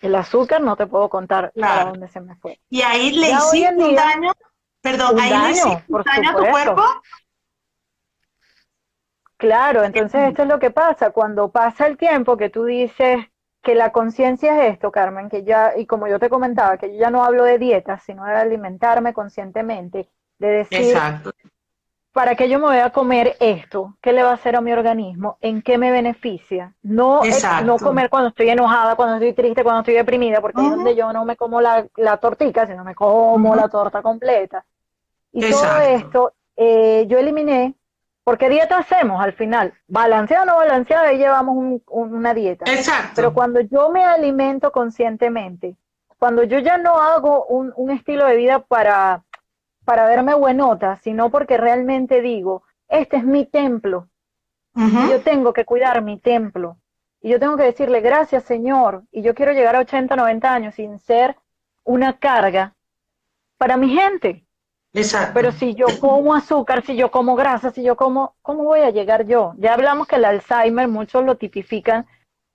El 0.00 0.14
azúcar 0.14 0.62
no 0.62 0.76
te 0.76 0.86
puedo 0.86 1.10
contar 1.10 1.52
a 1.62 1.84
dónde 1.84 2.08
se 2.08 2.20
me 2.20 2.34
fue. 2.36 2.58
Y 2.70 2.80
ahí 2.82 3.12
le 3.12 3.30
hiciste 3.32 3.74
un 3.76 3.94
daño, 3.94 4.32
perdón, 4.80 5.20
ahí 5.20 5.30
le 5.30 5.50
hiciste 5.50 5.84
un 5.88 6.02
daño 6.02 6.30
a 6.30 6.36
tu 6.36 6.46
cuerpo. 6.46 6.82
Claro, 9.36 9.84
entonces 9.84 10.28
esto 10.28 10.42
es 10.42 10.48
lo 10.48 10.58
que 10.58 10.70
pasa. 10.70 11.10
Cuando 11.10 11.50
pasa 11.50 11.86
el 11.86 11.96
tiempo 11.96 12.36
que 12.36 12.50
tú 12.50 12.64
dices 12.64 13.26
que 13.62 13.74
la 13.74 13.92
conciencia 13.92 14.66
es 14.66 14.74
esto, 14.74 14.90
Carmen, 14.90 15.28
que 15.28 15.44
ya, 15.44 15.72
y 15.76 15.86
como 15.86 16.06
yo 16.08 16.18
te 16.18 16.30
comentaba, 16.30 16.78
que 16.78 16.92
yo 16.92 16.98
ya 16.98 17.10
no 17.10 17.22
hablo 17.22 17.44
de 17.44 17.58
dieta, 17.58 17.98
sino 17.98 18.24
de 18.24 18.32
alimentarme 18.34 19.12
conscientemente, 19.12 20.10
de 20.40 20.48
decir, 20.48 20.98
¿para 22.12 22.34
qué 22.34 22.48
yo 22.48 22.58
me 22.58 22.66
voy 22.66 22.78
a 22.78 22.90
comer 22.90 23.36
esto? 23.38 23.96
¿Qué 24.00 24.12
le 24.12 24.22
va 24.22 24.30
a 24.30 24.34
hacer 24.34 24.56
a 24.56 24.60
mi 24.60 24.72
organismo? 24.72 25.36
¿En 25.40 25.62
qué 25.62 25.78
me 25.78 25.92
beneficia? 25.92 26.74
No, 26.82 27.20
no 27.64 27.78
comer 27.78 28.08
cuando 28.10 28.30
estoy 28.30 28.48
enojada, 28.48 28.96
cuando 28.96 29.16
estoy 29.16 29.34
triste, 29.34 29.62
cuando 29.62 29.80
estoy 29.80 29.94
deprimida, 29.94 30.40
porque 30.40 30.62
es 30.62 30.70
donde 30.70 30.96
yo 30.96 31.12
no 31.12 31.24
me 31.24 31.36
como 31.36 31.60
la, 31.60 31.86
la 31.96 32.16
tortica, 32.16 32.66
sino 32.66 32.82
me 32.82 32.94
como 32.94 33.54
la 33.54 33.68
torta 33.68 34.02
completa. 34.02 34.64
Y 35.32 35.48
todo 35.48 35.80
esto 35.82 36.32
eh, 36.56 37.04
yo 37.06 37.18
eliminé, 37.18 37.74
porque 38.24 38.48
dieta 38.48 38.78
hacemos 38.78 39.22
al 39.22 39.34
final, 39.34 39.74
balanceada 39.86 40.44
o 40.44 40.46
no 40.46 40.56
balanceada, 40.56 41.08
ahí 41.08 41.18
llevamos 41.18 41.80
una 41.86 42.34
dieta. 42.34 42.64
Exacto. 42.72 43.12
Pero 43.14 43.34
cuando 43.34 43.60
yo 43.60 43.90
me 43.90 44.04
alimento 44.04 44.72
conscientemente, 44.72 45.76
cuando 46.18 46.42
yo 46.44 46.58
ya 46.58 46.78
no 46.78 46.96
hago 46.96 47.44
un, 47.46 47.72
un 47.76 47.90
estilo 47.90 48.26
de 48.26 48.36
vida 48.36 48.58
para 48.58 49.22
para 49.90 50.06
verme 50.06 50.34
buenota, 50.34 51.00
sino 51.02 51.30
porque 51.30 51.56
realmente 51.56 52.20
digo, 52.20 52.62
este 52.86 53.16
es 53.16 53.24
mi 53.24 53.44
templo. 53.44 54.08
Y 54.76 55.10
yo 55.10 55.20
tengo 55.22 55.52
que 55.52 55.64
cuidar 55.64 56.00
mi 56.00 56.16
templo. 56.16 56.76
Y 57.20 57.30
yo 57.30 57.40
tengo 57.40 57.56
que 57.56 57.64
decirle, 57.64 58.00
gracias 58.00 58.44
Señor. 58.44 59.02
Y 59.10 59.22
yo 59.22 59.34
quiero 59.34 59.50
llegar 59.50 59.74
a 59.74 59.80
80, 59.80 60.14
90 60.14 60.54
años 60.54 60.76
sin 60.76 61.00
ser 61.00 61.34
una 61.82 62.20
carga 62.20 62.76
para 63.58 63.76
mi 63.76 63.88
gente. 63.92 64.46
Exacto. 64.92 65.32
Pero 65.34 65.50
si 65.50 65.74
yo 65.74 65.86
como 65.98 66.36
azúcar, 66.36 66.82
si 66.86 66.94
yo 66.94 67.10
como 67.10 67.34
grasa, 67.34 67.72
si 67.72 67.82
yo 67.82 67.96
como, 67.96 68.36
¿cómo 68.42 68.62
voy 68.62 68.82
a 68.82 68.90
llegar 68.90 69.26
yo? 69.26 69.54
Ya 69.56 69.74
hablamos 69.74 70.06
que 70.06 70.14
el 70.14 70.24
Alzheimer 70.24 70.86
muchos 70.86 71.24
lo 71.24 71.36
tipifican 71.36 72.06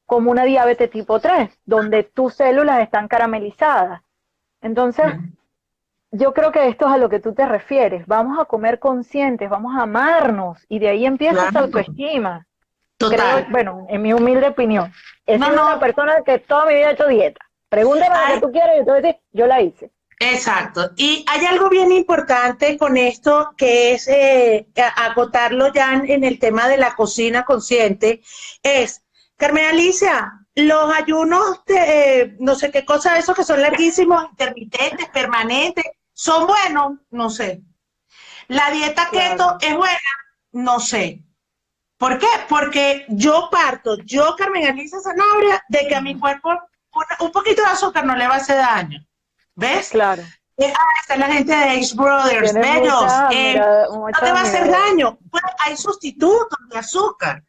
como 0.06 0.32
una 0.32 0.46
diabetes 0.46 0.90
tipo 0.90 1.20
3, 1.20 1.50
donde 1.66 2.04
tus 2.04 2.36
células 2.36 2.80
están 2.80 3.10
caramelizadas. 3.10 4.04
Entonces, 4.62 5.06
yo 6.18 6.34
creo 6.34 6.52
que 6.52 6.68
esto 6.68 6.88
es 6.88 6.94
a 6.94 6.98
lo 6.98 7.10
que 7.10 7.20
tú 7.20 7.34
te 7.34 7.46
refieres. 7.46 8.06
Vamos 8.08 8.40
a 8.40 8.46
comer 8.46 8.80
conscientes, 8.80 9.50
vamos 9.50 9.76
a 9.76 9.84
amarnos 9.84 10.66
y 10.70 10.80
de 10.80 10.90
ahí 10.90 11.06
empieza 11.06 11.50
esa 11.50 11.60
autoestima. 11.60 12.48
Total. 12.98 13.48
bueno, 13.50 13.86
en 13.90 14.02
mi 14.02 14.14
humilde 14.14 14.48
opinión. 14.48 14.94
Es 15.26 15.38
una 15.38 15.80
persona 15.80 16.22
que 16.26 16.40
toda 16.40 16.66
mi 16.66 16.76
vida 16.76 16.90
ha 16.90 16.92
hecho 16.92 17.08
dieta. 17.08 17.40
Pregúntame 17.68 18.16
lo 18.16 18.34
que 18.36 18.42
tú 18.42 18.52
quieres 18.52 18.82
y 18.82 18.86
tú 18.86 18.92
decir, 18.94 19.18
yo 19.34 19.48
la 19.48 19.62
hice. 19.62 19.92
Exacto. 20.20 20.92
Y 20.96 21.26
hay 21.28 21.46
algo 21.46 21.70
bien 21.70 21.92
importante 21.92 22.78
con 22.78 22.96
esto 22.96 23.54
que 23.58 23.94
es 23.94 24.08
eh, 24.08 24.66
acotarlo 24.96 25.74
ya 25.74 25.94
en 25.94 26.24
el 26.24 26.40
tema 26.40 26.70
de 26.70 26.78
la 26.78 26.96
cocina 26.96 27.44
consciente. 27.44 28.22
Es, 28.64 29.04
Carmen 29.36 29.66
Alicia, 29.66 30.46
los 30.56 30.94
ayunos 30.94 31.66
de 31.66 32.22
eh, 32.22 32.36
no 32.40 32.56
sé 32.56 32.72
qué 32.72 32.86
cosa, 32.86 33.18
esos 33.18 33.36
que 33.36 33.44
son 33.44 33.62
larguísimos, 33.62 34.24
intermitentes, 34.32 35.10
permanentes, 35.10 35.86
¿son 36.16 36.48
buenos? 36.48 36.94
No 37.12 37.30
sé. 37.30 37.62
La 38.48 38.72
dieta 38.72 39.10
keto 39.12 39.58
es 39.62 39.76
buena, 39.76 40.00
no 40.54 40.80
sé. 40.80 41.22
¿Por 41.98 42.18
qué? 42.18 42.28
Porque 42.50 43.06
yo 43.10 43.50
parto, 43.52 43.98
yo 44.06 44.36
Carmen 44.36 44.66
Alicia 44.66 45.00
Zanabria, 45.00 45.64
de 45.70 45.88
que 45.88 45.96
a 45.96 46.02
mi 46.02 46.20
cuerpo 46.20 46.50
un 47.20 47.32
poquito 47.32 47.62
de 47.62 47.68
azúcar 47.68 48.06
no 48.06 48.16
le 48.16 48.28
va 48.28 48.36
a 48.36 48.38
hacer 48.38 48.58
daño. 48.58 49.06
¿Ves? 49.56 49.90
Claro. 49.90 50.24
Eh, 50.58 50.74
ah, 50.74 50.88
está 51.02 51.18
la 51.18 51.28
gente 51.28 51.54
de 51.54 51.80
Ace 51.80 51.96
Brothers, 51.96 52.54
bellos. 52.54 53.12
Eh, 53.32 53.60
no 53.92 54.08
te 54.20 54.32
va 54.32 54.40
a 54.40 54.44
hacer 54.44 54.72
daño. 54.72 55.18
hay 55.60 55.76
sustitutos 55.76 56.58
de 56.70 56.80
azúcar. 56.80 57.44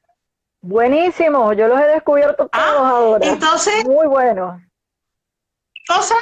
Buenísimo, 0.60 1.52
yo 1.52 1.68
los 1.68 1.80
he 1.80 1.86
descubierto 1.86 2.48
ah, 2.52 2.58
todos 2.58 2.86
ahora. 2.86 3.26
Entonces. 3.26 3.84
Muy 3.84 4.08
bueno. 4.08 4.60
¿Cosa? 5.86 6.16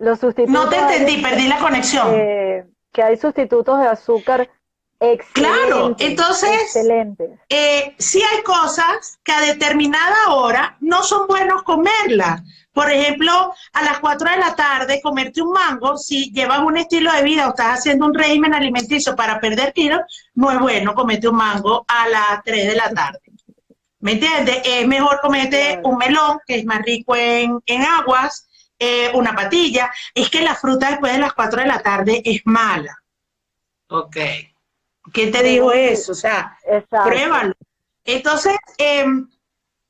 Los 0.00 0.18
sustitutos. 0.18 0.52
No 0.52 0.68
te 0.68 0.76
entendí, 0.76 1.22
perdí 1.22 1.46
la 1.46 1.58
conexión. 1.58 2.08
Eh, 2.12 2.64
que 2.92 3.02
hay 3.04 3.16
sustitutos 3.16 3.78
de 3.78 3.86
azúcar 3.86 4.50
Claro, 5.32 5.96
entonces, 5.98 6.76
eh, 7.48 7.94
sí 7.98 8.22
hay 8.22 8.42
cosas 8.42 9.18
que 9.24 9.32
a 9.32 9.40
determinada 9.40 10.34
hora 10.34 10.76
no 10.80 11.02
son 11.02 11.26
buenos 11.26 11.62
comerlas. 11.62 12.42
Por 12.70 12.90
ejemplo, 12.90 13.54
a 13.72 13.82
las 13.82 13.98
4 14.00 14.30
de 14.30 14.36
la 14.36 14.54
tarde 14.54 15.00
comerte 15.02 15.40
un 15.40 15.52
mango, 15.52 15.96
si 15.96 16.30
llevas 16.32 16.60
un 16.60 16.76
estilo 16.76 17.10
de 17.12 17.22
vida 17.22 17.46
o 17.46 17.50
estás 17.50 17.78
haciendo 17.78 18.04
un 18.04 18.14
régimen 18.14 18.52
alimenticio 18.52 19.16
para 19.16 19.40
perder 19.40 19.72
kilos, 19.72 20.00
no 20.34 20.50
es 20.52 20.60
bueno 20.60 20.94
comerte 20.94 21.28
un 21.28 21.36
mango 21.36 21.86
a 21.88 22.06
las 22.06 22.42
3 22.44 22.68
de 22.68 22.76
la 22.76 22.90
tarde. 22.90 23.20
¿Me 24.00 24.12
entiendes? 24.12 24.60
Es 24.64 24.86
mejor 24.86 25.20
comerte 25.22 25.80
un 25.82 25.96
melón, 25.96 26.40
que 26.46 26.56
es 26.56 26.66
más 26.66 26.82
rico 26.82 27.16
en, 27.16 27.82
aguas, 27.98 28.49
eh, 28.80 29.10
una 29.14 29.34
patilla. 29.34 29.92
Es 30.14 30.30
que 30.30 30.40
la 30.40 30.56
fruta 30.56 30.90
después 30.90 31.12
de 31.12 31.18
las 31.18 31.34
4 31.34 31.60
de 31.60 31.68
la 31.68 31.82
tarde 31.82 32.22
es 32.24 32.40
mala. 32.44 32.96
Ok. 33.90 34.16
¿Quién 35.12 35.30
te 35.30 35.42
dijo 35.42 35.72
eso? 35.72 36.12
O 36.12 36.14
sea, 36.14 36.58
pruébalo. 37.04 37.54
Entonces, 38.04 38.56
em, 38.78 39.28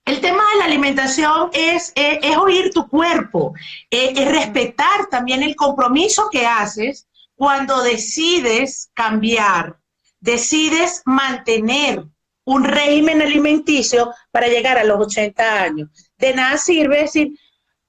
el 0.04 0.20
tema 0.20 0.42
de 0.52 0.58
la 0.58 0.64
alimentación 0.64 1.50
es, 1.52 1.92
es, 1.94 2.36
oír 2.36 2.70
tu 2.72 2.88
cuerpo, 2.88 3.54
eh, 3.90 4.12
es 4.16 4.28
respetar 4.28 5.06
también 5.08 5.42
el 5.42 5.54
compromiso 5.54 6.28
que 6.30 6.46
haces 6.46 7.06
cuando 7.36 7.82
decides 7.82 8.90
cambiar, 8.94 9.78
decides 10.18 11.02
mantener 11.04 12.04
un 12.44 12.64
régimen 12.64 13.22
alimenticio 13.22 14.12
para 14.30 14.48
llegar 14.48 14.78
a 14.78 14.84
los 14.84 14.98
80 14.98 15.62
años. 15.62 15.88
De 16.18 16.34
nada 16.34 16.58
sirve 16.58 17.02
decir, 17.02 17.38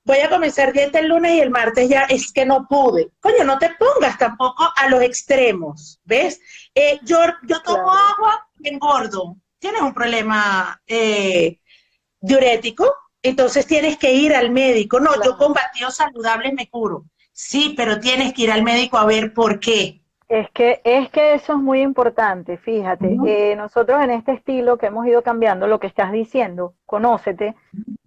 voy 0.03 0.19
a 0.19 0.29
comenzar 0.29 0.73
dieta 0.73 0.99
el 0.99 1.07
lunes 1.07 1.33
y 1.33 1.39
el 1.39 1.49
martes 1.49 1.89
ya 1.89 2.03
es 2.03 2.31
que 2.31 2.45
no 2.45 2.67
pude. 2.67 3.11
Coño, 3.19 3.43
no 3.43 3.57
te 3.57 3.71
pongas 3.77 4.17
tampoco 4.17 4.67
a 4.75 4.89
los 4.89 5.01
extremos, 5.01 5.99
¿ves? 6.03 6.39
Eh, 6.73 6.99
yo, 7.03 7.19
yo 7.43 7.61
tomo 7.61 7.91
agua 7.91 8.47
y 8.59 8.69
engordo. 8.69 9.37
Tienes 9.59 9.81
un 9.81 9.93
problema 9.93 10.81
eh, 10.87 11.59
diurético, 12.19 12.91
entonces 13.21 13.67
tienes 13.67 13.97
que 13.97 14.11
ir 14.13 14.35
al 14.35 14.49
médico. 14.49 14.99
No, 14.99 15.11
yo 15.23 15.37
con 15.37 15.53
batidos 15.53 15.95
saludables 15.95 16.53
me 16.53 16.69
curo. 16.69 17.05
Sí, 17.31 17.73
pero 17.77 17.99
tienes 17.99 18.33
que 18.33 18.43
ir 18.43 18.51
al 18.51 18.63
médico 18.63 18.97
a 18.97 19.05
ver 19.05 19.33
por 19.33 19.59
qué. 19.59 20.00
Es 20.31 20.49
que, 20.51 20.79
es 20.85 21.09
que 21.09 21.33
eso 21.33 21.51
es 21.51 21.59
muy 21.59 21.81
importante, 21.81 22.55
fíjate. 22.55 23.17
Eh, 23.27 23.53
nosotros 23.57 24.01
en 24.01 24.11
este 24.11 24.31
estilo 24.31 24.77
que 24.77 24.85
hemos 24.85 25.05
ido 25.05 25.21
cambiando, 25.23 25.67
lo 25.67 25.77
que 25.77 25.87
estás 25.87 26.13
diciendo, 26.13 26.73
conócete, 26.85 27.53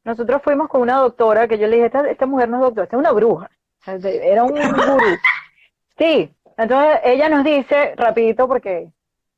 nosotros 0.05 0.41
fuimos 0.43 0.69
con 0.69 0.81
una 0.81 0.97
doctora 0.97 1.47
que 1.47 1.59
yo 1.59 1.67
le 1.67 1.77
dije, 1.77 1.87
esta, 1.89 2.09
esta 2.09 2.25
mujer 2.25 2.49
no 2.49 2.57
es 2.57 2.63
doctora, 2.63 2.85
esta 2.85 2.97
es 2.97 3.01
una 3.01 3.13
bruja. 3.13 3.51
Era 3.87 4.45
un 4.45 4.53
gurú. 4.53 4.99
Sí, 5.99 6.35
entonces 6.57 7.01
ella 7.05 7.29
nos 7.29 7.45
dice, 7.45 7.95
rapidito, 7.95 8.49
porque, 8.49 8.91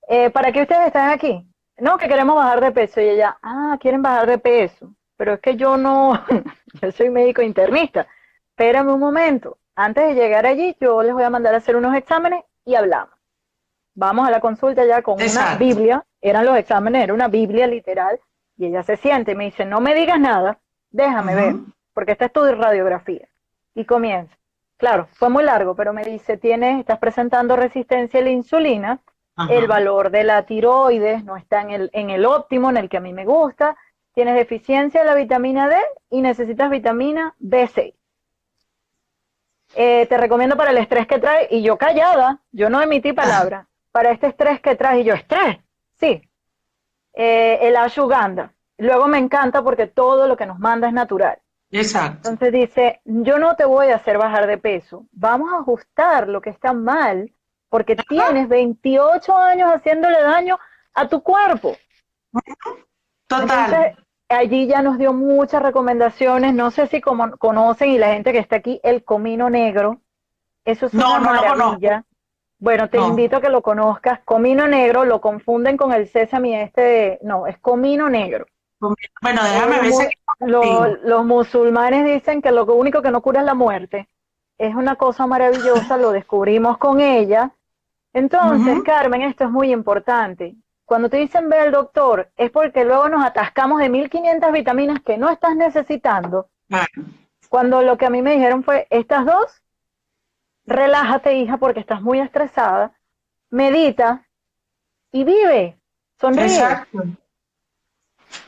eh, 0.06 0.30
¿para 0.30 0.52
qué 0.52 0.62
ustedes 0.62 0.86
están 0.86 1.10
aquí? 1.10 1.44
No, 1.78 1.98
que 1.98 2.06
queremos 2.06 2.36
bajar 2.36 2.60
de 2.60 2.70
peso. 2.70 3.00
Y 3.00 3.08
ella, 3.08 3.36
ah, 3.42 3.76
quieren 3.80 4.00
bajar 4.00 4.28
de 4.28 4.38
peso. 4.38 4.94
Pero 5.16 5.32
es 5.32 5.40
que 5.40 5.56
yo 5.56 5.76
no, 5.76 6.22
yo 6.80 6.92
soy 6.92 7.10
médico 7.10 7.42
internista. 7.42 8.06
Espérame 8.50 8.94
un 8.94 9.00
momento. 9.00 9.58
Antes 9.74 10.06
de 10.06 10.14
llegar 10.14 10.46
allí, 10.46 10.76
yo 10.80 11.02
les 11.02 11.12
voy 11.12 11.24
a 11.24 11.30
mandar 11.30 11.52
a 11.52 11.56
hacer 11.56 11.74
unos 11.74 11.92
exámenes 11.96 12.44
y 12.66 12.74
hablamos. 12.74 13.14
Vamos 13.94 14.28
a 14.28 14.30
la 14.30 14.40
consulta 14.40 14.84
ya 14.84 15.00
con 15.00 15.14
una 15.14 15.54
Biblia, 15.56 16.04
eran 16.20 16.44
los 16.44 16.58
exámenes, 16.58 17.04
era 17.04 17.14
una 17.14 17.28
Biblia 17.28 17.66
literal, 17.66 18.20
y 18.58 18.66
ella 18.66 18.82
se 18.82 18.98
siente 18.98 19.32
y 19.32 19.34
me 19.34 19.44
dice, 19.44 19.64
no 19.64 19.80
me 19.80 19.94
digas 19.94 20.20
nada, 20.20 20.58
déjame 20.90 21.34
ver, 21.34 21.54
porque 21.94 22.12
esta 22.12 22.26
es 22.26 22.32
tu 22.32 22.44
radiografía. 22.44 23.26
Y 23.74 23.86
comienza. 23.86 24.36
Claro, 24.76 25.08
fue 25.12 25.30
muy 25.30 25.44
largo, 25.44 25.74
pero 25.74 25.94
me 25.94 26.04
dice, 26.04 26.36
tienes, 26.36 26.80
estás 26.80 26.98
presentando 26.98 27.56
resistencia 27.56 28.20
a 28.20 28.24
la 28.24 28.30
insulina, 28.30 29.00
el 29.50 29.66
valor 29.66 30.10
de 30.10 30.24
la 30.24 30.44
tiroides 30.44 31.24
no 31.24 31.36
está 31.36 31.62
en 31.62 31.70
el, 31.70 31.90
en 31.92 32.10
el 32.10 32.26
óptimo, 32.26 32.70
en 32.70 32.78
el 32.78 32.88
que 32.88 32.96
a 32.96 33.00
mí 33.00 33.12
me 33.12 33.24
gusta, 33.24 33.76
tienes 34.14 34.34
deficiencia 34.34 35.00
de 35.00 35.06
la 35.06 35.14
vitamina 35.14 35.68
D 35.68 35.76
y 36.10 36.22
necesitas 36.22 36.70
vitamina 36.70 37.34
B6. 37.38 37.94
Eh, 39.78 40.06
te 40.06 40.16
recomiendo 40.16 40.56
para 40.56 40.70
el 40.70 40.78
estrés 40.78 41.06
que 41.06 41.18
trae, 41.18 41.48
y 41.50 41.62
yo 41.62 41.76
callada, 41.76 42.40
yo 42.50 42.70
no 42.70 42.80
emití 42.80 43.12
palabra, 43.12 43.68
para 43.92 44.10
este 44.10 44.28
estrés 44.28 44.58
que 44.60 44.74
trae, 44.74 45.00
y 45.00 45.04
yo, 45.04 45.12
estrés, 45.12 45.58
sí, 46.00 46.22
eh, 47.12 47.58
el 47.60 47.76
ashuganda. 47.76 48.54
Luego 48.78 49.06
me 49.06 49.18
encanta 49.18 49.62
porque 49.62 49.86
todo 49.86 50.26
lo 50.26 50.36
que 50.36 50.46
nos 50.46 50.58
manda 50.58 50.88
es 50.88 50.94
natural. 50.94 51.38
Exacto. 51.70 52.30
Entonces 52.30 52.52
dice, 52.52 53.02
yo 53.04 53.38
no 53.38 53.54
te 53.54 53.66
voy 53.66 53.88
a 53.88 53.96
hacer 53.96 54.16
bajar 54.16 54.46
de 54.46 54.56
peso, 54.56 55.04
vamos 55.12 55.52
a 55.52 55.58
ajustar 55.58 56.26
lo 56.26 56.40
que 56.40 56.48
está 56.48 56.72
mal, 56.72 57.30
porque 57.68 57.96
tienes 57.96 58.48
28 58.48 59.36
años 59.36 59.70
haciéndole 59.74 60.22
daño 60.22 60.58
a 60.94 61.06
tu 61.06 61.22
cuerpo. 61.22 61.76
Total 63.26 64.05
allí 64.28 64.66
ya 64.66 64.82
nos 64.82 64.98
dio 64.98 65.12
muchas 65.12 65.62
recomendaciones. 65.62 66.54
No 66.54 66.70
sé 66.70 66.86
si 66.86 67.00
como 67.00 67.36
conocen 67.36 67.90
y 67.90 67.98
la 67.98 68.12
gente 68.12 68.32
que 68.32 68.38
está 68.38 68.56
aquí, 68.56 68.80
el 68.82 69.04
comino 69.04 69.50
negro. 69.50 70.00
Eso 70.64 70.86
es 70.86 70.94
una 70.94 71.18
maravilla. 71.20 72.04
bueno, 72.58 72.88
te 72.88 72.98
invito 72.98 73.36
a 73.36 73.40
que 73.40 73.48
lo 73.48 73.62
conozcas. 73.62 74.20
Comino 74.24 74.66
negro 74.66 75.04
lo 75.04 75.20
confunden 75.20 75.76
con 75.76 75.92
el 75.92 76.08
sésame 76.08 76.62
este. 76.62 77.18
no, 77.22 77.46
es 77.46 77.58
comino 77.58 78.08
negro. 78.08 78.46
Bueno, 78.78 79.42
déjame 79.42 79.80
ver. 79.80 79.92
Los, 80.40 81.02
los 81.02 81.24
musulmanes 81.24 82.04
dicen 82.04 82.42
que 82.42 82.52
lo 82.52 82.64
único 82.64 83.00
que 83.00 83.10
no 83.10 83.22
cura 83.22 83.40
es 83.40 83.46
la 83.46 83.54
muerte. 83.54 84.08
Es 84.58 84.74
una 84.74 84.96
cosa 84.96 85.26
maravillosa, 85.26 85.96
lo 85.96 86.12
descubrimos 86.12 86.78
con 86.78 87.00
ella. 87.00 87.52
Entonces, 88.12 88.82
Carmen, 88.82 89.22
esto 89.22 89.44
es 89.44 89.50
muy 89.50 89.72
importante. 89.72 90.56
Cuando 90.86 91.10
te 91.10 91.16
dicen 91.16 91.48
ve 91.48 91.58
al 91.58 91.72
doctor, 91.72 92.30
es 92.36 92.50
porque 92.52 92.84
luego 92.84 93.08
nos 93.08 93.24
atascamos 93.24 93.80
de 93.80 93.88
1500 93.88 94.52
vitaminas 94.52 95.00
que 95.00 95.18
no 95.18 95.28
estás 95.28 95.56
necesitando. 95.56 96.48
Cuando 97.48 97.82
lo 97.82 97.98
que 97.98 98.06
a 98.06 98.10
mí 98.10 98.22
me 98.22 98.34
dijeron 98.34 98.62
fue, 98.62 98.86
estas 98.90 99.26
dos, 99.26 99.62
relájate 100.64 101.34
hija 101.34 101.56
porque 101.56 101.80
estás 101.80 102.00
muy 102.00 102.20
estresada, 102.20 102.92
medita 103.50 104.26
y 105.10 105.24
vive, 105.24 105.76
sonríe. 106.20 106.46
Exacto. 106.46 107.02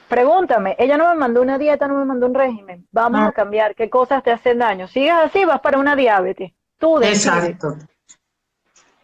Pregúntame, 0.08 0.76
ella 0.78 0.96
no 0.96 1.08
me 1.08 1.16
mandó 1.16 1.42
una 1.42 1.58
dieta, 1.58 1.88
no 1.88 1.96
me 1.96 2.04
mandó 2.04 2.26
un 2.26 2.34
régimen. 2.34 2.86
Vamos 2.92 3.20
a 3.20 3.32
cambiar, 3.32 3.74
¿qué 3.74 3.90
cosas 3.90 4.22
te 4.22 4.30
hacen 4.30 4.58
daño? 4.58 4.86
Sigues 4.86 5.12
así, 5.12 5.44
vas 5.44 5.60
para 5.60 5.78
una 5.78 5.96
diabetes. 5.96 6.52
Tú 6.78 6.98
decides. 6.98 7.26
Exacto. 7.26 7.76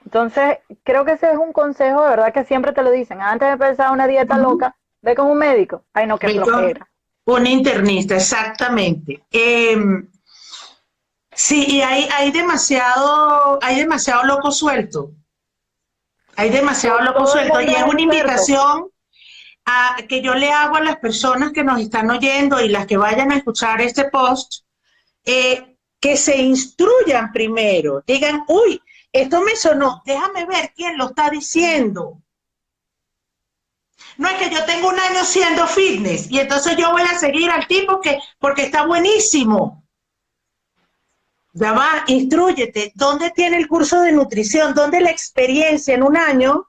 Entonces, 0.04 0.58
creo 0.82 1.04
que 1.04 1.12
ese 1.12 1.30
es 1.30 1.38
un 1.38 1.52
consejo, 1.52 2.02
de 2.02 2.10
verdad, 2.10 2.32
que 2.32 2.44
siempre 2.44 2.72
te 2.72 2.82
lo 2.82 2.90
dicen. 2.90 3.20
Antes 3.20 3.48
de 3.48 3.52
empezar 3.52 3.90
una 3.90 4.06
dieta 4.06 4.38
loca, 4.38 4.76
ve 5.02 5.14
con 5.14 5.26
un 5.26 5.38
médico. 5.38 5.84
Ay, 5.92 6.06
no, 6.06 6.18
qué 6.18 6.28
flojera. 6.28 6.88
Un 7.26 7.46
internista, 7.46 8.16
exactamente. 8.16 9.24
Em, 9.30 10.08
sí, 11.32 11.64
y 11.68 11.80
hay, 11.80 12.06
hay 12.16 12.30
demasiado, 12.32 13.58
hay 13.62 13.78
demasiado 13.78 14.24
loco 14.24 14.50
suelto. 14.50 15.12
Hay 16.36 16.50
demasiado 16.50 17.00
loco 17.00 17.26
suelto. 17.26 17.60
Y 17.62 17.74
es 17.74 17.82
una 17.82 18.00
invitación 18.00 18.90
a, 19.64 19.96
que 20.06 20.20
yo 20.20 20.34
le 20.34 20.50
hago 20.50 20.76
a 20.76 20.82
las 20.82 20.96
personas 20.98 21.52
que 21.52 21.64
nos 21.64 21.80
están 21.80 22.10
oyendo 22.10 22.60
y 22.60 22.68
las 22.68 22.86
que 22.86 22.98
vayan 22.98 23.32
a 23.32 23.36
escuchar 23.36 23.80
este 23.80 24.10
post, 24.10 24.64
eh, 25.24 25.78
que 25.98 26.18
se 26.18 26.36
instruyan 26.36 27.32
primero. 27.32 28.02
Digan, 28.06 28.44
uy, 28.48 28.82
esto 29.14 29.42
me 29.42 29.54
sonó, 29.54 30.02
déjame 30.04 30.44
ver 30.44 30.72
quién 30.74 30.98
lo 30.98 31.06
está 31.06 31.30
diciendo. 31.30 32.20
No 34.16 34.28
es 34.28 34.34
que 34.38 34.50
yo 34.50 34.64
tengo 34.64 34.88
un 34.88 34.98
año 34.98 35.24
siendo 35.24 35.68
fitness 35.68 36.28
y 36.28 36.40
entonces 36.40 36.76
yo 36.76 36.90
voy 36.90 37.02
a 37.02 37.16
seguir 37.16 37.48
al 37.48 37.66
tipo 37.68 38.00
que, 38.00 38.18
porque 38.40 38.62
está 38.64 38.84
buenísimo. 38.84 39.86
Ya 41.52 41.72
va, 41.72 42.02
instruyete. 42.08 42.90
¿Dónde 42.96 43.30
tiene 43.30 43.56
el 43.56 43.68
curso 43.68 44.00
de 44.00 44.10
nutrición? 44.10 44.74
¿Dónde 44.74 45.00
la 45.00 45.10
experiencia 45.10 45.94
en 45.94 46.02
un 46.02 46.16
año 46.16 46.68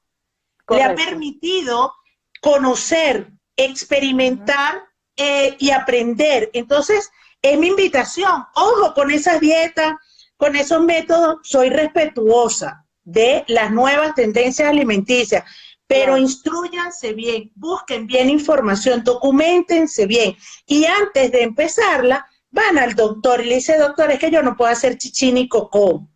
le 0.69 0.83
ha 0.83 0.93
permitido 0.93 1.95
conocer, 2.41 3.31
experimentar 3.57 4.83
eh, 5.17 5.55
y 5.57 5.71
aprender? 5.71 6.51
Entonces, 6.53 7.09
es 7.41 7.57
mi 7.57 7.69
invitación. 7.69 8.45
Ojo 8.53 8.93
con 8.93 9.09
esas 9.09 9.39
dietas, 9.39 9.95
con 10.37 10.55
esos 10.55 10.81
métodos, 10.81 11.37
soy 11.43 11.69
respetuosa 11.69 12.85
de 13.03 13.43
las 13.47 13.71
nuevas 13.71 14.15
tendencias 14.15 14.69
alimenticias, 14.69 15.43
pero 15.87 16.17
instruyanse 16.17 17.13
bien, 17.13 17.51
busquen 17.55 18.07
bien 18.07 18.29
información, 18.29 19.03
documentense 19.03 20.05
bien 20.07 20.35
y 20.65 20.85
antes 20.85 21.31
de 21.31 21.43
empezarla, 21.43 22.25
van 22.49 22.77
al 22.77 22.95
doctor 22.95 23.41
y 23.41 23.49
le 23.49 23.55
dice, 23.55 23.77
doctor, 23.77 24.11
es 24.11 24.19
que 24.19 24.31
yo 24.31 24.41
no 24.41 24.55
puedo 24.55 24.71
hacer 24.71 24.97
chichi 24.97 25.31
ni 25.31 25.47
cocó. 25.47 26.07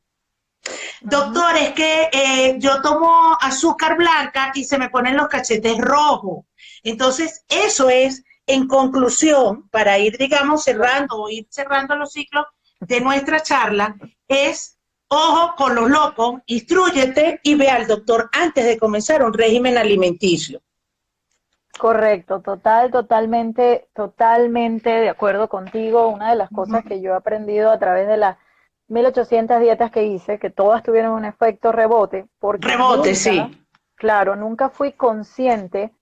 Doctor, 1.02 1.56
es 1.58 1.74
que 1.74 2.10
eh, 2.12 2.56
yo 2.60 2.82
tomo 2.82 3.38
azúcar 3.40 3.98
blanca 3.98 4.52
y 4.54 4.64
se 4.64 4.78
me 4.78 4.90
ponen 4.90 5.18
los 5.18 5.28
cachetes 5.28 5.78
rojos. 5.78 6.46
Entonces, 6.84 7.44
eso 7.48 7.90
es, 7.90 8.24
en 8.46 8.68
conclusión, 8.68 9.70
para 9.70 10.00
ir, 10.00 10.18
digamos, 10.18 10.64
cerrando 10.64 11.22
o 11.22 11.30
ir 11.30 11.48
cerrando 11.50 11.96
los 11.96 12.12
ciclos, 12.12 12.46
de 12.80 13.02
nuestra 13.02 13.42
charla 13.42 13.96
es, 14.28 14.78
ojo 15.08 15.56
con 15.56 15.76
los 15.76 15.90
locos, 15.90 16.42
instruyete 16.46 17.40
y 17.44 17.56
ve 17.56 17.70
al 17.70 17.88
doctor 17.88 18.30
antes 18.32 18.66
de 18.66 18.78
comenzar 18.78 19.24
un 19.24 19.34
régimen 19.34 19.78
alimenticio. 19.78 20.62
Correcto, 21.78 22.42
total, 22.42 22.92
totalmente, 22.92 23.88
totalmente 23.94 24.90
de 24.90 25.10
acuerdo 25.10 25.48
contigo. 25.48 26.10
Una 26.10 26.32
de 26.32 26.36
las 26.36 26.50
cosas 26.50 26.84
que 26.84 27.02
yo 27.02 27.14
he 27.14 27.16
aprendido 27.16 27.72
a 27.72 27.80
través 27.80 28.06
de 28.08 28.18
las 28.18 28.38
1800 28.90 29.62
dietas 29.62 29.90
que 29.90 30.04
hice, 30.04 30.40
que 30.40 30.50
todas 30.50 30.84
tuvieron 30.84 31.14
un 31.14 31.24
efecto 31.24 31.72
rebote. 31.72 32.28
Porque 32.40 32.68
rebote, 32.68 33.16
sí. 33.16 33.66
Claro, 33.96 34.36
nunca 34.36 34.70
fui 34.70 34.92
consciente. 34.92 35.94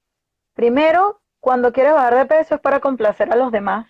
Primero, 0.56 1.22
cuando 1.40 1.72
quieres 1.72 1.94
bajar 1.94 2.16
de 2.16 2.26
peso 2.26 2.56
es 2.56 2.62
para 2.62 2.80
complacer 2.80 3.32
a 3.32 3.36
los 3.36 3.52
demás 3.52 3.88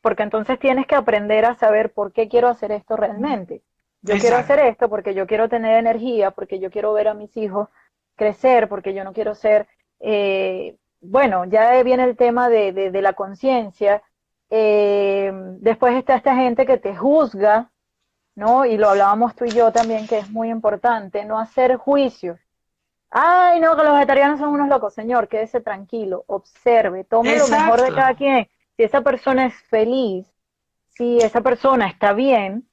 porque 0.00 0.22
entonces 0.22 0.58
tienes 0.58 0.86
que 0.86 0.94
aprender 0.94 1.44
a 1.44 1.54
saber 1.54 1.92
por 1.92 2.12
qué 2.12 2.28
quiero 2.28 2.48
hacer 2.48 2.72
esto 2.72 2.96
realmente. 2.96 3.62
Yo 4.02 4.18
quiero 4.18 4.36
hacer 4.36 4.58
esto 4.60 4.88
porque 4.88 5.14
yo 5.14 5.26
quiero 5.26 5.48
tener 5.48 5.76
energía, 5.76 6.30
porque 6.30 6.58
yo 6.58 6.70
quiero 6.70 6.92
ver 6.94 7.08
a 7.08 7.14
mis 7.14 7.36
hijos 7.36 7.68
crecer, 8.16 8.68
porque 8.68 8.94
yo 8.94 9.04
no 9.04 9.12
quiero 9.12 9.34
ser, 9.34 9.68
eh, 10.00 10.76
bueno, 11.00 11.44
ya 11.44 11.82
viene 11.82 12.04
el 12.04 12.16
tema 12.16 12.48
de, 12.48 12.72
de, 12.72 13.02
la 13.02 13.12
conciencia. 13.12 14.02
Eh, 14.48 15.30
después 15.58 15.94
está 15.96 16.16
esta 16.16 16.34
gente 16.34 16.64
que 16.64 16.78
te 16.78 16.96
juzga, 16.96 17.70
¿no? 18.34 18.64
Y 18.64 18.78
lo 18.78 18.88
hablábamos 18.88 19.34
tú 19.34 19.44
y 19.44 19.50
yo 19.50 19.70
también, 19.70 20.06
que 20.06 20.18
es 20.18 20.30
muy 20.30 20.48
importante, 20.48 21.26
no 21.26 21.38
hacer 21.38 21.76
juicios. 21.76 22.38
Ay, 23.10 23.60
no, 23.60 23.76
que 23.76 23.82
los 23.82 23.92
vegetarianos 23.92 24.38
son 24.38 24.50
unos 24.50 24.68
locos. 24.68 24.94
Señor, 24.94 25.28
quédese 25.28 25.60
tranquilo, 25.60 26.24
observe, 26.26 27.04
tome 27.04 27.36
lo 27.36 27.48
mejor 27.48 27.82
de 27.82 27.94
cada 27.94 28.14
quien 28.14 28.48
si 28.80 28.84
esa 28.84 29.02
persona 29.02 29.44
es 29.44 29.54
feliz, 29.64 30.26
si 30.88 31.18
esa 31.18 31.42
persona 31.42 31.86
está 31.86 32.14
bien, 32.14 32.66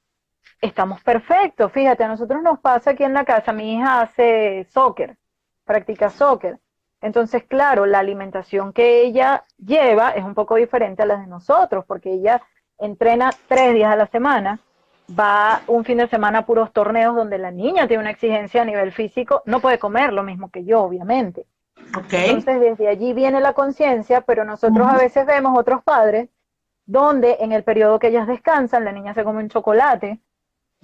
estamos 0.62 1.02
perfectos. 1.02 1.70
Fíjate, 1.70 2.02
a 2.02 2.08
nosotros 2.08 2.42
nos 2.42 2.60
pasa 2.60 2.92
aquí 2.92 3.04
en 3.04 3.12
la 3.12 3.26
casa, 3.26 3.52
mi 3.52 3.74
hija 3.74 4.00
hace 4.00 4.66
soccer, 4.70 5.18
practica 5.66 6.08
soccer. 6.08 6.60
Entonces, 7.02 7.44
claro, 7.44 7.84
la 7.84 7.98
alimentación 7.98 8.72
que 8.72 9.02
ella 9.02 9.44
lleva 9.58 10.12
es 10.12 10.24
un 10.24 10.32
poco 10.32 10.54
diferente 10.54 11.02
a 11.02 11.06
la 11.06 11.18
de 11.18 11.26
nosotros, 11.26 11.84
porque 11.86 12.10
ella 12.10 12.40
entrena 12.78 13.28
tres 13.46 13.74
días 13.74 13.92
a 13.92 13.96
la 13.96 14.06
semana, 14.06 14.60
va 15.10 15.60
un 15.66 15.84
fin 15.84 15.98
de 15.98 16.08
semana 16.08 16.38
a 16.38 16.46
puros 16.46 16.72
torneos 16.72 17.14
donde 17.14 17.36
la 17.36 17.50
niña 17.50 17.86
tiene 17.86 18.00
una 18.00 18.12
exigencia 18.12 18.62
a 18.62 18.64
nivel 18.64 18.92
físico, 18.92 19.42
no 19.44 19.60
puede 19.60 19.78
comer 19.78 20.14
lo 20.14 20.22
mismo 20.22 20.50
que 20.50 20.64
yo, 20.64 20.80
obviamente. 20.80 21.44
Entonces, 22.10 22.60
desde 22.60 22.88
allí 22.88 23.12
viene 23.12 23.40
la 23.40 23.52
conciencia, 23.54 24.20
pero 24.20 24.44
nosotros 24.44 24.86
a 24.86 24.96
veces 24.96 25.26
vemos 25.26 25.58
otros 25.58 25.82
padres 25.82 26.28
donde 26.86 27.36
en 27.40 27.52
el 27.52 27.64
periodo 27.64 27.98
que 27.98 28.08
ellas 28.08 28.26
descansan, 28.26 28.84
la 28.84 28.92
niña 28.92 29.14
se 29.14 29.22
come 29.22 29.42
un 29.42 29.50
chocolate, 29.50 30.20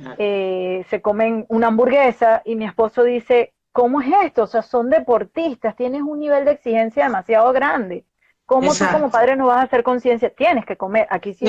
ah. 0.04 0.14
eh, 0.18 0.84
se 0.90 1.00
comen 1.00 1.46
una 1.48 1.68
hamburguesa 1.68 2.42
y 2.44 2.56
mi 2.56 2.66
esposo 2.66 3.02
dice, 3.04 3.54
¿cómo 3.72 4.02
es 4.02 4.08
esto? 4.22 4.42
O 4.42 4.46
sea, 4.46 4.62
son 4.62 4.90
deportistas, 4.90 5.76
tienes 5.76 6.02
un 6.02 6.20
nivel 6.20 6.44
de 6.44 6.52
exigencia 6.52 7.04
demasiado 7.04 7.52
grande. 7.52 8.04
¿Cómo 8.46 8.74
tú 8.74 8.84
como 8.92 9.10
padre 9.10 9.36
no 9.36 9.46
vas 9.46 9.58
a 9.58 9.62
hacer 9.62 9.82
conciencia? 9.82 10.28
Tienes 10.28 10.66
que 10.66 10.76
comer, 10.76 11.06
aquí 11.10 11.32
sí 11.32 11.46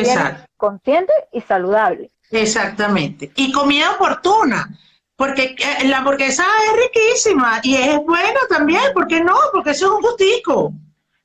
consciente 0.56 1.12
y 1.34 1.42
saludable. 1.42 2.12
Exactamente. 2.32 3.32
Y 3.36 3.52
comida 3.52 3.92
oportuna. 3.92 4.70
Porque 5.16 5.56
eh, 5.58 5.88
la 5.88 6.00
hamburguesa 6.00 6.46
es 6.68 6.84
riquísima 6.84 7.60
y 7.64 7.76
es 7.76 7.98
buena 7.98 8.40
también, 8.50 8.94
¿por 8.94 9.08
qué 9.08 9.22
no? 9.22 9.36
Porque 9.54 9.72
eso 9.72 9.86
es 9.86 9.92
un 9.94 10.02
gustico. 10.02 10.74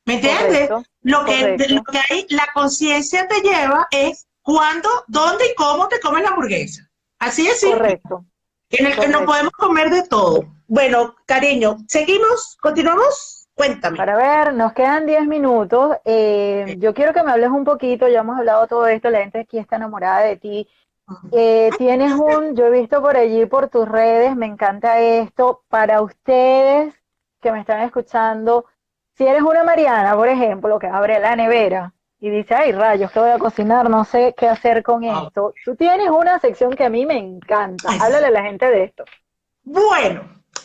¿Me 0.05 0.15
entiendes? 0.15 0.71
lo, 1.03 1.25
que, 1.25 1.57
lo 1.69 1.85
que 1.85 1.99
hay, 2.09 2.27
la 2.31 2.49
conciencia 2.55 3.27
te 3.29 3.41
lleva 3.41 3.87
es 3.91 4.27
cuándo, 4.43 4.89
dónde 5.09 5.47
y 5.47 5.55
cómo 5.55 5.89
te 5.89 6.01
comes 6.01 6.23
la 6.23 6.31
hamburguesa. 6.31 6.89
Así 7.19 7.47
es. 7.47 7.65
Correcto. 7.65 8.25
En 8.71 8.87
el 8.87 8.97
que 8.97 9.09
no 9.09 9.25
podemos 9.25 9.53
comer 9.53 9.91
de 9.91 10.05
todo. 10.05 10.45
Bueno, 10.69 11.17
cariño, 11.27 11.79
¿seguimos? 11.89 12.57
¿Continuamos? 12.61 13.49
Cuéntame. 13.55 13.97
Para 13.97 14.17
ver, 14.17 14.55
nos 14.55 14.73
quedan 14.73 15.05
10 15.05 15.27
minutos. 15.27 15.97
Eh, 16.05 16.77
yo 16.79 16.95
quiero 16.95 17.13
que 17.13 17.23
me 17.23 17.33
hables 17.33 17.51
un 17.51 17.65
poquito, 17.65 18.09
ya 18.09 18.21
hemos 18.21 18.39
hablado 18.39 18.67
todo 18.69 18.87
esto, 18.87 19.11
la 19.11 19.19
gente 19.19 19.41
aquí 19.41 19.59
está 19.59 19.77
enamorada 19.77 20.21
de 20.21 20.37
ti. 20.37 20.69
Eh, 21.33 21.71
tienes 21.79 22.13
un, 22.13 22.55
yo 22.57 22.67
he 22.67 22.71
visto 22.71 23.01
por 23.01 23.17
allí, 23.17 23.47
por 23.47 23.69
tus 23.69 23.89
redes, 23.89 24.37
me 24.37 24.47
encanta 24.47 25.01
esto, 25.01 25.65
para 25.69 26.03
ustedes 26.03 26.95
que 27.41 27.53
me 27.53 27.61
están 27.61 27.83
escuchando, 27.83 28.67
si 29.17 29.27
eres 29.27 29.43
una 29.43 29.65
Mariana, 29.65 30.15
por 30.15 30.29
ejemplo, 30.29 30.79
que 30.79 30.87
abre 30.87 31.19
la 31.21 31.37
nevera 31.37 31.93
y 32.21 32.31
dice, 32.31 32.55
ay 32.55 32.73
rayos, 32.73 33.11
¿qué 33.11 33.21
voy 33.21 33.31
a 33.31 33.39
cocinar? 33.39 33.89
No 33.89 34.05
sé 34.05 34.35
qué 34.37 34.49
hacer 34.49 34.83
con 34.83 35.05
ah. 35.05 35.25
esto. 35.27 35.55
Tú 35.65 35.75
tienes 35.75 36.11
una 36.11 36.39
sección 36.39 36.73
que 36.73 36.85
a 36.85 36.91
mí 36.91 37.07
me 37.07 37.19
encanta. 37.19 37.89
Háblale 38.01 38.27
a 38.27 38.31
la 38.31 38.43
gente 38.43 38.67
de 38.67 38.85
esto. 38.85 39.05
Bueno, 39.63 40.23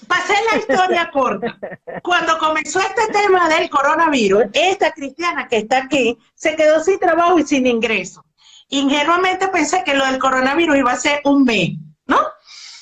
pasé 0.08 0.34
la 0.52 0.58
historia 0.58 1.10
corta. 1.14 1.58
Cuando 2.04 2.38
comenzó 2.38 2.80
este 2.80 3.12
tema 3.12 3.48
del 3.50 3.70
coronavirus, 3.70 4.46
esta 4.54 4.92
cristiana 4.92 5.48
que 5.48 5.58
está 5.58 5.84
aquí 5.84 6.18
se 6.34 6.56
quedó 6.56 6.82
sin 6.82 7.00
trabajo 7.00 7.40
y 7.40 7.44
sin 7.44 7.66
ingreso 7.66 8.26
ingenuamente 8.70 9.48
pensé 9.50 9.84
que 9.84 9.94
lo 9.94 10.06
del 10.06 10.20
coronavirus 10.20 10.78
iba 10.78 10.92
a 10.92 10.98
ser 10.98 11.22
un 11.24 11.44
mes, 11.44 11.72
¿no? 12.06 12.20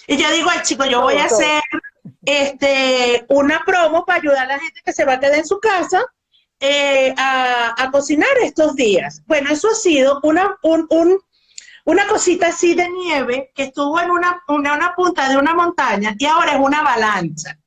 Y 0.08 0.18
yo 0.18 0.30
digo, 0.32 0.50
ay 0.50 0.60
chico, 0.64 0.86
yo 0.86 1.02
voy 1.02 1.16
a 1.16 1.26
hacer 1.26 1.62
este, 2.26 3.26
una 3.30 3.64
promo 3.66 4.06
para 4.06 4.20
ayudar 4.20 4.44
a 4.44 4.54
la 4.54 4.60
gente 4.60 4.82
que 4.84 4.94
se 4.94 5.06
va 5.06 5.14
a 5.14 5.20
quedar 5.20 5.40
en 5.40 5.48
su 5.48 5.60
casa 5.60 6.04
eh, 6.60 7.14
a, 7.18 7.90
cocinar 7.92 8.30
estos 8.42 8.76
días. 8.76 9.22
Bueno, 9.26 9.50
eso 9.52 9.70
ha 9.70 9.76
sido 9.76 10.20
una, 10.24 10.58
una 11.86 12.08
cosita 12.08 12.48
así 12.48 12.74
de 12.74 12.90
nieve 12.90 13.52
que 13.54 13.64
estuvo 13.64 14.00
en 14.00 14.12
una, 14.12 14.42
una, 14.48 14.74
una 14.74 14.96
punta 14.96 15.30
de 15.30 15.38
una 15.38 15.54
montaña 15.54 16.16
y 16.18 16.26
ahora 16.26 16.54
es 16.54 16.60
una 16.60 16.80
avalancha. 16.80 17.58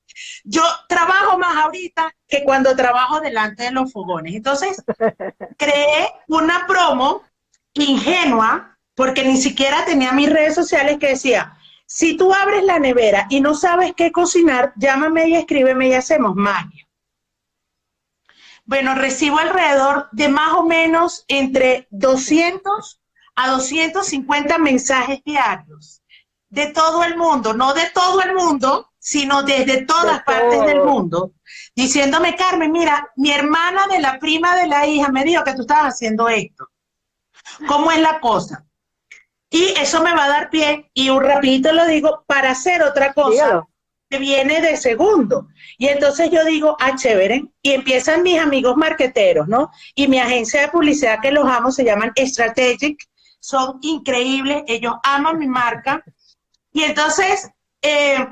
Yo 0.45 0.63
trabajo 0.89 1.39
más 1.39 1.57
ahorita 1.65 2.11
que 2.27 2.43
cuando 2.43 2.75
trabajo 2.75 3.21
delante 3.21 3.65
de 3.65 3.71
los 3.73 3.93
fogones. 3.93 4.35
Entonces, 4.35 4.83
creé 5.59 6.09
una 6.29 6.67
promo 6.67 7.23
ingenua, 7.85 8.79
porque 8.95 9.25
ni 9.25 9.37
siquiera 9.37 9.85
tenía 9.85 10.13
mis 10.13 10.31
redes 10.31 10.55
sociales 10.55 10.99
que 10.99 11.09
decía, 11.09 11.57
si 11.87 12.17
tú 12.17 12.35
abres 12.35 12.65
la 12.65 12.79
nevera 12.79 13.27
y 13.31 13.41
no 13.41 13.55
sabes 13.55 13.93
qué 13.97 14.11
cocinar, 14.11 14.73
llámame 14.77 15.29
y 15.29 15.37
escríbeme 15.37 15.89
y 15.89 15.95
hacemos 15.95 16.35
magia. 16.35 16.87
Bueno, 18.65 18.97
recibo 18.97 19.39
alrededor 19.39 20.09
de 20.11 20.29
más 20.29 20.55
o 20.55 20.65
menos 20.65 21.25
entre 21.29 21.87
200 21.91 23.01
a 23.37 23.51
250 23.51 24.59
mensajes 24.59 25.23
diarios 25.25 26.03
de 26.49 26.67
todo 26.69 27.05
el 27.05 27.17
mundo, 27.17 27.55
no 27.55 27.75
de 27.75 27.91
todo 27.91 28.21
el 28.23 28.35
mundo, 28.35 28.91
sino 28.99 29.45
desde 29.45 29.85
todas 29.85 30.23
partes 30.25 30.67
del 30.67 30.83
mundo, 30.83 31.35
diciéndome, 31.77 32.35
Carmen, 32.35 32.73
mira, 32.73 33.09
mi 33.17 33.31
hermana 33.31 33.87
de 33.89 34.01
la 34.01 34.19
prima 34.19 34.57
de 34.57 34.67
la 34.67 34.87
hija 34.87 35.13
me 35.13 35.23
dijo 35.23 35.45
que 35.45 35.55
tú 35.55 35.61
estabas 35.63 35.95
haciendo 35.95 36.29
esto. 36.29 36.69
¿Cómo 37.67 37.91
es 37.91 38.01
la 38.01 38.21
cosa? 38.21 38.67
Y 39.51 39.65
eso 39.79 40.03
me 40.03 40.13
va 40.13 40.25
a 40.25 40.29
dar 40.29 40.51
pie, 40.51 40.91
y 40.93 41.09
un 41.09 41.23
rapidito 41.23 41.73
lo 41.73 41.87
digo, 41.87 42.25
para 42.27 42.51
hacer 42.51 42.83
otra 42.83 43.13
cosa 43.13 43.67
que 44.11 44.19
viene 44.19 44.61
de 44.61 44.77
segundo. 44.77 45.49
Y 45.79 45.89
entonces 45.89 46.31
yo 46.31 46.45
digo, 46.45 46.77
ah, 46.81 46.95
chévere, 46.97 47.45
y 47.63 47.73
empiezan 47.73 48.23
mis 48.23 48.39
amigos 48.39 48.77
marqueteros, 48.77 49.49
¿no? 49.49 49.71
Y 49.95 50.09
mi 50.09 50.19
agencia 50.19 50.61
de 50.61 50.69
publicidad 50.69 51.21
que 51.21 51.33
los 51.33 51.49
amo 51.49 51.71
se 51.71 51.85
llaman 51.85 52.13
Strategic, 52.17 52.99
son 53.41 53.79
increíbles, 53.83 54.65
ellos 54.67 54.95
aman 55.05 55.39
mi 55.39 55.47
marca. 55.47 56.03
Y 56.73 56.83
entonces, 56.83 57.49
eh, 57.81 58.27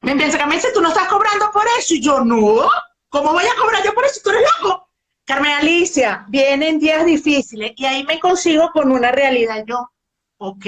me 0.00 0.12
empiezan 0.12 0.50
a 0.50 0.54
decir, 0.54 0.70
tú 0.72 0.80
no 0.80 0.88
estás 0.88 1.08
cobrando 1.08 1.50
por 1.50 1.64
eso. 1.78 1.94
Y 1.94 2.02
yo, 2.02 2.20
no, 2.20 2.68
¿cómo 3.08 3.32
voy 3.32 3.44
a 3.44 3.60
cobrar 3.60 3.82
yo 3.84 3.92
por 3.94 4.04
eso? 4.04 4.20
Tú 4.22 4.30
eres 4.30 4.42
loco. 4.62 4.87
Carmen 5.28 5.52
Alicia, 5.52 6.24
vienen 6.28 6.78
días 6.78 7.04
difíciles 7.04 7.72
y 7.76 7.84
ahí 7.84 8.02
me 8.04 8.18
consigo 8.18 8.70
con 8.72 8.90
una 8.90 9.12
realidad. 9.12 9.62
Yo, 9.66 9.90
ok, 10.38 10.66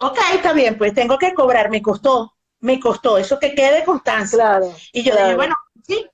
ok, 0.00 0.18
está 0.34 0.52
bien, 0.52 0.76
pues 0.76 0.92
tengo 0.92 1.16
que 1.16 1.32
cobrar, 1.32 1.70
me 1.70 1.80
costó, 1.80 2.36
me 2.60 2.78
costó, 2.78 3.16
eso 3.16 3.38
que 3.38 3.54
quede 3.54 3.86
constancia. 3.86 4.36
Claro, 4.36 4.74
y 4.92 5.02
yo 5.02 5.16
dije, 5.16 5.34
bueno, 5.34 5.56
sí, 5.82 6.06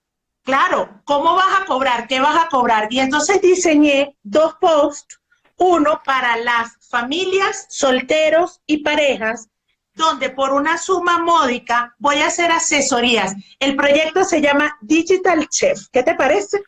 claro, 0.45 1.01
¿cómo 1.05 1.35
vas 1.35 1.61
a 1.61 1.65
cobrar? 1.65 2.07
¿Qué 2.07 2.21
vas 2.21 2.37
a 2.37 2.49
cobrar? 2.49 2.87
Y 2.89 3.01
entonces 3.01 3.43
diseñé 3.43 4.17
dos 4.23 4.55
posts, 4.61 5.19
uno 5.57 6.01
para 6.05 6.37
las 6.37 6.77
familias, 6.89 7.67
solteros 7.69 8.61
y 8.65 8.85
parejas, 8.85 9.49
donde 9.93 10.31
por 10.31 10.53
una 10.53 10.79
suma 10.79 11.19
módica 11.19 11.97
voy 11.99 12.19
a 12.19 12.29
hacer 12.29 12.53
asesorías. 12.53 13.35
El 13.59 13.75
proyecto 13.75 14.23
se 14.23 14.41
llama 14.41 14.79
Digital 14.83 15.49
Chef. 15.49 15.89
¿Qué 15.91 16.05
te 16.05 16.15
parece? 16.15 16.63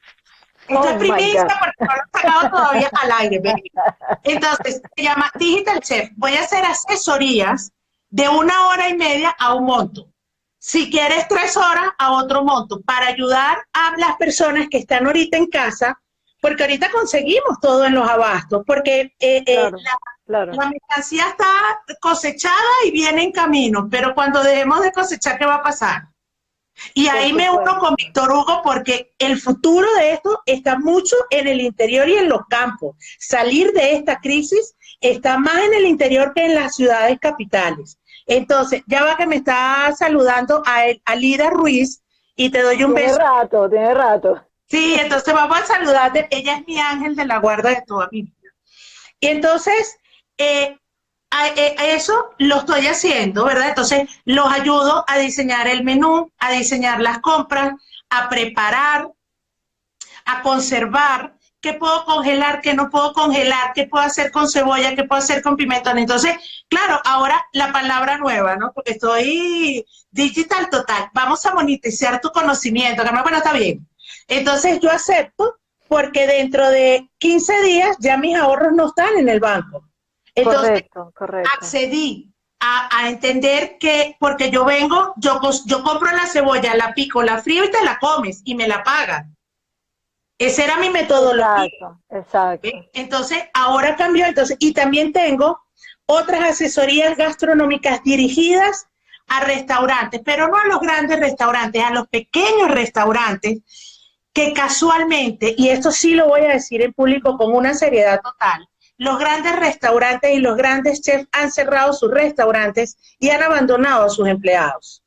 Es 0.71 0.77
oh 0.77 0.99
primicia 0.99 1.47
porque 1.59 1.85
no 1.85 1.87
lo 1.87 2.03
he 2.03 2.21
sacado 2.21 2.51
todavía 2.51 2.91
al 3.03 3.13
aire. 3.19 3.43
Entonces, 4.23 4.81
se 4.97 5.03
llama 5.03 5.31
Digital 5.35 5.81
Chef. 5.81 6.11
Voy 6.17 6.37
a 6.37 6.43
hacer 6.43 6.65
asesorías 6.65 7.73
de 8.09 8.29
una 8.29 8.69
hora 8.69 8.89
y 8.89 8.97
media 8.97 9.35
a 9.39 9.55
un 9.55 9.65
monto. 9.65 10.09
Si 10.59 10.91
quieres 10.91 11.27
tres 11.29 11.57
horas, 11.57 11.91
a 11.99 12.13
otro 12.13 12.45
monto, 12.45 12.81
para 12.83 13.07
ayudar 13.07 13.59
a 13.73 13.97
las 13.97 14.17
personas 14.17 14.69
que 14.71 14.79
están 14.79 15.07
ahorita 15.07 15.37
en 15.37 15.47
casa, 15.47 16.01
porque 16.41 16.63
ahorita 16.63 16.91
conseguimos 16.91 17.59
todo 17.61 17.85
en 17.87 17.95
los 17.95 18.09
abastos, 18.09 18.63
porque 18.67 19.15
eh, 19.19 19.43
eh, 19.47 19.71
la, 20.27 20.47
la, 20.47 20.71
mercancía 20.71 21.29
está 21.29 21.47
cosechada 22.01 22.55
y 22.85 22.91
viene 22.91 23.25
en 23.25 23.33
camino, 23.33 23.89
pero 23.91 24.15
cuando 24.15 24.43
dejemos 24.43 24.83
de 24.83 24.93
cosechar, 24.93 25.39
¿qué 25.39 25.47
va 25.47 25.57
a 25.57 25.63
pasar? 25.63 26.03
Y 26.95 27.09
ahí 27.09 27.33
me 27.33 27.51
uno 27.51 27.79
con 27.79 27.95
Víctor 27.95 28.31
Hugo 28.31 28.63
porque 28.63 29.13
el 29.19 29.41
futuro 29.41 29.87
de 29.97 30.13
esto 30.13 30.41
está 30.47 30.79
mucho 30.79 31.17
en 31.31 31.47
el 31.47 31.61
interior 31.61 32.09
y 32.09 32.17
en 32.17 32.29
los 32.29 32.47
campos. 32.49 32.97
Salir 33.19 33.73
de 33.73 33.93
esta 33.93 34.21
crisis 34.21 34.75
está 35.01 35.39
más 35.39 35.59
en 35.63 35.75
el 35.75 35.87
interior 35.87 36.33
que 36.35 36.45
en 36.45 36.55
las 36.55 36.75
ciudades 36.75 37.19
capitales. 37.21 37.99
Entonces, 38.27 38.83
ya 38.87 39.05
va 39.05 39.17
que 39.17 39.27
me 39.27 39.37
está 39.37 39.93
saludando 39.97 40.63
a, 40.67 40.85
a 41.05 41.17
Lida 41.17 41.51
Ruiz 41.51 42.03
y 42.37 42.51
te 42.51 42.63
doy 42.63 42.83
un 42.85 42.95
beso. 42.95 43.17
Tiene 43.17 43.31
rato, 43.31 43.71
tiene 43.71 43.95
rato. 43.95 44.43
Sí, 44.67 44.97
entonces 45.01 45.35
vamos 45.35 45.61
a 45.61 45.67
saludarte. 45.67 46.29
Ella 46.31 46.57
es 46.59 46.67
mi 46.67 46.79
ángel 46.79 47.17
de 47.17 47.27
la 47.27 47.39
guarda 47.39 47.71
de 47.71 47.83
toda 47.87 48.09
mi 48.13 48.23
vida. 48.23 48.37
Y 49.19 49.27
entonces, 49.27 49.99
eh, 50.39 50.79
eh, 51.57 51.77
eso 51.79 52.35
lo 52.39 52.57
estoy 52.59 52.87
haciendo, 52.87 53.45
¿verdad? 53.45 53.69
Entonces, 53.69 54.09
los 54.25 54.53
ayudo 54.53 55.05
a 55.07 55.19
diseñar 55.19 55.69
el 55.69 55.85
menú, 55.85 56.31
a 56.39 56.53
diseñar 56.53 57.01
las 57.01 57.21
compras, 57.21 57.75
a 58.11 58.29
preparar, 58.29 59.09
a 60.25 60.43
conservar, 60.43 61.35
qué 61.61 61.75
puedo 61.75 62.05
congelar, 62.05 62.61
qué 62.61 62.75
no 62.75 62.91
puedo 62.91 63.13
congelar, 63.13 63.73
qué 63.75 63.87
puedo 63.87 64.05
hacer 64.05 64.31
con 64.33 64.49
cebolla, 64.49 64.95
qué 64.95 65.05
puedo 65.05 65.21
hacer 65.21 65.43
con 65.43 65.57
pimentón. 65.57 65.99
Entonces, 65.99 66.37
claro, 66.69 67.01
ahora 67.05 67.45
la 67.53 67.73
palabra 67.73 68.19
nueva, 68.19 68.57
¿no? 68.57 68.73
Porque 68.73 68.93
estoy 68.93 69.85
digital 70.11 70.69
total. 70.71 71.11
Vamos 71.15 71.45
a 71.47 71.55
monetizar 71.55 72.21
tu 72.21 72.31
conocimiento, 72.31 73.05
que 73.05 73.11
bueno, 73.11 73.39
está 73.39 73.53
bien. 73.53 73.87
Entonces, 74.27 74.81
yo 74.81 74.91
acepto 74.91 75.59
porque 75.89 76.27
dentro 76.27 76.71
de 76.71 77.09
15 77.19 77.63
días 77.63 77.97
ya 78.01 78.17
mis 78.17 78.37
ahorros 78.37 78.73
no 78.75 78.89
están 78.89 79.17
en 79.19 79.29
el 79.29 79.41
banco. 79.41 79.90
Entonces, 80.35 80.85
accedí 81.59 82.33
a, 82.61 83.09
entender 83.09 83.79
que, 83.79 84.17
porque 84.21 84.51
yo 84.51 84.65
vengo, 84.65 85.15
yo, 85.17 85.41
yo 85.67 85.83
compro 85.83 86.11
la 86.13 86.27
cebolla, 86.27 86.75
la 86.75 86.93
pico, 86.95 87.23
la 87.23 87.43
frío 87.43 87.65
y 87.65 87.71
te 87.71 87.83
la 87.85 87.99
comes 87.99 88.43
y 88.45 88.55
me 88.55 88.69
la 88.69 88.83
pagan. 88.83 89.37
Esa 90.39 90.65
era 90.65 90.77
mi 90.79 90.91
metodología. 90.91 91.69
Exacto, 92.09 92.69
Entonces, 92.95 93.45
ahora 93.53 93.97
cambió. 93.97 94.27
Entonces, 94.27 94.57
y 94.59 94.73
también 94.73 95.13
tengo 95.13 95.61
otras 96.07 96.43
asesorías 96.43 97.17
gastronómicas 97.17 98.03
dirigidas 98.03 98.87
a 99.29 99.45
restaurantes, 99.45 100.21
pero 100.25 100.49
no 100.49 100.57
a 100.57 100.67
los 100.67 100.81
grandes 100.81 101.21
restaurantes, 101.21 101.85
a 101.85 101.91
los 101.91 102.09
pequeños 102.09 102.71
restaurantes 102.71 103.61
que 104.33 104.53
casualmente, 104.53 105.55
y 105.57 105.69
esto 105.69 105.93
sí 105.93 106.15
lo 106.15 106.29
voy 106.29 106.43
a 106.43 106.55
decir 106.55 106.83
en 106.83 106.93
público 106.93 107.37
con 107.37 107.55
una 107.55 107.75
seriedad 107.75 108.21
total, 108.23 108.69
los 109.01 109.19
grandes 109.19 109.57
restaurantes 109.57 110.31
y 110.31 110.41
los 110.41 110.59
grandes 110.59 111.01
chefs 111.01 111.27
han 111.33 111.51
cerrado 111.51 111.95
sus 111.95 112.11
restaurantes 112.11 112.99
y 113.19 113.31
han 113.31 113.43
abandonado 113.43 114.05
a 114.05 114.11
sus 114.11 114.29
empleados. 114.29 115.03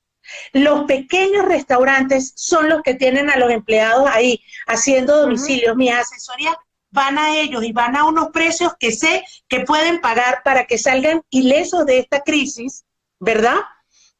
Los 0.51 0.85
pequeños 0.85 1.45
restaurantes 1.45 2.33
son 2.35 2.69
los 2.69 2.81
que 2.81 2.95
tienen 2.95 3.29
a 3.29 3.37
los 3.37 3.51
empleados 3.51 4.09
ahí 4.09 4.41
haciendo 4.65 5.21
domicilios. 5.21 5.75
Mis 5.75 5.91
asesorías 5.91 6.55
van 6.89 7.19
a 7.19 7.37
ellos 7.37 7.63
y 7.63 7.71
van 7.71 7.95
a 7.95 8.05
unos 8.05 8.29
precios 8.29 8.73
que 8.79 8.91
sé 8.91 9.23
que 9.47 9.59
pueden 9.59 10.01
pagar 10.01 10.41
para 10.43 10.65
que 10.65 10.79
salgan 10.79 11.21
ilesos 11.29 11.85
de 11.85 11.99
esta 11.99 12.21
crisis, 12.21 12.85
¿verdad? 13.19 13.59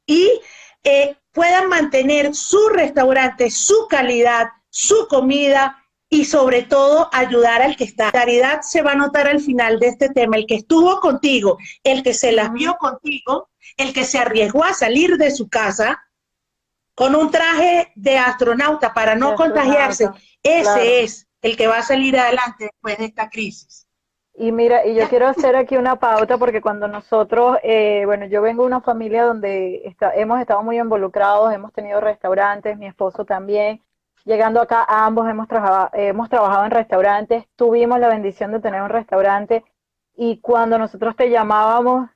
Y 0.05 0.39
eh, 0.83 1.17
puedan 1.31 1.67
mantener 1.67 2.35
su 2.35 2.69
restaurante, 2.69 3.49
su 3.49 3.87
calidad, 3.89 4.49
su 4.69 5.07
comida, 5.07 5.82
y 6.13 6.25
sobre 6.25 6.61
todo 6.61 7.09
ayudar 7.11 7.63
al 7.63 7.75
que 7.75 7.85
está. 7.85 8.11
Caridad 8.11 8.61
se 8.61 8.83
va 8.83 8.91
a 8.91 8.95
notar 8.95 9.27
al 9.27 9.39
final 9.39 9.79
de 9.79 9.87
este 9.87 10.09
tema, 10.09 10.37
el 10.37 10.45
que 10.45 10.53
estuvo 10.53 10.99
contigo, 10.99 11.57
el 11.83 12.03
que 12.03 12.13
se 12.13 12.31
las 12.31 12.53
vio 12.53 12.75
contigo, 12.75 13.49
el 13.77 13.93
que 13.93 14.03
se 14.03 14.19
arriesgó 14.19 14.63
a 14.63 14.73
salir 14.73 15.17
de 15.17 15.31
su 15.31 15.49
casa 15.49 16.03
con 16.93 17.15
un 17.15 17.31
traje 17.31 17.91
de 17.95 18.19
astronauta 18.19 18.93
para 18.93 19.15
no 19.15 19.33
contagiarse, 19.33 20.07
ese 20.43 21.01
es 21.01 21.27
el 21.41 21.57
que 21.57 21.65
va 21.65 21.79
a 21.79 21.83
salir 21.83 22.15
adelante 22.15 22.65
después 22.65 22.99
de 22.99 23.05
esta 23.05 23.29
crisis. 23.31 23.87
Y 24.35 24.51
mira, 24.51 24.85
y 24.85 24.93
yo 24.93 25.09
quiero 25.09 25.27
hacer 25.27 25.55
aquí 25.55 25.77
una 25.77 25.95
pauta 25.95 26.37
porque 26.37 26.61
cuando 26.61 26.87
nosotros, 26.87 27.57
eh, 27.63 28.03
bueno, 28.05 28.27
yo 28.27 28.43
vengo 28.43 28.61
de 28.61 28.67
una 28.67 28.81
familia 28.81 29.23
donde 29.23 29.95
hemos 30.13 30.39
estado 30.39 30.61
muy 30.61 30.79
involucrados, 30.79 31.51
hemos 31.51 31.73
tenido 31.73 31.99
restaurantes, 32.01 32.77
mi 32.77 32.85
esposo 32.85 33.25
también, 33.25 33.81
Llegando 34.25 34.61
acá, 34.61 34.85
ambos 34.87 35.27
hemos, 35.29 35.47
trabajado, 35.47 35.89
hemos 35.93 36.29
trabajado 36.29 36.65
en 36.65 36.71
restaurantes, 36.71 37.45
tuvimos 37.55 37.99
la 37.99 38.07
bendición 38.07 38.51
de 38.51 38.59
tener 38.59 38.81
un 38.81 38.89
restaurante. 38.89 39.65
Y 40.15 40.39
cuando 40.39 40.77
nosotros 40.77 41.15
te 41.15 41.29
llamábamos, 41.29 42.09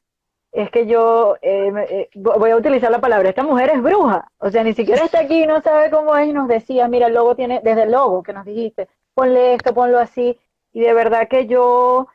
es 0.51 0.72
que 0.72 0.88
yo 0.88 1.36
eh, 1.41 1.72
eh, 1.89 2.10
voy 2.16 2.51
a 2.51 2.55
utilizar 2.55 2.89
la 2.89 3.01
palabra, 3.01 3.30
esta 3.30 3.43
mujer 3.43 3.72
es 3.74 3.82
bruja, 3.82 4.32
o 4.39 4.49
sea, 4.49 4.64
ni 4.64 4.74
siquiera 4.74 5.03
está 5.05 5.20
aquí, 5.20 5.45
no 5.45 5.62
sabe 5.62 5.91
cómo 5.91 6.16
es. 6.16 6.28
Y 6.28 6.34
nos 6.34 6.47
decía, 6.47 6.88
mira, 6.88 7.08
el 7.08 7.14
logo 7.14 7.36
tiene, 7.36 7.62
desde 7.64 7.84
el 7.84 7.91
logo 7.91 8.24
que 8.24 8.34
nos 8.34 8.45
dijiste, 8.45 8.88
ponle 9.14 9.53
esto, 9.55 9.74
ponlo 9.74 9.99
así, 9.99 10.39
y 10.72 10.82
de 10.82 10.93
verdad 10.93 11.28
que 11.28 11.47
yo 11.47 12.08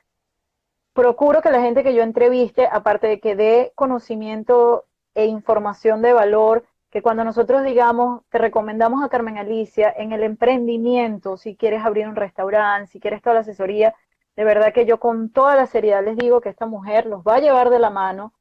procuro 0.94 1.42
que 1.42 1.50
la 1.50 1.60
gente 1.60 1.82
que 1.82 1.94
yo 1.94 2.02
entreviste, 2.02 2.66
aparte 2.66 3.06
de 3.06 3.20
que 3.20 3.36
dé 3.36 3.72
conocimiento 3.74 4.86
e 5.14 5.26
información 5.26 6.02
de 6.02 6.12
valor, 6.12 6.64
que 6.92 7.00
cuando 7.00 7.24
nosotros 7.24 7.64
digamos, 7.64 8.22
te 8.28 8.36
recomendamos 8.36 9.02
a 9.02 9.08
Carmen 9.08 9.38
Alicia 9.38 9.92
en 9.96 10.12
el 10.12 10.22
emprendimiento, 10.22 11.38
si 11.38 11.56
quieres 11.56 11.82
abrir 11.82 12.06
un 12.06 12.16
restaurante, 12.16 12.92
si 12.92 13.00
quieres 13.00 13.22
toda 13.22 13.34
la 13.34 13.40
asesoría, 13.40 13.94
de 14.36 14.44
verdad 14.44 14.74
que 14.74 14.84
yo 14.84 15.00
con 15.00 15.30
toda 15.30 15.56
la 15.56 15.66
seriedad 15.66 16.04
les 16.04 16.18
digo 16.18 16.42
que 16.42 16.50
esta 16.50 16.66
mujer 16.66 17.06
los 17.06 17.22
va 17.22 17.36
a 17.36 17.40
llevar 17.40 17.70
de 17.70 17.78
la 17.78 17.88
mano. 17.88 18.34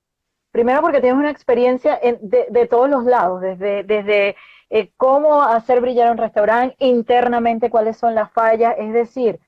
Primero 0.51 0.81
porque 0.81 0.99
tienes 0.99 1.17
una 1.17 1.31
experiencia 1.31 1.97
de, 2.01 2.67
todos 2.67 2.89
los 2.89 3.05
lados, 3.05 3.39
desde, 3.39 3.83
desde 3.83 4.35
eh, 4.69 4.91
cómo 4.97 5.43
hacer 5.43 5.79
brillar 5.79 6.11
un 6.11 6.17
restaurante 6.17 6.75
internamente, 6.79 7.69
cuáles 7.69 7.95
son 7.95 8.15
las 8.15 8.33
fallas, 8.33 8.75
es 8.77 8.91
decir, 8.91 9.39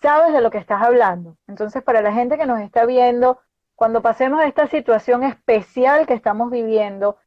sabes 0.00 0.32
de 0.32 0.40
lo 0.40 0.50
que 0.50 0.58
estás 0.58 0.80
hablando. 0.82 1.36
Entonces, 1.46 1.82
para 1.82 2.00
la 2.00 2.14
gente 2.14 2.38
que 2.38 2.46
nos 2.46 2.60
está 2.60 2.86
viendo, 2.86 3.40
cuando 3.74 4.00
pasemos 4.00 4.40
a 4.40 4.46
esta 4.46 4.68
situación 4.68 5.22
especial 5.22 6.06
que 6.06 6.14
estamos 6.14 6.50
viviendo, 6.50 7.18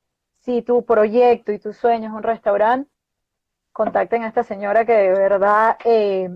si 0.50 0.64
tu 0.64 0.84
proyecto 0.84 1.52
y 1.52 1.60
tu 1.60 1.74
sueño 1.74 2.10
es 2.10 2.16
un 2.16 2.24
restaurante, 2.24 2.90
contacten 3.72 4.24
a 4.24 4.28
esta 4.28 4.44
señora 4.44 4.84
que 4.84 4.94
de 4.94 5.12
verdad, 5.12 5.78
eh, 5.86 6.28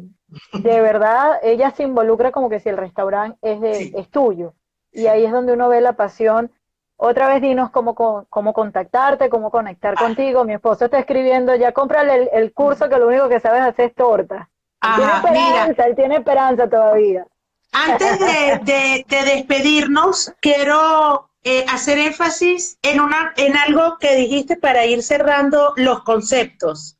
de 0.54 0.82
verdad, 0.82 1.40
ella 1.42 1.72
se 1.72 1.82
involucra 1.82 2.32
como 2.32 2.48
que 2.48 2.60
si 2.60 2.70
el 2.70 2.78
restaurante 2.78 3.40
es, 3.42 3.60
de, 3.60 3.92
es 3.96 4.10
tuyo. 4.12 4.54
Y 4.92 5.08
ahí 5.08 5.26
es 5.26 5.32
donde 5.32 5.54
uno 5.54 5.68
ve 5.68 5.82
la 5.82 5.94
pasión 5.94 6.52
otra 6.96 7.28
vez 7.28 7.42
dinos 7.42 7.72
cómo, 7.72 7.96
cómo 8.30 8.54
contactarte, 8.54 9.30
cómo 9.30 9.50
conectar 9.50 9.96
contigo. 9.96 10.46
Mi 10.46 10.54
esposo 10.54 10.86
está 10.86 11.00
escribiendo, 11.00 11.56
ya 11.56 11.72
cómprale 11.72 12.30
el, 12.34 12.54
curso 12.54 12.88
que 12.90 13.00
lo 13.00 13.08
único 13.08 13.28
que 13.30 13.40
sabes 13.40 13.64
hacer 13.64 13.88
es 13.88 13.96
torta. 13.96 14.48
tiene 14.96 15.12
esperanza, 15.12 15.84
él 15.88 15.96
tiene 15.96 16.16
esperanza 16.18 16.70
todavía. 16.70 17.26
Antes 17.72 18.20
de, 18.20 19.06
despedirnos, 19.08 20.32
quiero 20.40 21.32
eh, 21.44 21.66
hacer 21.70 21.98
énfasis 22.00 22.78
en, 22.82 23.00
una, 23.02 23.34
en 23.38 23.58
algo 23.58 23.98
que 24.00 24.16
dijiste 24.16 24.56
para 24.56 24.86
ir 24.86 25.04
cerrando 25.04 25.74
los 25.76 26.04
conceptos. 26.04 26.98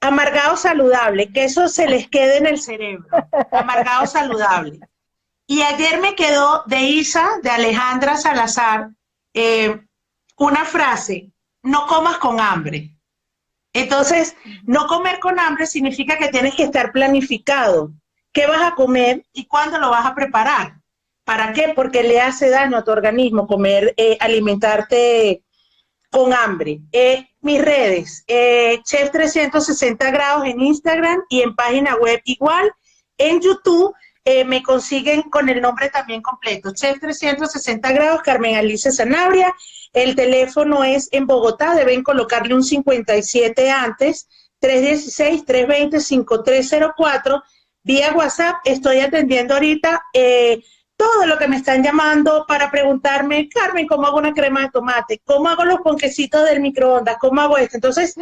Amargado 0.00 0.56
saludable, 0.56 1.32
que 1.32 1.44
eso 1.44 1.68
se 1.68 1.88
les 1.88 2.08
quede 2.08 2.38
en 2.38 2.46
el 2.46 2.60
cerebro. 2.60 3.06
Amargado 3.52 4.06
saludable. 4.06 4.80
Y 5.46 5.62
ayer 5.62 6.00
me 6.00 6.14
quedó 6.14 6.64
de 6.66 6.80
Isa, 6.80 7.28
de 7.42 7.50
Alejandra 7.50 8.16
Salazar, 8.16 8.90
eh, 9.32 9.80
una 10.36 10.64
frase, 10.64 11.30
no 11.62 11.86
comas 11.86 12.18
con 12.18 12.40
hambre. 12.40 12.96
Entonces, 13.72 14.34
no 14.64 14.86
comer 14.86 15.20
con 15.20 15.38
hambre 15.38 15.66
significa 15.66 16.18
que 16.18 16.28
tienes 16.28 16.54
que 16.54 16.64
estar 16.64 16.92
planificado 16.92 17.92
qué 18.36 18.46
vas 18.46 18.60
a 18.60 18.74
comer 18.74 19.24
y 19.32 19.46
cuándo 19.46 19.78
lo 19.78 19.88
vas 19.88 20.04
a 20.04 20.14
preparar. 20.14 20.80
¿Para 21.26 21.52
qué? 21.52 21.72
Porque 21.74 22.04
le 22.04 22.20
hace 22.20 22.50
daño 22.50 22.76
a 22.76 22.84
tu 22.84 22.92
organismo 22.92 23.48
comer, 23.48 23.92
eh, 23.96 24.16
alimentarte 24.20 25.42
con 26.08 26.32
hambre. 26.32 26.82
Eh, 26.92 27.26
mis 27.40 27.60
redes, 27.60 28.22
eh, 28.28 28.78
Chef 28.84 29.10
360 29.10 30.12
grados 30.12 30.46
en 30.46 30.60
Instagram 30.60 31.20
y 31.28 31.40
en 31.40 31.56
página 31.56 31.96
web 31.96 32.20
igual. 32.24 32.70
En 33.18 33.40
YouTube 33.40 33.92
me 34.46 34.62
consiguen 34.64 35.22
con 35.22 35.48
el 35.48 35.60
nombre 35.60 35.88
también 35.88 36.20
completo, 36.20 36.74
Chef 36.74 36.98
360 36.98 37.92
grados, 37.92 38.22
Carmen 38.22 38.56
Alicia 38.56 38.90
Sanabria. 38.90 39.54
El 39.92 40.16
teléfono 40.16 40.82
es 40.84 41.08
en 41.12 41.26
Bogotá, 41.26 41.74
deben 41.74 42.02
colocarle 42.02 42.54
un 42.54 42.64
57 42.64 43.70
antes, 43.70 44.26
316-320-5304 44.60 47.42
vía 47.84 48.12
WhatsApp. 48.14 48.56
Estoy 48.64 48.98
atendiendo 48.98 49.54
ahorita 49.54 50.02
eh, 50.12 50.60
todo 50.96 51.26
lo 51.26 51.38
que 51.38 51.48
me 51.48 51.56
están 51.56 51.82
llamando 51.82 52.44
para 52.48 52.70
preguntarme, 52.70 53.48
Carmen, 53.48 53.86
¿cómo 53.86 54.06
hago 54.06 54.18
una 54.18 54.32
crema 54.32 54.62
de 54.62 54.70
tomate? 54.70 55.20
¿Cómo 55.24 55.48
hago 55.48 55.64
los 55.64 55.80
ponquecitos 55.80 56.44
del 56.44 56.60
microondas? 56.60 57.16
¿Cómo 57.18 57.40
hago 57.40 57.58
esto? 57.58 57.76
Entonces, 57.76 58.14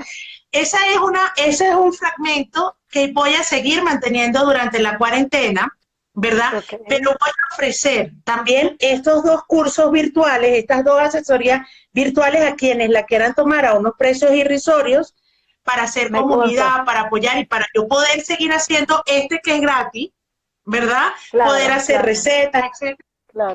esa 0.50 0.78
es 0.88 0.98
una, 0.98 1.32
ese 1.36 1.68
es 1.68 1.74
un 1.74 1.92
fragmento 1.92 2.76
que 2.88 3.12
voy 3.12 3.34
a 3.34 3.42
seguir 3.42 3.82
manteniendo 3.82 4.44
durante 4.44 4.80
la 4.80 4.98
cuarentena, 4.98 5.76
¿verdad? 6.12 6.64
Pero 6.88 7.10
voy 7.10 7.30
a 7.30 7.54
ofrecer 7.54 8.12
también 8.24 8.76
estos 8.78 9.24
dos 9.24 9.42
cursos 9.46 9.90
virtuales, 9.90 10.58
estas 10.58 10.84
dos 10.84 11.00
asesorías 11.00 11.66
virtuales 11.92 12.42
a 12.42 12.54
quienes 12.54 12.90
la 12.90 13.04
quieran 13.04 13.34
tomar 13.34 13.66
a 13.66 13.74
unos 13.74 13.94
precios 13.98 14.32
irrisorios 14.32 15.14
para 15.64 15.84
hacer 15.84 16.10
comunidad, 16.10 16.84
para 16.84 17.02
apoyar 17.02 17.38
y 17.38 17.46
para 17.46 17.66
yo 17.74 17.88
poder 17.88 18.20
seguir 18.20 18.52
haciendo 18.52 19.02
este 19.06 19.40
que 19.42 19.56
es 19.56 19.60
gratis, 19.60 20.10
¿verdad? 20.64 21.12
poder 21.32 21.72
hacer 21.72 22.02
recetas, 22.02 22.62
etc. 22.80 22.98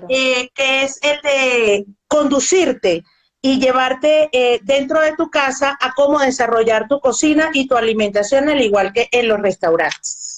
Eh, 0.10 0.50
que 0.54 0.84
es 0.84 1.00
el 1.02 1.22
de 1.22 1.86
conducirte 2.08 3.04
y 3.42 3.60
llevarte 3.60 4.30
eh, 4.32 4.60
dentro 4.64 5.00
de 5.00 5.16
tu 5.16 5.30
casa 5.30 5.78
a 5.80 5.94
cómo 5.94 6.20
desarrollar 6.20 6.88
tu 6.88 7.00
cocina 7.00 7.50
y 7.54 7.68
tu 7.68 7.76
alimentación, 7.76 8.50
al 8.50 8.62
igual 8.62 8.92
que 8.92 9.08
en 9.12 9.28
los 9.28 9.40
restaurantes. 9.40 10.30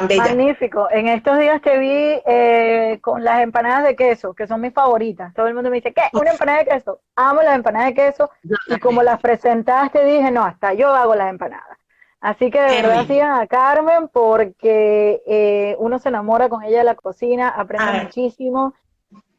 Magnífico. 0.00 0.88
En 0.90 1.06
estos 1.06 1.38
días 1.38 1.62
te 1.62 1.78
vi 1.78 2.20
eh, 2.26 2.98
con 3.00 3.22
las 3.22 3.42
empanadas 3.42 3.84
de 3.84 3.94
queso, 3.94 4.34
que 4.34 4.46
son 4.46 4.60
mis 4.60 4.72
favoritas. 4.72 5.32
Todo 5.34 5.46
el 5.46 5.54
mundo 5.54 5.70
me 5.70 5.76
dice, 5.76 5.92
¿qué? 5.92 6.02
¿Una 6.12 6.32
empanada 6.32 6.58
de 6.58 6.64
queso? 6.66 7.00
Amo 7.14 7.42
las 7.42 7.54
empanadas 7.54 7.88
de 7.88 7.94
queso. 7.94 8.30
Y 8.66 8.78
como 8.80 9.02
las 9.02 9.20
presentaste, 9.20 10.04
dije, 10.04 10.30
no, 10.30 10.44
hasta 10.44 10.74
yo 10.74 10.92
hago 10.94 11.14
las 11.14 11.30
empanadas. 11.30 11.78
Así 12.24 12.50
que 12.50 12.58
de 12.58 12.80
verdad 12.80 13.06
sigan 13.06 13.38
a 13.38 13.46
Carmen 13.46 14.08
porque 14.08 15.22
eh, 15.26 15.76
uno 15.78 15.98
se 15.98 16.08
enamora 16.08 16.48
con 16.48 16.62
ella 16.62 16.78
de 16.78 16.84
la 16.84 16.94
cocina, 16.94 17.50
aprende 17.50 18.04
muchísimo. 18.04 18.72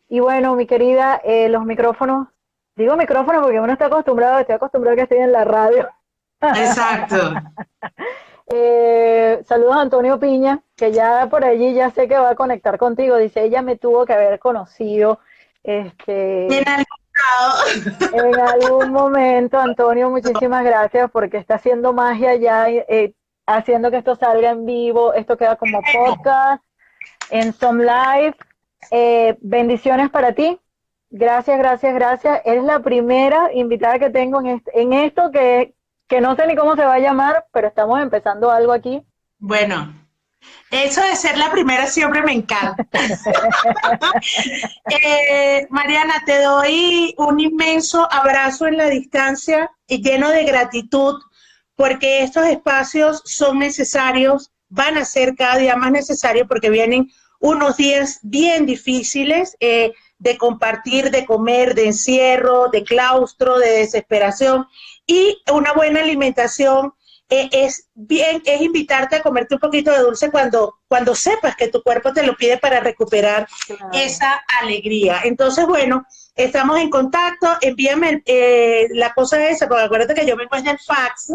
Y 0.08 0.20
bueno, 0.20 0.56
mi 0.56 0.68
querida, 0.68 1.20
eh, 1.24 1.50
los 1.50 1.66
micrófonos, 1.66 2.28
digo 2.76 2.96
micrófonos 2.96 3.42
porque 3.42 3.60
uno 3.60 3.74
está 3.74 3.88
acostumbrado, 3.88 4.38
estoy 4.38 4.54
acostumbrado 4.54 4.94
a 4.94 4.98
que 4.98 5.02
estoy 5.02 5.18
en 5.18 5.32
la 5.32 5.44
radio. 5.44 5.90
Exacto. 6.42 7.18
Eh, 8.48 9.42
saludos 9.48 9.76
a 9.76 9.82
Antonio 9.82 10.20
Piña, 10.20 10.62
que 10.76 10.92
ya 10.92 11.28
por 11.32 11.44
allí 11.44 11.74
ya 11.74 11.90
sé 11.90 12.08
que 12.08 12.16
va 12.16 12.30
a 12.30 12.36
conectar 12.36 12.78
contigo. 12.78 13.18
Dice, 13.18 13.44
ella 13.44 13.64
me 13.64 13.76
tuvo 13.76 14.06
que 14.06 14.14
haber 14.14 14.38
conocido. 14.38 15.18
Este, 15.64 16.46
en 16.56 16.70
algún 16.70 17.05
momento, 18.90 19.60
Antonio, 19.60 20.10
muchísimas 20.10 20.64
gracias 20.64 21.10
porque 21.12 21.38
está 21.38 21.56
haciendo 21.56 21.94
magia 21.94 22.36
ya, 22.36 22.70
eh, 22.70 23.14
haciendo 23.46 23.92
que 23.92 23.98
esto 23.98 24.16
salga 24.16 24.52
en 24.52 24.66
vivo. 24.66 25.14
Esto 25.14 25.38
queda 25.38 25.56
como 25.56 25.82
podcast 25.82 26.64
en 27.30 27.54
Some 27.54 27.84
Live. 27.84 28.36
Eh, 28.92 29.38
bendiciones 29.42 30.10
para 30.10 30.34
ti. 30.34 30.60
Gracias, 31.10 31.58
gracias, 31.58 31.94
gracias. 31.94 32.42
Eres 32.46 32.64
la 32.64 32.80
primera 32.80 33.54
invitada 33.54 34.00
que 34.00 34.10
tengo 34.10 34.42
en, 34.42 34.62
en 34.74 34.94
esto 34.94 35.32
que, 35.32 35.76
que 36.08 36.22
no 36.22 36.36
sé 36.36 36.48
ni 36.48 36.56
cómo 36.56 36.76
se 36.76 36.86
va 36.86 36.96
a 36.96 37.00
llamar, 37.00 37.46
pero 37.52 37.68
estamos 37.68 38.02
empezando 38.02 38.52
algo 38.52 38.72
aquí. 38.72 39.04
Bueno, 39.38 39.94
eso 40.72 41.02
de 41.02 41.16
ser 41.16 41.38
la 41.38 41.52
primera 41.52 41.88
siempre 41.88 42.22
me 42.24 42.34
encanta. 42.34 42.86
Eh, 44.90 45.68
Mariana, 45.70 46.24
te 46.26 46.42
doy 46.42 47.14
un 47.18 47.40
inmenso 47.40 48.08
abrazo 48.12 48.68
en 48.68 48.78
la 48.78 48.90
distancia 48.90 49.72
y 49.88 50.02
lleno 50.02 50.30
de 50.30 50.44
gratitud 50.44 51.20
porque 51.76 52.24
estos 52.24 52.46
espacios 52.48 53.22
son 53.26 53.60
necesarios, 53.60 54.52
van 54.70 54.98
a 54.98 55.06
ser 55.06 55.36
cada 55.36 55.58
día 55.58 55.76
más 55.76 55.92
necesarios 55.92 56.48
porque 56.48 56.70
vienen 56.70 57.12
unos 57.40 57.78
días 57.78 58.20
bien 58.24 58.66
difíciles 58.66 59.56
eh, 59.60 59.94
de 60.18 60.38
compartir, 60.38 61.12
de 61.12 61.26
comer, 61.26 61.76
de 61.76 61.88
encierro, 61.88 62.70
de 62.70 62.84
claustro, 62.84 63.60
de 63.60 63.72
desesperación 63.72 64.68
y 65.06 65.38
una 65.52 65.74
buena 65.74 66.02
alimentación 66.02 66.94
eh, 67.30 67.50
es 67.52 67.90
bien, 67.96 68.42
es 68.46 68.62
invitarte 68.62 69.16
a 69.16 69.22
comerte 69.24 69.56
un 69.56 69.60
poquito 69.60 69.92
de 69.92 70.00
dulce 70.00 70.30
cuando, 70.30 70.76
cuando 70.88 71.16
sepas 71.16 71.56
que 71.56 71.70
tu 71.70 71.82
cuerpo 71.82 72.14
te 72.14 72.24
lo 72.24 72.36
pide 72.36 72.58
para 72.58 72.80
recuperar 72.80 73.48
esa 73.94 74.44
alegría. 74.62 75.22
Entonces, 75.24 75.66
bueno, 75.66 76.06
estamos 76.36 76.78
en 76.80 76.90
contacto, 76.90 77.58
envíame 77.62 78.22
eh, 78.26 78.88
la 78.92 79.14
cosa 79.14 79.44
esa, 79.48 79.68
porque 79.68 79.84
acuérdate 79.84 80.14
que 80.14 80.28
yo 80.28 80.36
me 80.36 80.44
encuentro 80.44 80.72
el 80.72 80.80
fax, 80.80 81.34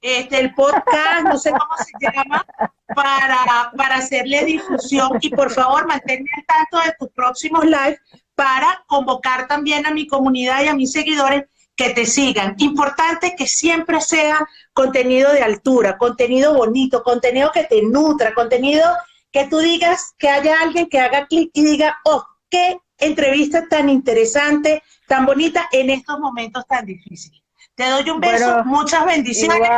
este, 0.00 0.40
el 0.40 0.54
podcast, 0.54 1.22
no 1.24 1.38
sé 1.38 1.50
cómo 1.50 1.76
se 1.84 1.92
llama, 2.00 2.46
para, 2.94 3.72
para 3.76 3.96
hacerle 3.96 4.44
difusión. 4.44 5.18
Y 5.20 5.30
por 5.30 5.50
favor 5.50 5.86
manténme 5.86 6.30
al 6.36 6.46
tanto 6.46 6.86
de 6.86 6.94
tus 6.98 7.10
próximos 7.10 7.64
lives 7.64 8.00
para 8.34 8.84
convocar 8.86 9.48
también 9.48 9.84
a 9.84 9.90
mi 9.90 10.06
comunidad 10.06 10.62
y 10.62 10.68
a 10.68 10.74
mis 10.74 10.92
seguidores 10.92 11.44
que 11.76 11.90
te 11.90 12.06
sigan. 12.06 12.54
Importante 12.58 13.34
que 13.36 13.46
siempre 13.46 14.00
sea 14.00 14.46
contenido 14.72 15.32
de 15.32 15.42
altura, 15.42 15.98
contenido 15.98 16.54
bonito, 16.54 17.02
contenido 17.02 17.52
que 17.52 17.64
te 17.64 17.82
nutra, 17.82 18.34
contenido 18.34 18.82
que 19.30 19.46
tú 19.46 19.58
digas 19.58 20.14
que 20.18 20.30
haya 20.30 20.62
alguien 20.62 20.88
que 20.88 20.98
haga 20.98 21.26
clic 21.26 21.50
y 21.52 21.62
diga, 21.64 21.98
oh, 22.04 22.24
qué 22.48 22.78
entrevista 22.98 23.68
tan 23.68 23.90
interesante, 23.90 24.82
tan 25.06 25.26
bonita 25.26 25.68
en 25.72 25.90
estos 25.90 26.18
momentos 26.18 26.66
tan 26.66 26.86
difíciles. 26.86 27.42
Te 27.74 27.90
doy 27.90 28.08
un 28.08 28.20
beso, 28.20 28.64
muchas 28.64 29.04
bendiciones 29.04 29.68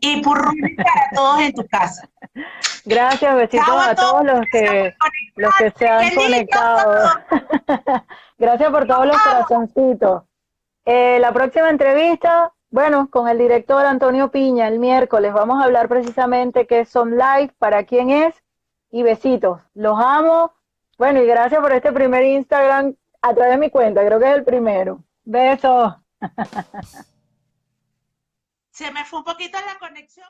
y 0.00 0.20
purrunes 0.22 0.76
para 0.76 1.10
todos 1.14 1.40
en 1.40 1.52
tu 1.52 1.64
casa. 1.68 2.10
Gracias, 2.84 3.36
besitos 3.36 3.68
a, 3.68 3.94
todos, 3.94 4.24
los 4.24 4.40
que, 4.50 4.92
los 5.36 5.54
que 5.54 5.72
se 5.78 5.86
han 5.86 6.12
conectado. 6.16 7.10
Gracias 8.38 8.70
por 8.70 8.86
todos 8.88 9.06
los 9.06 9.16
corazoncitos. 9.22 10.24
Eh, 10.86 11.18
la 11.18 11.32
próxima 11.32 11.70
entrevista, 11.70 12.52
bueno, 12.70 13.08
con 13.10 13.28
el 13.28 13.38
director 13.38 13.86
Antonio 13.86 14.30
Piña 14.30 14.68
el 14.68 14.78
miércoles 14.78 15.32
vamos 15.32 15.60
a 15.60 15.64
hablar 15.64 15.88
precisamente 15.88 16.66
qué 16.66 16.84
son 16.84 17.12
live, 17.12 17.54
para 17.58 17.84
quién 17.84 18.10
es 18.10 18.34
y 18.90 19.02
besitos. 19.02 19.60
Los 19.74 19.98
amo. 19.98 20.52
Bueno, 20.98 21.22
y 21.22 21.26
gracias 21.26 21.60
por 21.60 21.72
este 21.72 21.92
primer 21.92 22.22
Instagram 22.24 22.94
a 23.22 23.34
través 23.34 23.54
de 23.54 23.58
mi 23.58 23.70
cuenta, 23.70 24.04
creo 24.04 24.20
que 24.20 24.30
es 24.30 24.36
el 24.36 24.44
primero. 24.44 25.02
Besos. 25.24 25.94
Se 28.70 28.90
me 28.90 29.04
fue 29.04 29.20
un 29.20 29.24
poquito 29.24 29.58
la 29.66 29.78
conexión. 29.78 30.28